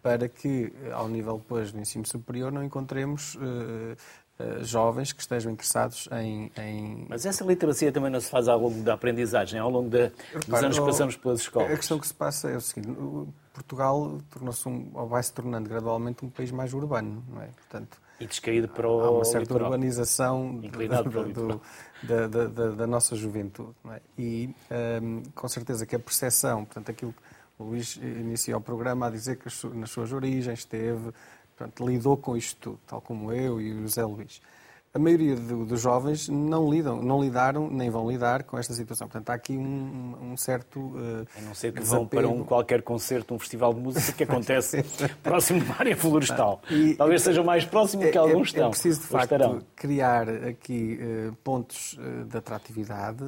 para 0.01 0.29
que, 0.29 0.71
ao 0.91 1.07
nível 1.07 1.37
depois 1.37 1.71
do 1.71 1.79
ensino 1.79 2.05
superior, 2.05 2.51
não 2.51 2.63
encontremos 2.63 3.35
uh, 3.35 3.39
uh, 3.39 4.63
jovens 4.63 5.11
que 5.11 5.21
estejam 5.21 5.51
interessados 5.51 6.07
em, 6.11 6.51
em, 6.57 7.05
Mas 7.09 7.25
essa 7.25 7.43
literacia 7.43 7.91
também 7.91 8.09
não 8.09 8.21
se 8.21 8.29
faz 8.29 8.47
ao 8.47 8.59
longo 8.59 8.81
da 8.83 8.93
aprendizagem, 8.93 9.59
ao 9.59 9.69
longo 9.69 9.89
de, 9.89 10.11
dos 10.47 10.63
anos 10.63 10.79
que 10.79 10.85
passamos 10.85 11.17
pelas 11.17 11.41
escolas. 11.41 11.71
A 11.71 11.75
questão 11.75 11.99
que 11.99 12.07
se 12.07 12.13
passa 12.13 12.49
é 12.49 12.55
o 12.55 12.61
seguinte: 12.61 12.95
Portugal 13.53 14.19
tornou-se 14.29 14.67
um, 14.67 14.91
ou 14.93 15.07
vai 15.07 15.23
se 15.23 15.33
tornando 15.33 15.67
gradualmente 15.67 16.23
um 16.23 16.29
país 16.29 16.51
mais 16.51 16.73
urbano, 16.73 17.23
não 17.29 17.41
é? 17.41 17.47
Portanto, 17.47 17.97
e 18.19 18.25
descaído 18.25 18.67
para 18.67 18.87
o 18.87 19.01
Há 19.01 19.11
uma 19.11 19.25
certa 19.25 19.39
litoral. 19.39 19.71
urbanização 19.71 20.55
do, 20.55 20.69
do, 21.33 21.61
da, 22.03 22.27
da, 22.27 22.69
da, 22.71 22.87
nossa 22.87 23.15
juventude. 23.15 23.73
É? 23.91 24.01
E 24.17 24.49
um, 25.01 25.23
com 25.33 25.47
certeza 25.47 25.85
que 25.85 25.95
a 25.95 25.99
percepção, 25.99 26.65
portanto, 26.65 26.89
aquilo 26.89 27.13
que 27.13 27.21
o 27.57 27.65
Luís 27.65 27.95
iniciou 27.97 28.59
o 28.59 28.63
programa 28.63 29.07
a 29.07 29.09
dizer 29.09 29.37
que 29.37 29.49
nas 29.75 29.89
suas 29.89 30.11
origens 30.13 30.63
teve, 30.65 31.11
portanto, 31.55 31.87
lidou 31.87 32.17
com 32.17 32.37
isto 32.37 32.59
tudo, 32.59 32.79
tal 32.87 33.01
como 33.01 33.31
eu 33.31 33.59
e 33.59 33.73
o 33.73 33.81
José 33.81 34.03
Luís 34.03 34.41
a 34.95 34.99
maioria 34.99 35.35
do, 35.35 35.65
dos 35.65 35.81
jovens 35.81 36.29
não 36.29 36.69
lidam, 36.69 37.01
não 37.01 37.19
lidaram, 37.19 37.67
nem 37.67 37.89
vão 37.89 38.07
lidar 38.07 38.43
com 38.43 38.59
esta 38.59 38.75
situação. 38.75 39.07
Portanto, 39.07 39.31
há 39.31 39.33
aqui 39.33 39.57
um, 39.57 40.15
um 40.21 40.37
certo. 40.37 40.79
Uh, 40.79 41.25
a 41.35 41.41
não 41.41 41.55
ser 41.55 41.73
que 41.73 41.79
desapego. 41.79 42.01
vão 42.01 42.07
para 42.07 42.27
um 42.27 42.43
qualquer 42.43 42.83
concerto, 42.83 43.33
um 43.33 43.39
festival 43.39 43.73
de 43.73 43.79
música 43.79 44.11
que 44.11 44.21
acontece 44.23 44.85
próximo 45.23 45.61
de 45.61 45.65
uma 45.65 45.79
área 45.79 45.97
florestal. 45.97 46.61
E, 46.69 46.93
Talvez 46.93 47.23
seja 47.23 47.41
mais 47.41 47.65
próximo 47.65 48.03
que 48.11 48.17
alguns 48.17 48.49
é, 48.49 48.51
estão. 48.51 48.67
É 48.67 48.69
preciso, 48.69 49.01
de 49.01 49.07
facto, 49.07 49.23
estarão. 49.23 49.61
criar 49.75 50.29
aqui 50.29 50.99
uh, 51.01 51.35
pontos 51.43 51.93
uh, 51.93 52.25
de 52.25 52.37
atratividade, 52.37 53.23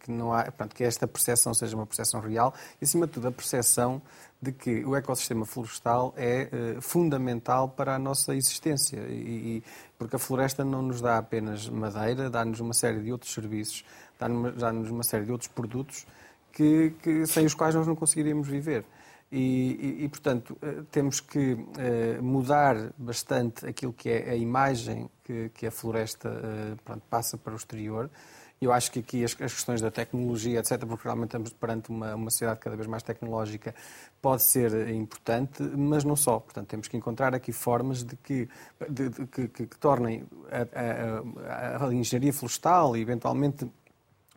que, 0.00 0.10
não 0.12 0.32
há, 0.32 0.44
portanto, 0.44 0.74
que 0.74 0.84
esta 0.84 1.08
percepção 1.08 1.52
seja 1.54 1.74
uma 1.74 1.86
percepção 1.86 2.20
real 2.20 2.54
e, 2.80 2.84
acima 2.84 3.06
de 3.06 3.14
tudo, 3.14 3.28
a 3.28 3.32
percepção 3.32 4.00
de 4.44 4.52
que 4.52 4.84
o 4.84 4.94
ecossistema 4.94 5.46
florestal 5.46 6.12
é 6.16 6.48
uh, 6.76 6.82
fundamental 6.82 7.68
para 7.68 7.94
a 7.94 7.98
nossa 7.98 8.34
existência, 8.34 8.98
e, 9.08 9.12
e, 9.58 9.62
porque 9.98 10.16
a 10.16 10.18
floresta 10.18 10.64
não 10.64 10.82
nos 10.82 11.00
dá 11.00 11.18
apenas 11.18 11.68
madeira, 11.68 12.28
dá-nos 12.28 12.60
uma 12.60 12.74
série 12.74 13.00
de 13.00 13.10
outros 13.10 13.32
serviços, 13.32 13.84
dá-nos 14.18 14.90
uma 14.90 15.02
série 15.02 15.24
de 15.24 15.32
outros 15.32 15.48
produtos 15.48 16.06
que, 16.52 16.94
que, 17.02 17.26
sem 17.26 17.46
os 17.46 17.54
quais 17.54 17.74
nós 17.74 17.86
não 17.86 17.96
conseguiríamos 17.96 18.46
viver. 18.46 18.84
E, 19.32 19.98
e, 20.00 20.04
e 20.04 20.08
portanto, 20.08 20.56
uh, 20.62 20.84
temos 20.92 21.20
que 21.20 21.54
uh, 21.54 22.22
mudar 22.22 22.92
bastante 22.98 23.66
aquilo 23.66 23.92
que 23.92 24.10
é 24.10 24.30
a 24.30 24.36
imagem 24.36 25.08
que, 25.24 25.48
que 25.54 25.66
a 25.66 25.70
floresta 25.70 26.30
pronto, 26.84 27.02
passa 27.08 27.38
para 27.38 27.54
o 27.54 27.56
exterior 27.56 28.10
eu 28.64 28.72
acho 28.72 28.90
que 28.90 29.00
aqui 29.00 29.24
as, 29.24 29.32
as 29.40 29.52
questões 29.52 29.80
da 29.80 29.90
tecnologia, 29.90 30.60
etc., 30.60 30.78
porque 30.86 31.04
realmente 31.04 31.28
estamos 31.28 31.52
perante 31.52 31.90
uma, 31.90 32.14
uma 32.14 32.30
sociedade 32.30 32.60
cada 32.60 32.76
vez 32.76 32.86
mais 32.88 33.02
tecnológica, 33.02 33.74
pode 34.20 34.42
ser 34.42 34.88
importante, 34.90 35.62
mas 35.62 36.04
não 36.04 36.16
só. 36.16 36.38
Portanto, 36.38 36.68
temos 36.68 36.88
que 36.88 36.96
encontrar 36.96 37.34
aqui 37.34 37.52
formas 37.52 38.02
de 38.02 38.16
que, 38.16 38.48
de, 38.88 39.08
de, 39.08 39.26
que, 39.26 39.48
que, 39.48 39.78
tornem 39.78 40.24
a, 40.50 41.82
a, 41.84 41.86
a 41.86 41.94
engenharia 41.94 42.32
florestal 42.32 42.96
e, 42.96 43.00
eventualmente, 43.00 43.66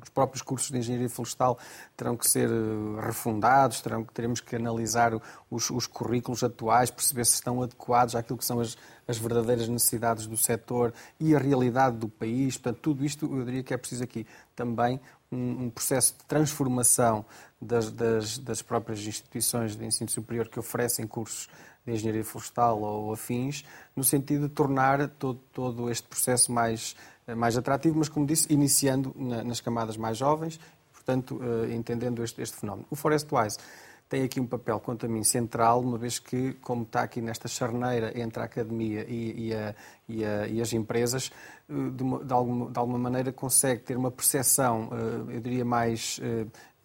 os 0.01 0.09
próprios 0.09 0.41
cursos 0.41 0.69
de 0.69 0.77
engenharia 0.77 1.09
florestal 1.09 1.57
terão 1.95 2.15
que 2.15 2.29
ser 2.29 2.49
eh, 2.49 3.05
refundados, 3.05 3.81
terão, 3.81 4.03
teremos 4.03 4.39
que 4.39 4.55
analisar 4.55 5.11
os, 5.49 5.69
os, 5.71 5.87
currículos 5.87 6.43
atuais, 6.43 6.91
perceber 6.91 7.25
se 7.25 7.33
estão 7.33 7.63
adequados 7.63 8.15
àquilo 8.15 8.37
que 8.37 8.45
são 8.45 8.59
as, 8.59 8.77
as 9.07 9.17
verdadeiras 9.17 9.67
necessidades 9.67 10.27
do 10.27 10.37
setor 10.37 10.93
e 11.19 11.35
a 11.35 11.39
realidade 11.39 11.97
do 11.97 12.07
país. 12.07 12.57
Portanto, 12.57 12.79
tudo 12.81 13.05
isto 13.05 13.25
eu 13.25 13.43
diria 13.43 13.63
que 13.63 13.73
é 13.73 13.77
preciso 13.77 14.03
aqui 14.03 14.27
também 14.55 14.99
um, 15.31 15.65
um 15.65 15.69
processo 15.69 16.13
de 16.13 16.25
transformação 16.25 17.25
das, 17.59 17.91
das, 17.91 18.37
das 18.37 18.61
próprias 18.61 18.99
instituições 18.99 19.75
de 19.75 19.83
ensino 19.83 20.09
superior 20.09 20.47
que 20.47 20.59
oferecem 20.59 21.07
cursos 21.07 21.49
de 21.85 21.93
engenharia 21.93 22.23
florestal 22.23 22.81
ou 22.81 23.13
afins, 23.13 23.63
no 23.95 24.03
sentido 24.03 24.47
de 24.47 24.53
tornar 24.53 25.07
todo, 25.07 25.39
todo 25.51 25.89
este 25.89 26.07
processo 26.07 26.51
mais 26.51 26.95
mais 27.36 27.57
atrativo, 27.57 27.97
mas, 27.97 28.09
como 28.09 28.25
disse, 28.25 28.51
iniciando 28.51 29.13
na, 29.15 29.43
nas 29.43 29.59
camadas 29.59 29.97
mais 29.97 30.17
jovens, 30.17 30.59
portanto, 30.93 31.36
uh, 31.36 31.71
entendendo 31.71 32.23
este, 32.23 32.41
este, 32.41 32.57
fenómeno. 32.57 32.86
O 32.89 32.95
Forestwise 32.95 33.57
tem 34.09 34.23
aqui 34.23 34.39
um 34.39 34.45
papel, 34.45 34.80
quanto 34.80 35.05
a 35.05 35.09
mim, 35.09 35.23
central, 35.23 35.82
uma 35.82 35.97
vez 35.97 36.19
que, 36.19 36.53
como 36.61 36.84
está 36.84 37.01
aqui 37.01 37.21
nesta 37.21 37.47
charneira 37.47 38.17
entre 38.17 38.41
a 38.41 38.45
academia 38.45 39.05
e, 39.07 39.47
e, 39.47 39.53
a, 39.53 39.75
e, 40.07 40.25
a, 40.25 40.47
e 40.47 40.61
as 40.61 40.71
empresas, 40.71 41.32
eh, 41.69 41.73
de, 41.93 42.03
uma, 42.03 42.23
de, 42.23 42.34
alguma, 42.34 42.71
de, 42.71 42.80
alguma, 42.80 42.97
maneira 42.97 43.34
consegue 43.34 43.84
ter 43.84 43.97
uma 43.97 44.09
percepção, 44.09 44.89
eu 45.30 45.41
diria, 45.41 45.65
mais 45.65 46.21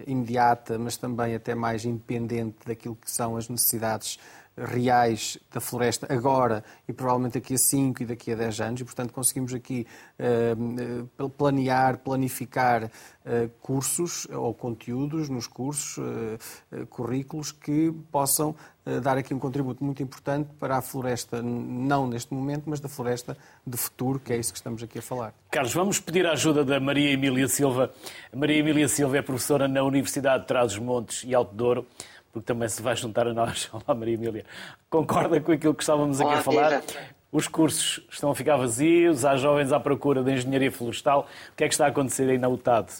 imediata, 0.04 0.76
mas 0.78 0.96
também 0.96 1.36
até 1.36 1.54
mais 1.54 1.84
independente 1.84 2.58
daquilo 2.66 2.96
que 2.96 3.08
são 3.08 3.36
as 3.36 3.48
necessidades 3.48 4.18
reais 4.56 5.38
da 5.50 5.60
floresta 5.60 6.06
agora 6.12 6.62
e 6.86 6.92
provavelmente 6.92 7.34
daqui 7.34 7.54
a 7.54 7.58
5 7.58 8.02
e 8.02 8.06
daqui 8.06 8.32
a 8.32 8.36
10 8.36 8.60
anos 8.60 8.80
e, 8.80 8.84
portanto, 8.84 9.12
conseguimos 9.12 9.54
aqui 9.54 9.86
uh, 10.18 11.28
planear, 11.30 11.98
planificar 11.98 12.84
uh, 12.84 13.48
cursos 13.60 14.26
ou 14.30 14.52
conteúdos 14.52 15.28
nos 15.28 15.46
cursos, 15.46 15.96
uh, 15.98 16.86
currículos 16.86 17.52
que 17.52 17.92
possam 18.10 18.54
dar 19.00 19.16
aqui 19.16 19.32
um 19.32 19.38
contributo 19.38 19.84
muito 19.84 20.02
importante 20.02 20.50
para 20.58 20.76
a 20.76 20.82
floresta, 20.82 21.40
não 21.40 22.04
neste 22.04 22.34
momento, 22.34 22.64
mas 22.66 22.80
da 22.80 22.88
floresta 22.88 23.36
de 23.64 23.76
futuro, 23.76 24.18
que 24.18 24.32
é 24.32 24.36
isso 24.36 24.52
que 24.52 24.58
estamos 24.58 24.82
aqui 24.82 24.98
a 24.98 25.02
falar. 25.02 25.32
Carlos, 25.52 25.72
vamos 25.72 26.00
pedir 26.00 26.26
a 26.26 26.32
ajuda 26.32 26.64
da 26.64 26.80
Maria 26.80 27.12
Emília 27.12 27.46
Silva. 27.46 27.92
Maria 28.34 28.58
Emília 28.58 28.88
Silva 28.88 29.18
é 29.18 29.22
professora 29.22 29.68
na 29.68 29.84
Universidade 29.84 30.42
de 30.42 30.48
Trás-os-Montes 30.48 31.22
e 31.24 31.32
Alto 31.32 31.54
Douro 31.54 31.86
porque 32.32 32.46
também 32.46 32.68
se 32.68 32.80
vai 32.80 32.96
juntar 32.96 33.28
a 33.28 33.34
nós. 33.34 33.68
Olá, 33.72 33.94
Maria 33.94 34.14
Emília. 34.14 34.44
Concorda 34.88 35.40
com 35.40 35.52
aquilo 35.52 35.74
que 35.74 35.82
estávamos 35.82 36.20
aqui 36.20 36.32
a 36.32 36.42
falar? 36.42 36.82
Os 37.30 37.46
cursos 37.46 38.04
estão 38.10 38.30
a 38.30 38.34
ficar 38.34 38.56
vazios, 38.56 39.24
há 39.24 39.36
jovens 39.36 39.72
à 39.72 39.78
procura 39.78 40.22
de 40.22 40.32
engenharia 40.32 40.72
florestal. 40.72 41.28
O 41.52 41.56
que 41.56 41.64
é 41.64 41.68
que 41.68 41.74
está 41.74 41.86
a 41.86 41.88
acontecer 41.88 42.28
aí 42.28 42.38
na 42.38 42.48
UTAD? 42.48 42.92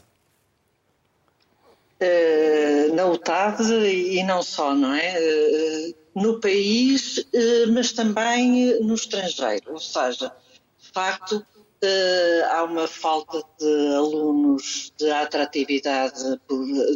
Uh, 2.01 2.95
na 2.95 3.07
UTAD 3.07 3.63
e 3.63 4.23
não 4.25 4.43
só, 4.43 4.75
não 4.75 4.95
é? 4.95 5.15
Uh, 5.19 5.95
no 6.15 6.41
país, 6.41 7.19
uh, 7.19 7.73
mas 7.73 7.93
também 7.93 8.81
no 8.81 8.95
estrangeiro. 8.95 9.73
Ou 9.73 9.79
seja, 9.79 10.33
de 10.81 10.91
facto, 10.93 11.45
Uh, 11.85 12.45
há 12.49 12.63
uma 12.63 12.87
falta 12.87 13.43
de 13.59 13.95
alunos, 13.97 14.93
de 14.97 15.11
atratividade 15.11 16.39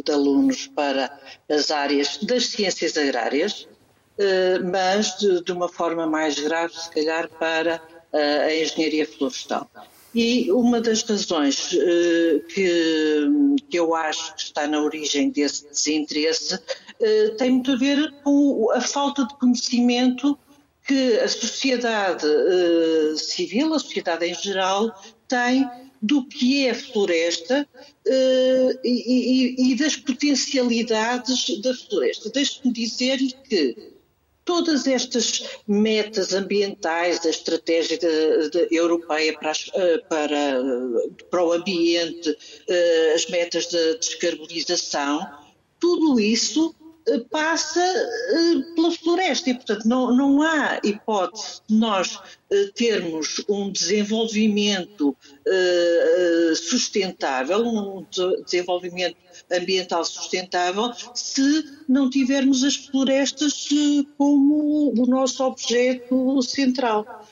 de 0.05 0.11
alunos 0.13 0.67
para 0.67 1.11
as 1.49 1.71
áreas 1.71 2.17
das 2.23 2.45
ciências 2.45 2.95
agrárias, 2.95 3.67
uh, 4.17 4.65
mas 4.71 5.17
de, 5.17 5.43
de, 5.43 5.51
uma 5.51 5.67
forma 5.67 6.07
mais 6.07 6.39
grave, 6.39 6.73
se 6.73 6.89
calhar, 6.89 7.27
para 7.27 7.81
uh, 8.13 8.17
a 8.45 8.55
engenharia 8.55 9.05
florestal. 9.05 9.69
E 10.15 10.49
uma 10.53 10.79
das 10.79 11.03
razões 11.03 11.75
que, 12.47 12.81
que 13.69 13.77
eu 13.77 13.93
acho 13.93 14.35
que 14.35 14.41
está 14.43 14.65
na 14.65 14.81
origem 14.81 15.29
desse 15.29 15.67
desinteresse 15.67 16.57
tem 17.37 17.51
muito 17.51 17.73
a 17.73 17.75
ver 17.75 18.11
com 18.23 18.71
a 18.71 18.81
falta 18.81 19.27
de 19.27 19.35
conhecimento 19.35 20.39
que 20.87 21.19
a 21.19 21.27
sociedade 21.27 22.25
uh, 22.25 23.17
civil, 23.17 23.73
a 23.73 23.79
sociedade 23.79 24.25
em 24.25 24.33
geral, 24.33 24.95
tem 25.27 25.69
do 26.01 26.25
que 26.25 26.65
é 26.65 26.73
floresta 26.73 27.67
uh, 27.83 28.79
e, 28.83 29.55
e, 29.57 29.71
e, 29.71 29.75
das 29.75 29.97
potencialidades 29.97 31.59
da 31.59 31.73
floresta. 31.73 32.29
Deixe-me 32.29 32.71
dizer-lhe 32.71 33.33
que 33.49 33.97
todas 34.45 34.87
estas 34.87 35.43
metas 35.67 36.33
ambientais, 36.33 37.25
a 37.25 37.29
estratégia 37.29 37.97
de, 37.97 38.49
de, 38.49 38.67
europeia 38.71 39.37
para, 39.37 39.51
as, 39.51 39.69
eh, 39.73 39.97
para, 40.07 40.61
para, 41.29 41.43
o 41.43 41.51
ambiente, 41.51 42.33
as 43.13 43.25
metas 43.27 43.65
de 43.65 43.97
descarbonização, 43.97 45.19
tudo 45.81 46.17
isso 46.17 46.73
passa 47.29 47.79
eh, 47.79 48.73
pela 48.75 48.91
floresta 48.91 49.49
e, 49.49 49.53
portanto, 49.53 49.87
não, 49.87 50.13
não 50.15 50.41
há 50.41 50.79
hipótese 50.83 51.61
de 51.67 51.75
nós 51.75 52.19
eh, 52.51 52.69
termos 52.75 53.43
um 53.47 53.71
desenvolvimento 53.71 55.15
eh, 55.45 56.53
sustentável, 56.55 57.65
um 57.65 58.05
desenvolvimento 58.43 59.15
ambiental 59.51 60.03
sustentável, 60.03 60.91
se 61.13 61.63
não 61.87 62.09
tivermos 62.09 62.63
as 62.63 62.75
florestas 62.75 63.69
como 64.17 64.93
o 64.97 65.05
nosso 65.05 65.43
objeto 65.43 66.41
central. 66.41 67.25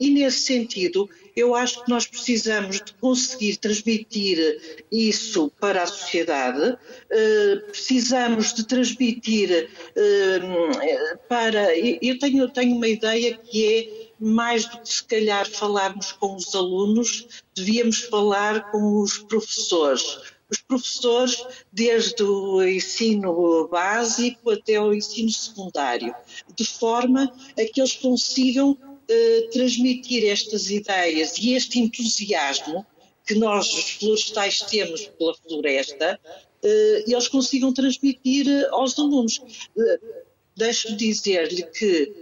E 0.00 0.10
nesse 0.10 0.40
sentido, 0.40 1.06
eu 1.34 1.54
acho 1.54 1.82
que 1.84 1.90
nós 1.90 2.06
precisamos 2.06 2.76
de 2.76 2.92
conseguir 2.94 3.56
transmitir 3.56 4.84
isso 4.90 5.50
para 5.58 5.82
a 5.82 5.86
sociedade, 5.86 6.76
eh, 7.10 7.56
precisamos 7.70 8.52
de 8.52 8.64
transmitir 8.64 9.70
eh, 9.96 11.16
para. 11.28 11.76
Eu 11.78 12.18
tenho, 12.18 12.48
tenho 12.48 12.76
uma 12.76 12.88
ideia 12.88 13.36
que 13.36 13.66
é 13.66 14.12
mais 14.20 14.66
do 14.66 14.78
que 14.80 14.92
se 14.92 15.04
calhar 15.04 15.48
falarmos 15.48 16.12
com 16.12 16.36
os 16.36 16.54
alunos, 16.54 17.26
devíamos 17.54 18.00
falar 18.02 18.70
com 18.70 19.00
os 19.00 19.18
professores. 19.18 20.20
Os 20.50 20.58
professores, 20.58 21.42
desde 21.72 22.22
o 22.22 22.62
ensino 22.62 23.66
básico 23.68 24.50
até 24.50 24.78
o 24.78 24.92
ensino 24.92 25.30
secundário, 25.30 26.14
de 26.54 26.64
forma 26.66 27.32
a 27.58 27.64
que 27.64 27.80
eles 27.80 27.94
consigam 27.94 28.76
eh, 29.12 29.48
transmitir 29.52 30.26
estas 30.26 30.70
ideias 30.70 31.36
e 31.36 31.52
este 31.52 31.78
entusiasmo 31.78 32.86
que 33.26 33.34
nós, 33.34 33.72
os 33.72 33.90
florestais, 33.90 34.62
temos 34.62 35.06
pela 35.18 35.34
floresta, 35.34 36.18
uh, 36.24 37.10
eles 37.10 37.28
consigam 37.28 37.72
transmitir 37.72 38.46
aos 38.70 38.98
alunos. 38.98 39.38
Uh, 39.76 40.22
Deixe-me 40.56 40.96
dizer-lhe 40.96 41.62
que 41.62 42.12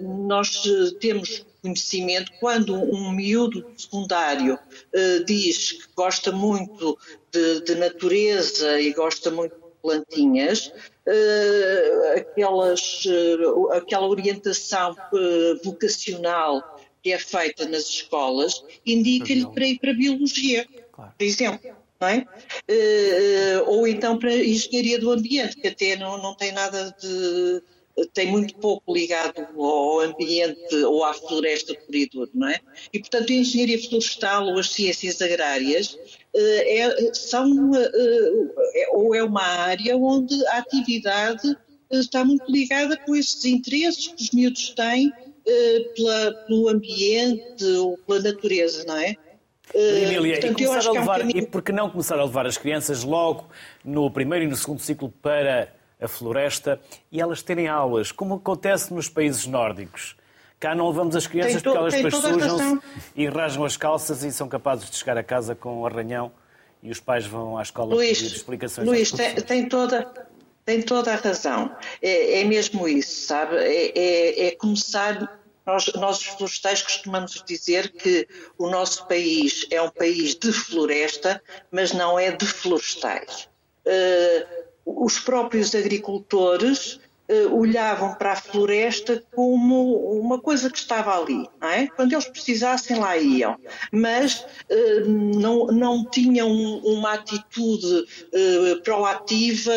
nós 0.00 0.62
temos 1.00 1.44
conhecimento 1.60 2.30
quando 2.38 2.72
um 2.72 3.10
miúdo 3.10 3.66
secundário 3.76 4.56
diz 5.26 5.72
que 5.72 5.88
gosta 5.96 6.30
muito 6.30 6.96
de, 7.32 7.62
de 7.62 7.74
natureza 7.74 8.80
e 8.80 8.92
gosta 8.92 9.28
muito 9.30 9.56
plantinhas, 9.82 10.68
uh, 11.06 12.18
aquelas, 12.18 13.04
uh, 13.04 13.72
aquela 13.72 14.06
orientação 14.06 14.92
uh, 14.92 15.64
vocacional 15.64 16.78
que 17.02 17.12
é 17.12 17.18
feita 17.18 17.66
nas 17.66 17.84
escolas 17.84 18.64
indica-lhe 18.84 19.46
para 19.46 19.66
ir 19.66 19.78
para 19.78 19.90
a 19.90 19.94
biologia, 19.94 20.66
por 20.92 21.24
exemplo. 21.24 21.76
É? 22.00 22.24
ou 23.66 23.88
então 23.88 24.16
para 24.16 24.30
a 24.30 24.36
engenharia 24.36 25.00
do 25.00 25.10
ambiente, 25.10 25.56
que 25.56 25.66
até 25.66 25.96
não, 25.96 26.16
não 26.22 26.32
tem 26.36 26.52
nada 26.52 26.94
de 27.02 27.60
tem 28.06 28.30
muito 28.30 28.54
pouco 28.56 28.94
ligado 28.94 29.46
ao 29.56 30.00
ambiente 30.00 30.74
ou 30.84 31.04
à 31.04 31.14
floresta 31.14 31.74
por 31.74 31.94
e 31.94 32.08
não 32.34 32.48
é? 32.48 32.60
E, 32.92 32.98
portanto, 32.98 33.32
a 33.32 33.34
engenharia 33.34 33.78
florestal 33.88 34.46
ou 34.46 34.58
as 34.58 34.70
ciências 34.70 35.20
agrárias 35.20 35.98
eh, 35.98 36.17
é, 36.34 37.14
são, 37.14 37.74
eh, 37.74 37.90
é, 38.74 38.88
ou 38.92 39.14
é 39.14 39.22
uma 39.22 39.42
área 39.42 39.96
onde 39.96 40.34
a 40.48 40.58
atividade 40.58 41.56
eh, 41.90 41.98
está 41.98 42.24
muito 42.24 42.50
ligada 42.50 42.96
com 42.98 43.16
esses 43.16 43.44
interesses 43.44 44.08
que 44.08 44.22
os 44.22 44.30
miúdos 44.30 44.70
têm 44.70 45.12
pela, 45.96 46.32
pelo 46.46 46.68
ambiente 46.68 47.64
ou 47.64 47.96
pela 48.06 48.20
natureza, 48.20 48.84
não 48.86 48.98
é? 48.98 49.16
Emília, 49.74 50.38
Portanto, 50.40 50.60
e, 50.60 50.66
começar 50.66 50.88
a 50.88 50.92
levar, 50.92 51.20
é 51.20 51.24
um 51.24 51.28
caminho... 51.28 51.38
e 51.38 51.46
por 51.46 51.62
que 51.62 51.72
não 51.72 51.90
começar 51.90 52.18
a 52.18 52.24
levar 52.24 52.46
as 52.46 52.58
crianças 52.58 53.02
logo 53.02 53.48
no 53.82 54.10
primeiro 54.10 54.44
e 54.44 54.48
no 54.48 54.56
segundo 54.56 54.80
ciclo 54.80 55.10
para 55.22 55.72
a 56.00 56.06
floresta 56.06 56.78
e 57.10 57.20
elas 57.20 57.42
terem 57.42 57.66
aulas, 57.66 58.12
como 58.12 58.34
acontece 58.34 58.92
nos 58.92 59.08
países 59.08 59.46
nórdicos? 59.46 60.17
Cá 60.60 60.74
não 60.74 60.88
levamos 60.88 61.14
as 61.14 61.26
crianças 61.26 61.62
porque 61.62 61.78
elas 61.78 61.94
depois 61.94 62.14
sujam-se 62.14 62.80
e 63.14 63.26
rasgam 63.28 63.64
as 63.64 63.76
calças 63.76 64.24
e 64.24 64.32
são 64.32 64.48
capazes 64.48 64.90
de 64.90 64.96
chegar 64.96 65.16
a 65.16 65.22
casa 65.22 65.54
com 65.54 65.80
um 65.80 65.86
arranhão 65.86 66.32
e 66.82 66.90
os 66.90 67.00
pais 67.00 67.26
vão 67.26 67.56
à 67.56 67.62
escola 67.62 67.94
Luís, 67.94 68.20
pedir 68.20 68.36
explicações. 68.36 68.86
Luís, 68.86 69.10
tem, 69.12 69.34
tem, 69.36 69.68
toda, 69.68 70.12
tem 70.64 70.82
toda 70.82 71.12
a 71.12 71.16
razão. 71.16 71.74
É, 72.02 72.40
é 72.40 72.44
mesmo 72.44 72.88
isso, 72.88 73.26
sabe? 73.26 73.56
É, 73.56 73.92
é, 73.96 74.46
é 74.48 74.50
começar 74.52 75.38
nós, 75.68 75.86
nós, 75.94 76.18
os 76.20 76.26
florestais, 76.28 76.80
costumamos 76.80 77.44
dizer 77.46 77.90
que 77.90 78.26
o 78.56 78.70
nosso 78.70 79.06
país 79.06 79.66
é 79.70 79.82
um 79.82 79.90
país 79.90 80.34
de 80.34 80.50
floresta, 80.50 81.42
mas 81.70 81.92
não 81.92 82.18
é 82.18 82.30
de 82.30 82.46
florestais. 82.46 83.50
Uh, 83.84 84.68
os 85.04 85.18
próprios 85.18 85.74
agricultores 85.74 86.98
olhavam 87.52 88.14
para 88.14 88.32
a 88.32 88.36
floresta 88.36 89.22
como 89.34 90.18
uma 90.18 90.40
coisa 90.40 90.70
que 90.70 90.78
estava 90.78 91.14
ali, 91.18 91.46
é? 91.60 91.86
Quando 91.88 92.12
eles 92.12 92.26
precisassem 92.26 92.98
lá 92.98 93.18
iam, 93.18 93.58
mas 93.92 94.46
uh, 94.70 95.08
não, 95.08 95.66
não 95.66 96.04
tinham 96.04 96.50
uma 96.50 97.14
atitude 97.14 97.86
uh, 97.86 98.82
proativa 98.82 99.72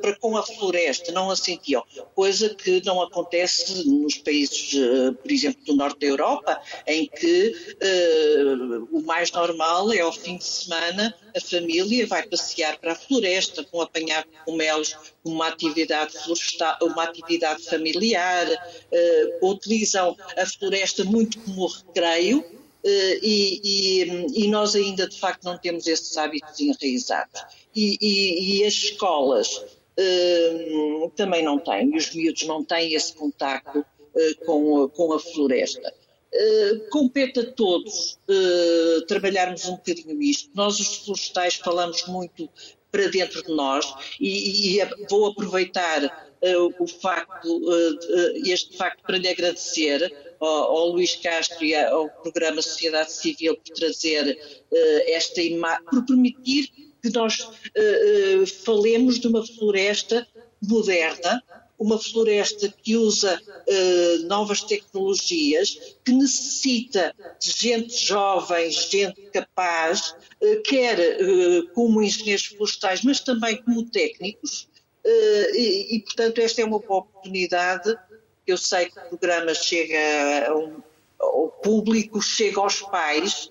para 0.00 0.16
com 0.16 0.36
a 0.36 0.42
floresta, 0.42 1.12
não 1.12 1.30
a 1.30 1.36
sentiam, 1.36 1.84
coisa 2.14 2.54
que 2.54 2.82
não 2.84 3.02
acontece 3.02 3.86
nos 3.86 4.16
países, 4.18 4.74
por 5.22 5.30
exemplo, 5.30 5.62
do 5.64 5.76
norte 5.76 6.00
da 6.00 6.06
Europa, 6.06 6.60
em 6.86 7.06
que 7.06 7.54
o 8.90 9.02
mais 9.02 9.30
normal 9.30 9.92
é 9.92 10.00
ao 10.00 10.12
fim 10.12 10.38
de 10.38 10.44
semana 10.44 11.14
a 11.36 11.40
família 11.40 12.06
vai 12.06 12.22
passear 12.22 12.78
para 12.78 12.92
a 12.92 12.96
floresta, 12.96 13.64
com 13.64 13.80
apanhar 13.80 14.24
cogumelos, 14.44 14.96
uma 15.24 15.48
atividade 15.48 16.12
florestal, 16.12 16.76
uma 16.94 17.04
atividade 17.04 17.62
familiar, 17.64 18.46
uh, 18.48 19.48
utilizam 19.50 20.16
a 20.36 20.46
floresta 20.46 21.04
muito 21.04 21.38
como 21.40 21.66
recreio 21.66 22.38
uh, 22.40 23.18
e, 23.22 23.60
e, 23.62 24.44
e, 24.44 24.48
nós 24.48 24.74
ainda 24.74 25.06
de 25.06 25.18
facto 25.18 25.44
não 25.44 25.58
temos 25.58 25.86
esses 25.86 26.16
hábitos 26.16 26.58
enraizados. 26.58 27.42
E, 27.74 27.98
e, 28.60 28.64
as 28.64 28.74
escolas 28.74 29.56
uh, 29.56 31.10
também 31.16 31.42
não 31.42 31.58
têm, 31.58 31.94
os 31.96 32.14
miúdos 32.14 32.44
não 32.44 32.64
têm 32.64 32.94
esse 32.94 33.12
contacto 33.14 33.84
com, 34.46 34.88
com 34.90 35.12
a 35.12 35.18
floresta. 35.18 35.92
Uh, 36.34 36.90
compete 36.90 37.38
a 37.38 37.52
todos 37.52 38.18
uh, 38.28 39.06
trabalharmos 39.06 39.66
um 39.66 39.76
bocadinho 39.76 40.20
isto. 40.20 40.50
Nós, 40.52 40.80
os 40.80 40.96
florestais, 40.96 41.54
falamos 41.54 42.04
muito 42.08 42.50
para 42.90 43.06
dentro 43.06 43.40
de 43.44 43.52
nós 43.52 43.86
e, 44.18 44.78
e 44.78 45.06
vou 45.08 45.26
aproveitar 45.26 46.33
o 46.78 46.86
facto, 46.86 47.60
este 48.44 48.76
facto 48.76 49.02
para 49.02 49.18
lhe 49.18 49.28
agradecer 49.28 50.14
ao, 50.40 50.48
ao 50.48 50.88
Luís 50.88 51.16
Castro 51.16 51.64
e 51.64 51.74
ao 51.74 52.08
programa 52.08 52.60
Sociedade 52.60 53.12
Civil 53.12 53.56
por 53.56 53.74
trazer 53.74 54.38
esta 55.06 55.40
imagem, 55.40 55.84
por 55.84 56.04
permitir 56.04 56.68
que 57.02 57.10
nós 57.10 57.48
falemos 58.64 59.18
de 59.18 59.28
uma 59.28 59.46
floresta 59.46 60.26
moderna, 60.62 61.42
uma 61.78 61.98
floresta 61.98 62.72
que 62.82 62.96
usa 62.96 63.40
uh, 63.40 64.26
novas 64.26 64.62
tecnologias, 64.62 65.96
que 66.04 66.12
necessita 66.12 67.14
de 67.40 67.50
gente 67.50 68.06
jovem, 68.06 68.70
gente 68.70 69.20
capaz, 69.32 70.14
uh, 70.40 70.62
quer 70.62 70.98
uh, 70.98 71.68
como 71.74 72.02
engenheiros 72.02 72.46
florestais, 72.46 73.02
mas 73.02 73.20
também 73.20 73.60
como 73.62 73.88
técnicos. 73.90 74.68
E, 75.04 75.96
e, 75.96 76.00
portanto, 76.00 76.38
esta 76.38 76.62
é 76.62 76.64
uma 76.64 76.78
boa 76.78 77.00
oportunidade. 77.00 77.94
Eu 78.46 78.56
sei 78.56 78.86
que 78.86 78.98
o 78.98 79.18
programa 79.18 79.54
chega 79.54 80.48
a 80.48 80.56
um, 80.56 80.82
o 81.20 81.48
público 81.48 82.20
chega 82.22 82.60
aos 82.60 82.80
pais, 82.82 83.50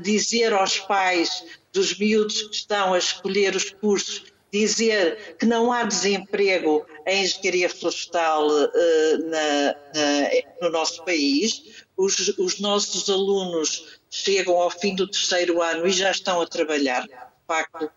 dizer 0.00 0.52
aos 0.52 0.78
pais 0.80 1.44
dos 1.72 1.96
miúdos 1.98 2.42
que 2.42 2.54
estão 2.54 2.94
a 2.94 2.98
escolher 2.98 3.54
os 3.54 3.70
cursos, 3.70 4.24
dizer 4.52 5.36
que 5.38 5.46
não 5.46 5.72
há 5.72 5.84
desemprego 5.84 6.86
em 7.06 7.22
engenharia 7.22 7.68
florestal 7.68 8.48
na, 8.48 9.74
na, 9.94 10.30
no 10.62 10.70
nosso 10.70 11.04
país. 11.04 11.84
Os, 11.96 12.36
os 12.38 12.58
nossos 12.60 13.08
alunos 13.10 13.98
chegam 14.10 14.56
ao 14.56 14.70
fim 14.70 14.94
do 14.94 15.06
terceiro 15.08 15.60
ano 15.62 15.86
e 15.86 15.92
já 15.92 16.10
estão 16.10 16.40
a 16.40 16.46
trabalhar. 16.46 17.02
De 17.02 17.46
facto, 17.46 17.90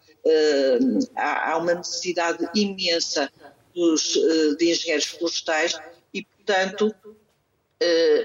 há 1.16 1.58
uma 1.58 1.76
necessidade 1.76 2.48
imensa 2.56 3.32
dos, 3.74 4.14
de 4.58 4.72
engenheiros 4.72 5.06
florestais 5.06 5.80
e, 6.14 6.24
portanto, 6.24 6.94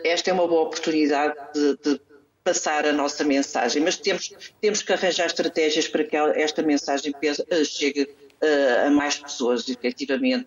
esta 0.05 0.31
é 0.31 0.33
uma 0.33 0.47
boa 0.47 0.63
oportunidade 0.63 1.35
de, 1.55 1.77
de 1.83 2.01
passar 2.47 2.87
a 2.87 2.93
nossa 2.93 3.25
mensagem, 3.25 3.83
mas 3.83 3.97
temos, 3.97 4.33
temos 4.61 4.81
que 4.81 4.93
arranjar 4.93 5.27
estratégias 5.27 5.89
para 5.89 6.05
que 6.05 6.17
esta 6.17 6.63
mensagem 6.63 7.13
chegue 7.65 8.05
uh, 8.05 8.87
a 8.87 8.91
mais 8.91 9.19
pessoas, 9.19 9.69
efetivamente. 9.69 10.47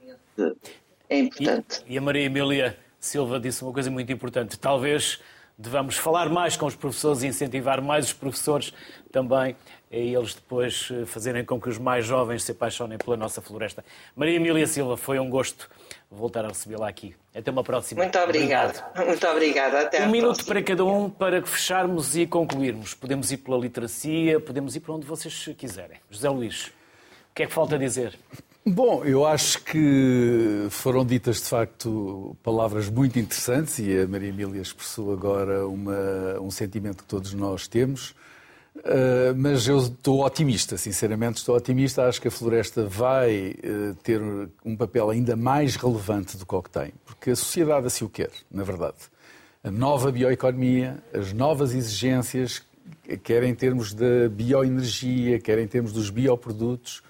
É 1.10 1.18
importante. 1.20 1.82
E, 1.86 1.95
e 1.95 1.97
a 1.97 2.02
Maria 2.02 2.24
Emília 2.24 2.78
Silva 3.02 3.38
disse 3.38 3.64
uma 3.64 3.74
coisa 3.74 3.91
muito 3.91 4.10
importante. 4.14 4.58
Talvez 4.58 5.20
devamos 5.60 5.97
falar 5.97 6.30
mais 6.30 6.55
com 6.55 6.66
os 6.66 6.76
professores 6.76 7.22
e 7.22 7.28
incentivar 7.28 7.82
mais 7.82 8.05
os 8.05 8.14
professores 8.14 8.74
também 9.12 9.57
a 9.91 9.95
eles 9.95 10.36
depois 10.36 10.89
eh, 10.91 11.05
fazerem 11.05 11.43
com 11.43 11.60
que 11.60 11.68
os 11.68 11.78
mais 11.78 12.05
jovens 12.05 12.43
se 12.43 12.51
apaixonem 12.51 12.97
pela 12.97 13.18
nossa 13.18 13.41
floresta. 13.41 13.84
Maria 14.16 14.36
Emília 14.36 14.66
Silva, 14.66 14.95
foi 14.95 15.20
um 15.20 15.30
gosto 15.30 15.70
voltar 16.10 16.45
a 16.45 16.47
recebê-la 16.47 16.88
aqui. 16.88 17.16
Até 17.36 17.51
uma 17.51 17.64
próxima. 17.64 18.03
Muito 18.03 18.18
obrigado. 18.18 18.82
Muito 18.95 19.28
obrigada. 19.28 19.82
Até 19.82 20.05
um 20.05 20.10
minuto 20.10 20.36
próxima. 20.36 20.53
para 20.53 20.64
cada 20.64 20.86
um 20.86 21.10
para 21.10 21.41
fecharmos 21.41 22.16
e 22.16 22.26
concluirmos. 22.26 22.93
Podemos 22.93 23.32
ir 23.32 23.38
pela 23.38 23.57
literacia, 23.57 24.39
podemos 24.39 24.76
ir 24.76 24.80
para 24.80 24.93
onde 24.93 25.05
vocês 25.05 25.49
quiserem. 25.57 25.97
José 26.10 26.30
Luís, 26.30 26.68
o 27.32 27.36
que 27.36 27.43
é 27.43 27.47
que 27.47 27.53
falta 27.53 27.78
dizer? 27.78 28.18
Bom, 28.66 29.05
eu 29.05 29.26
acho 29.26 29.64
que 29.64 30.68
foram 30.70 31.05
ditas 31.05 31.38
de 31.38 31.47
facto 31.47 32.36
palavras 32.43 32.89
muito 32.89 33.18
interessantes 33.18 33.80
e 33.80 33.97
a 33.97 34.07
Maria 34.07 34.30
Emília 34.30 34.62
expressou 34.62 35.14
agora 35.14 35.66
uma, 35.66 36.39
um 36.41 36.51
sentimento 36.51 37.03
que 37.03 37.10
todos 37.10 37.34
nós 37.34 37.68
temos. 37.68 38.14
Uh, 38.76 39.36
mas 39.36 39.68
eu 39.68 39.78
estou 39.78 40.24
otimista, 40.24 40.78
sinceramente 40.78 41.38
estou 41.38 41.55
otimista. 41.55 42.03
Acho 42.03 42.22
que 42.22 42.28
a 42.28 42.32
floresta 42.32 42.86
vai 42.86 43.55
uh, 43.64 43.95
ter 44.03 44.22
um 44.64 44.76
papel 44.76 45.10
ainda 45.10 45.36
mais 45.36 45.76
relevante 45.76 46.38
do 46.38 46.45
que 46.45 46.55
o 46.55 46.62
que 46.62 46.70
tem, 46.70 46.93
porque 47.05 47.32
a 47.32 47.36
sociedade 47.36 47.88
assim 47.88 48.05
o 48.05 48.10
quer, 48.10 48.32
na 48.51 48.64
verdade. 48.64 48.97
A 49.64 49.72
nova 49.72 50.12
bioeconomia, 50.12 50.97
as 51.14 51.34
novas 51.34 51.74
exigências, 51.74 52.62
quer 53.24 53.43
em 53.43 53.55
termos 53.55 53.93
da 53.93 54.30
bioenergia, 54.30 55.39
quer 55.39 55.60
em 55.60 55.68
termos 55.68 55.91
dos 55.91 56.10
bioprodutos, 56.10 57.01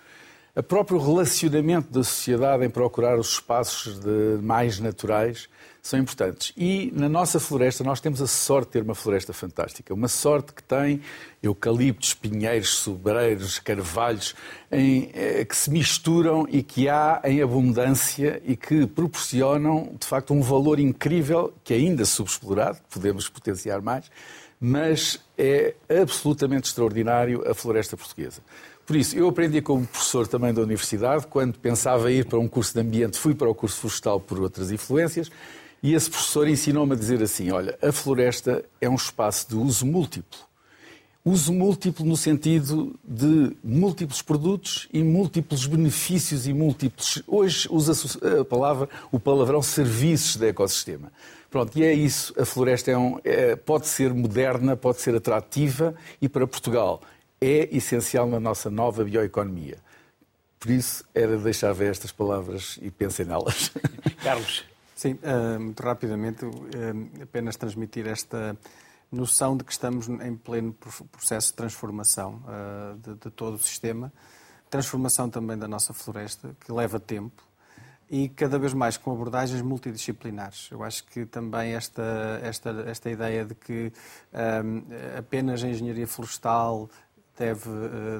o 0.59 0.63
próprio 0.63 0.99
relacionamento 0.99 1.91
da 1.91 2.03
sociedade 2.03 2.65
em 2.65 2.69
procurar 2.69 3.17
os 3.17 3.31
espaços 3.31 3.99
mais 4.41 4.79
naturais 4.79 5.47
são 5.81 5.99
importantes. 5.99 6.51
E 6.57 6.91
na 6.93 7.07
nossa 7.07 7.39
floresta, 7.39 7.83
nós 7.83 8.01
temos 8.01 8.21
a 8.21 8.27
sorte 8.27 8.67
de 8.67 8.71
ter 8.73 8.83
uma 8.83 8.93
floresta 8.93 9.31
fantástica. 9.31 9.93
Uma 9.93 10.09
sorte 10.09 10.53
que 10.53 10.61
tem 10.61 11.01
eucaliptos, 11.41 12.13
pinheiros, 12.13 12.75
sobreiros, 12.79 13.59
carvalhos, 13.59 14.35
em, 14.71 15.09
eh, 15.13 15.45
que 15.45 15.55
se 15.55 15.71
misturam 15.71 16.45
e 16.49 16.61
que 16.61 16.89
há 16.89 17.21
em 17.23 17.41
abundância 17.41 18.41
e 18.45 18.57
que 18.57 18.85
proporcionam, 18.85 19.95
de 19.97 20.05
facto, 20.05 20.33
um 20.33 20.41
valor 20.41 20.79
incrível 20.79 21.53
que 21.63 21.73
é 21.73 21.77
ainda 21.77 22.03
subexplorado, 22.03 22.79
podemos 22.89 23.29
potenciar 23.29 23.81
mais, 23.81 24.11
mas 24.59 25.21
é 25.37 25.73
absolutamente 26.01 26.67
extraordinário 26.67 27.49
a 27.49 27.53
floresta 27.53 27.95
portuguesa. 27.95 28.41
Por 28.89 28.95
isso, 28.95 29.15
eu 29.15 29.27
aprendi 29.27 29.61
como 29.61 29.85
professor 29.85 30.27
também 30.27 30.51
da 30.51 30.63
universidade, 30.63 31.27
quando 31.27 31.59
pensava 31.59 32.11
ir 32.11 32.25
para 32.25 32.39
um 32.39 32.47
curso 32.47 32.73
de 32.73 32.79
ambiente, 32.79 33.19
fui 33.19 33.35
para 33.35 33.47
o 33.47 33.53
curso 33.53 33.81
florestal 33.81 34.19
por 34.19 34.41
outras 34.41 34.71
influências, 34.71 35.29
e 35.83 35.93
esse 35.93 36.09
professor 36.09 36.47
ensinou-me 36.47 36.93
a 36.93 36.95
dizer 36.95 37.21
assim: 37.21 37.51
olha, 37.51 37.77
a 37.83 37.91
floresta 37.91 38.65
é 38.81 38.89
um 38.89 38.95
espaço 38.95 39.47
de 39.47 39.55
uso 39.55 39.85
múltiplo. 39.85 40.39
Uso 41.23 41.53
múltiplo 41.53 42.03
no 42.03 42.17
sentido 42.17 42.99
de 43.03 43.55
múltiplos 43.63 44.23
produtos 44.23 44.89
e 44.91 45.03
múltiplos 45.03 45.67
benefícios 45.67 46.47
e 46.47 46.53
múltiplos. 46.53 47.21
Hoje 47.27 47.67
usa 47.69 47.93
a 48.41 48.43
palavra, 48.43 48.89
o 49.11 49.19
palavrão 49.19 49.61
serviços 49.61 50.35
do 50.35 50.47
ecossistema. 50.47 51.11
Pronto, 51.51 51.77
e 51.77 51.83
é 51.83 51.93
isso. 51.93 52.33
A 52.39 52.45
floresta 52.45 52.89
é 52.89 52.97
um, 52.97 53.19
é, 53.23 53.55
pode 53.55 53.87
ser 53.87 54.11
moderna, 54.15 54.75
pode 54.75 54.99
ser 54.99 55.15
atrativa 55.15 55.93
e 56.19 56.27
para 56.27 56.47
Portugal 56.47 57.03
é 57.41 57.75
essencial 57.75 58.27
na 58.27 58.39
nossa 58.39 58.69
nova 58.69 59.03
bioeconomia. 59.03 59.77
Por 60.59 60.71
isso, 60.71 61.05
era 61.15 61.37
deixar 61.37 61.71
ver 61.73 61.91
estas 61.91 62.11
palavras 62.11 62.77
e 62.81 62.91
pensem 62.91 63.25
nelas. 63.25 63.71
Carlos. 64.21 64.65
Sim, 64.99 65.17
uh, 65.23 65.57
muito 65.57 65.81
rapidamente, 65.81 66.43
uh, 66.43 67.23
apenas 67.23 67.55
transmitir 67.55 68.05
esta 68.05 68.57
noção 69.09 69.55
de 69.55 69.63
que 69.63 69.71
estamos 69.71 70.09
em 70.09 70.35
pleno 70.35 70.75
processo 71.09 71.47
de 71.47 71.53
transformação 71.53 72.43
uh, 72.43 72.97
de, 72.97 73.13
de, 73.13 73.31
todo 73.31 73.53
o 73.53 73.57
sistema, 73.57 74.11
transformação 74.69 75.29
também 75.29 75.57
da 75.57 75.69
nossa 75.69 75.93
floresta, 75.93 76.53
que 76.59 76.69
leva 76.73 76.99
tempo 76.99 77.41
e 78.09 78.27
cada 78.27 78.59
vez 78.59 78.73
mais 78.73 78.97
com 78.97 79.13
abordagens 79.13 79.61
multidisciplinares. 79.61 80.67
Eu 80.69 80.83
acho 80.83 81.05
que 81.05 81.25
também 81.25 81.75
esta, 81.75 82.41
esta, 82.43 82.69
esta 82.85 83.09
ideia 83.09 83.45
de 83.45 83.55
que 83.55 83.93
apenas 85.17 85.63
a 85.63 85.67
engenharia 85.69 86.07
florestal 86.07 86.89
deve, 87.39 87.69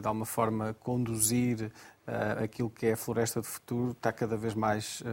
de 0.02 0.08
alguma 0.08 0.26
forma, 0.26 0.74
conduzir 0.76 1.72
aquilo 2.42 2.70
que 2.70 2.88
é 2.88 2.94
a 2.94 2.98
floresta 2.98 3.42
do 3.42 3.46
futuro 3.46 3.92
está 3.92 4.12
cada 4.12 4.36
vez 4.36 4.56
mais 4.56 5.04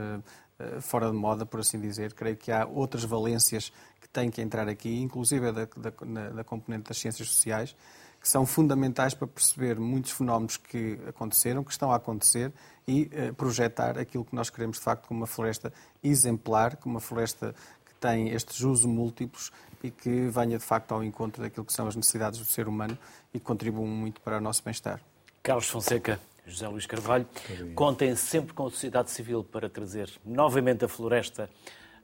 eh, 0.58 0.80
fora 0.80 1.10
de 1.10 1.16
moda, 1.16 1.44
por 1.44 1.60
assim 1.60 1.78
dizer. 1.78 2.14
Creio 2.14 2.36
que 2.36 2.50
há 2.50 2.66
outras 2.66 3.04
valências 3.04 3.70
que 4.00 4.08
têm 4.08 4.30
que 4.30 4.40
entrar 4.40 4.66
aqui, 4.68 5.02
inclusive 5.02 5.52
da, 5.52 5.64
da, 5.76 6.30
da 6.30 6.44
componente 6.44 6.88
das 6.88 6.96
ciências 6.96 7.28
sociais, 7.28 7.76
que 8.18 8.28
são 8.28 8.46
fundamentais 8.46 9.12
para 9.12 9.26
perceber 9.26 9.78
muitos 9.78 10.12
fenómenos 10.12 10.56
que 10.56 10.98
aconteceram, 11.06 11.62
que 11.62 11.70
estão 11.70 11.92
a 11.92 11.96
acontecer 11.96 12.52
e 12.88 13.10
projetar 13.36 13.98
aquilo 13.98 14.24
que 14.24 14.34
nós 14.34 14.48
queremos 14.48 14.78
de 14.78 14.82
facto 14.82 15.06
como 15.06 15.20
uma 15.20 15.26
floresta 15.26 15.72
exemplar, 16.02 16.76
como 16.76 16.94
uma 16.94 17.00
floresta 17.00 17.54
que 17.84 17.94
tem 18.00 18.30
estes 18.30 18.60
usos 18.60 18.86
múltiplos 18.86 19.52
e 19.82 19.90
que 19.90 20.28
venha 20.28 20.58
de 20.58 20.64
facto 20.64 20.92
ao 20.92 21.04
encontro 21.04 21.42
daquilo 21.42 21.66
que 21.66 21.72
são 21.72 21.86
as 21.86 21.94
necessidades 21.94 22.38
do 22.38 22.46
ser 22.46 22.66
humano 22.66 22.96
e 23.36 23.40
contribuam 23.40 23.86
muito 23.86 24.20
para 24.20 24.38
o 24.38 24.40
nosso 24.40 24.64
bem-estar. 24.64 25.00
Carlos 25.42 25.68
Fonseca, 25.68 26.18
José 26.46 26.66
Luís 26.66 26.86
Carvalho. 26.86 27.26
Contem 27.74 28.16
sempre 28.16 28.54
com 28.54 28.66
a 28.66 28.70
sociedade 28.70 29.10
civil 29.10 29.44
para 29.44 29.68
trazer 29.68 30.10
novamente 30.24 30.84
a 30.84 30.88
floresta 30.88 31.50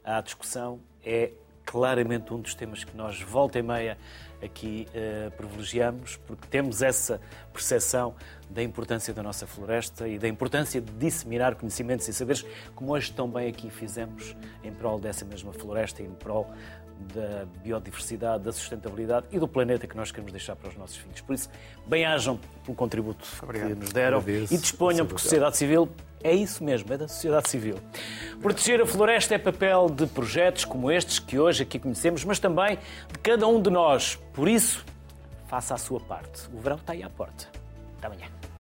à 0.05 0.21
discussão. 0.21 0.79
É 1.05 1.33
claramente 1.65 2.35
um 2.35 2.41
dos 2.41 2.55
temas 2.55 2.85
que 2.85 2.95
nós, 2.97 3.21
volta 3.21 3.59
e 3.59 3.63
meia, 3.63 3.97
aqui 4.43 4.87
uh, 4.91 5.31
privilegiamos, 5.33 6.17
porque 6.27 6.47
temos 6.49 6.83
essa 6.83 7.21
percepção 7.53 8.15
da 8.51 8.63
importância 8.63 9.15
da 9.15 9.23
nossa 9.23 9.47
floresta 9.47 10.09
e 10.09 10.19
da 10.19 10.29
importância 10.29 10.81
de 10.81 10.93
disseminar 10.93 11.55
conhecimentos 11.55 12.07
e 12.09 12.13
saberes, 12.13 12.45
como 12.75 12.93
hoje 12.93 13.13
tão 13.13 13.31
bem 13.31 13.49
aqui 13.49 13.71
fizemos 13.71 14.37
em 14.63 14.73
prol 14.73 14.99
dessa 14.99 15.25
mesma 15.25 15.53
floresta 15.53 16.03
e 16.03 16.07
em 16.07 16.13
prol 16.13 16.53
da 17.03 17.45
biodiversidade, 17.63 18.45
da 18.45 18.53
sustentabilidade 18.53 19.27
e 19.31 19.39
do 19.39 19.47
planeta 19.49 19.87
que 19.87 19.97
nós 19.97 20.11
queremos 20.11 20.33
deixar 20.33 20.57
para 20.57 20.69
os 20.69 20.77
nossos 20.77 20.97
filhos. 20.97 21.21
Por 21.21 21.35
isso, 21.35 21.49
bem-ajam 21.87 22.39
pelo 22.65 22.77
contributo 22.77 23.27
Obrigado. 23.43 23.69
que 23.71 23.75
nos 23.75 23.93
deram 23.93 24.19
Agradeço. 24.19 24.55
e 24.55 24.59
disponham, 24.59 25.07
porque 25.07 25.21
a 25.21 25.25
sociedade 25.25 25.57
civil 25.57 25.89
é 26.23 26.35
isso 26.35 26.63
mesmo, 26.63 26.93
é 26.93 26.97
da 26.97 27.09
sociedade 27.09 27.49
civil. 27.49 27.79
Proteger 28.41 28.81
a 28.81 28.87
floresta 28.87 29.35
é 29.35 29.39
papel 29.39 29.89
de 29.91 30.07
projetos 30.07 30.65
como 30.65 30.91
estes 30.91 31.19
que 31.19 31.39
hoje 31.39 31.65
aqui 31.65 31.79
conhecemos, 31.79 32.25
mas 32.25 32.39
também 32.39 32.79
de 33.13 33.19
cada 33.21 33.47
um 33.47 33.61
de 33.61 33.71
nós. 33.71 34.19
Por 34.33 34.49
isso, 34.49 34.85
faça 35.47 35.75
a 35.75 35.79
sua 35.79 36.01
parte. 36.01 36.49
O 36.53 36.61
verão 36.61 36.77
está 36.77 36.93
aí 36.93 37.03
à 37.03 37.11
porta. 37.11 37.49
Até 37.99 38.07
amanhã. 38.07 38.42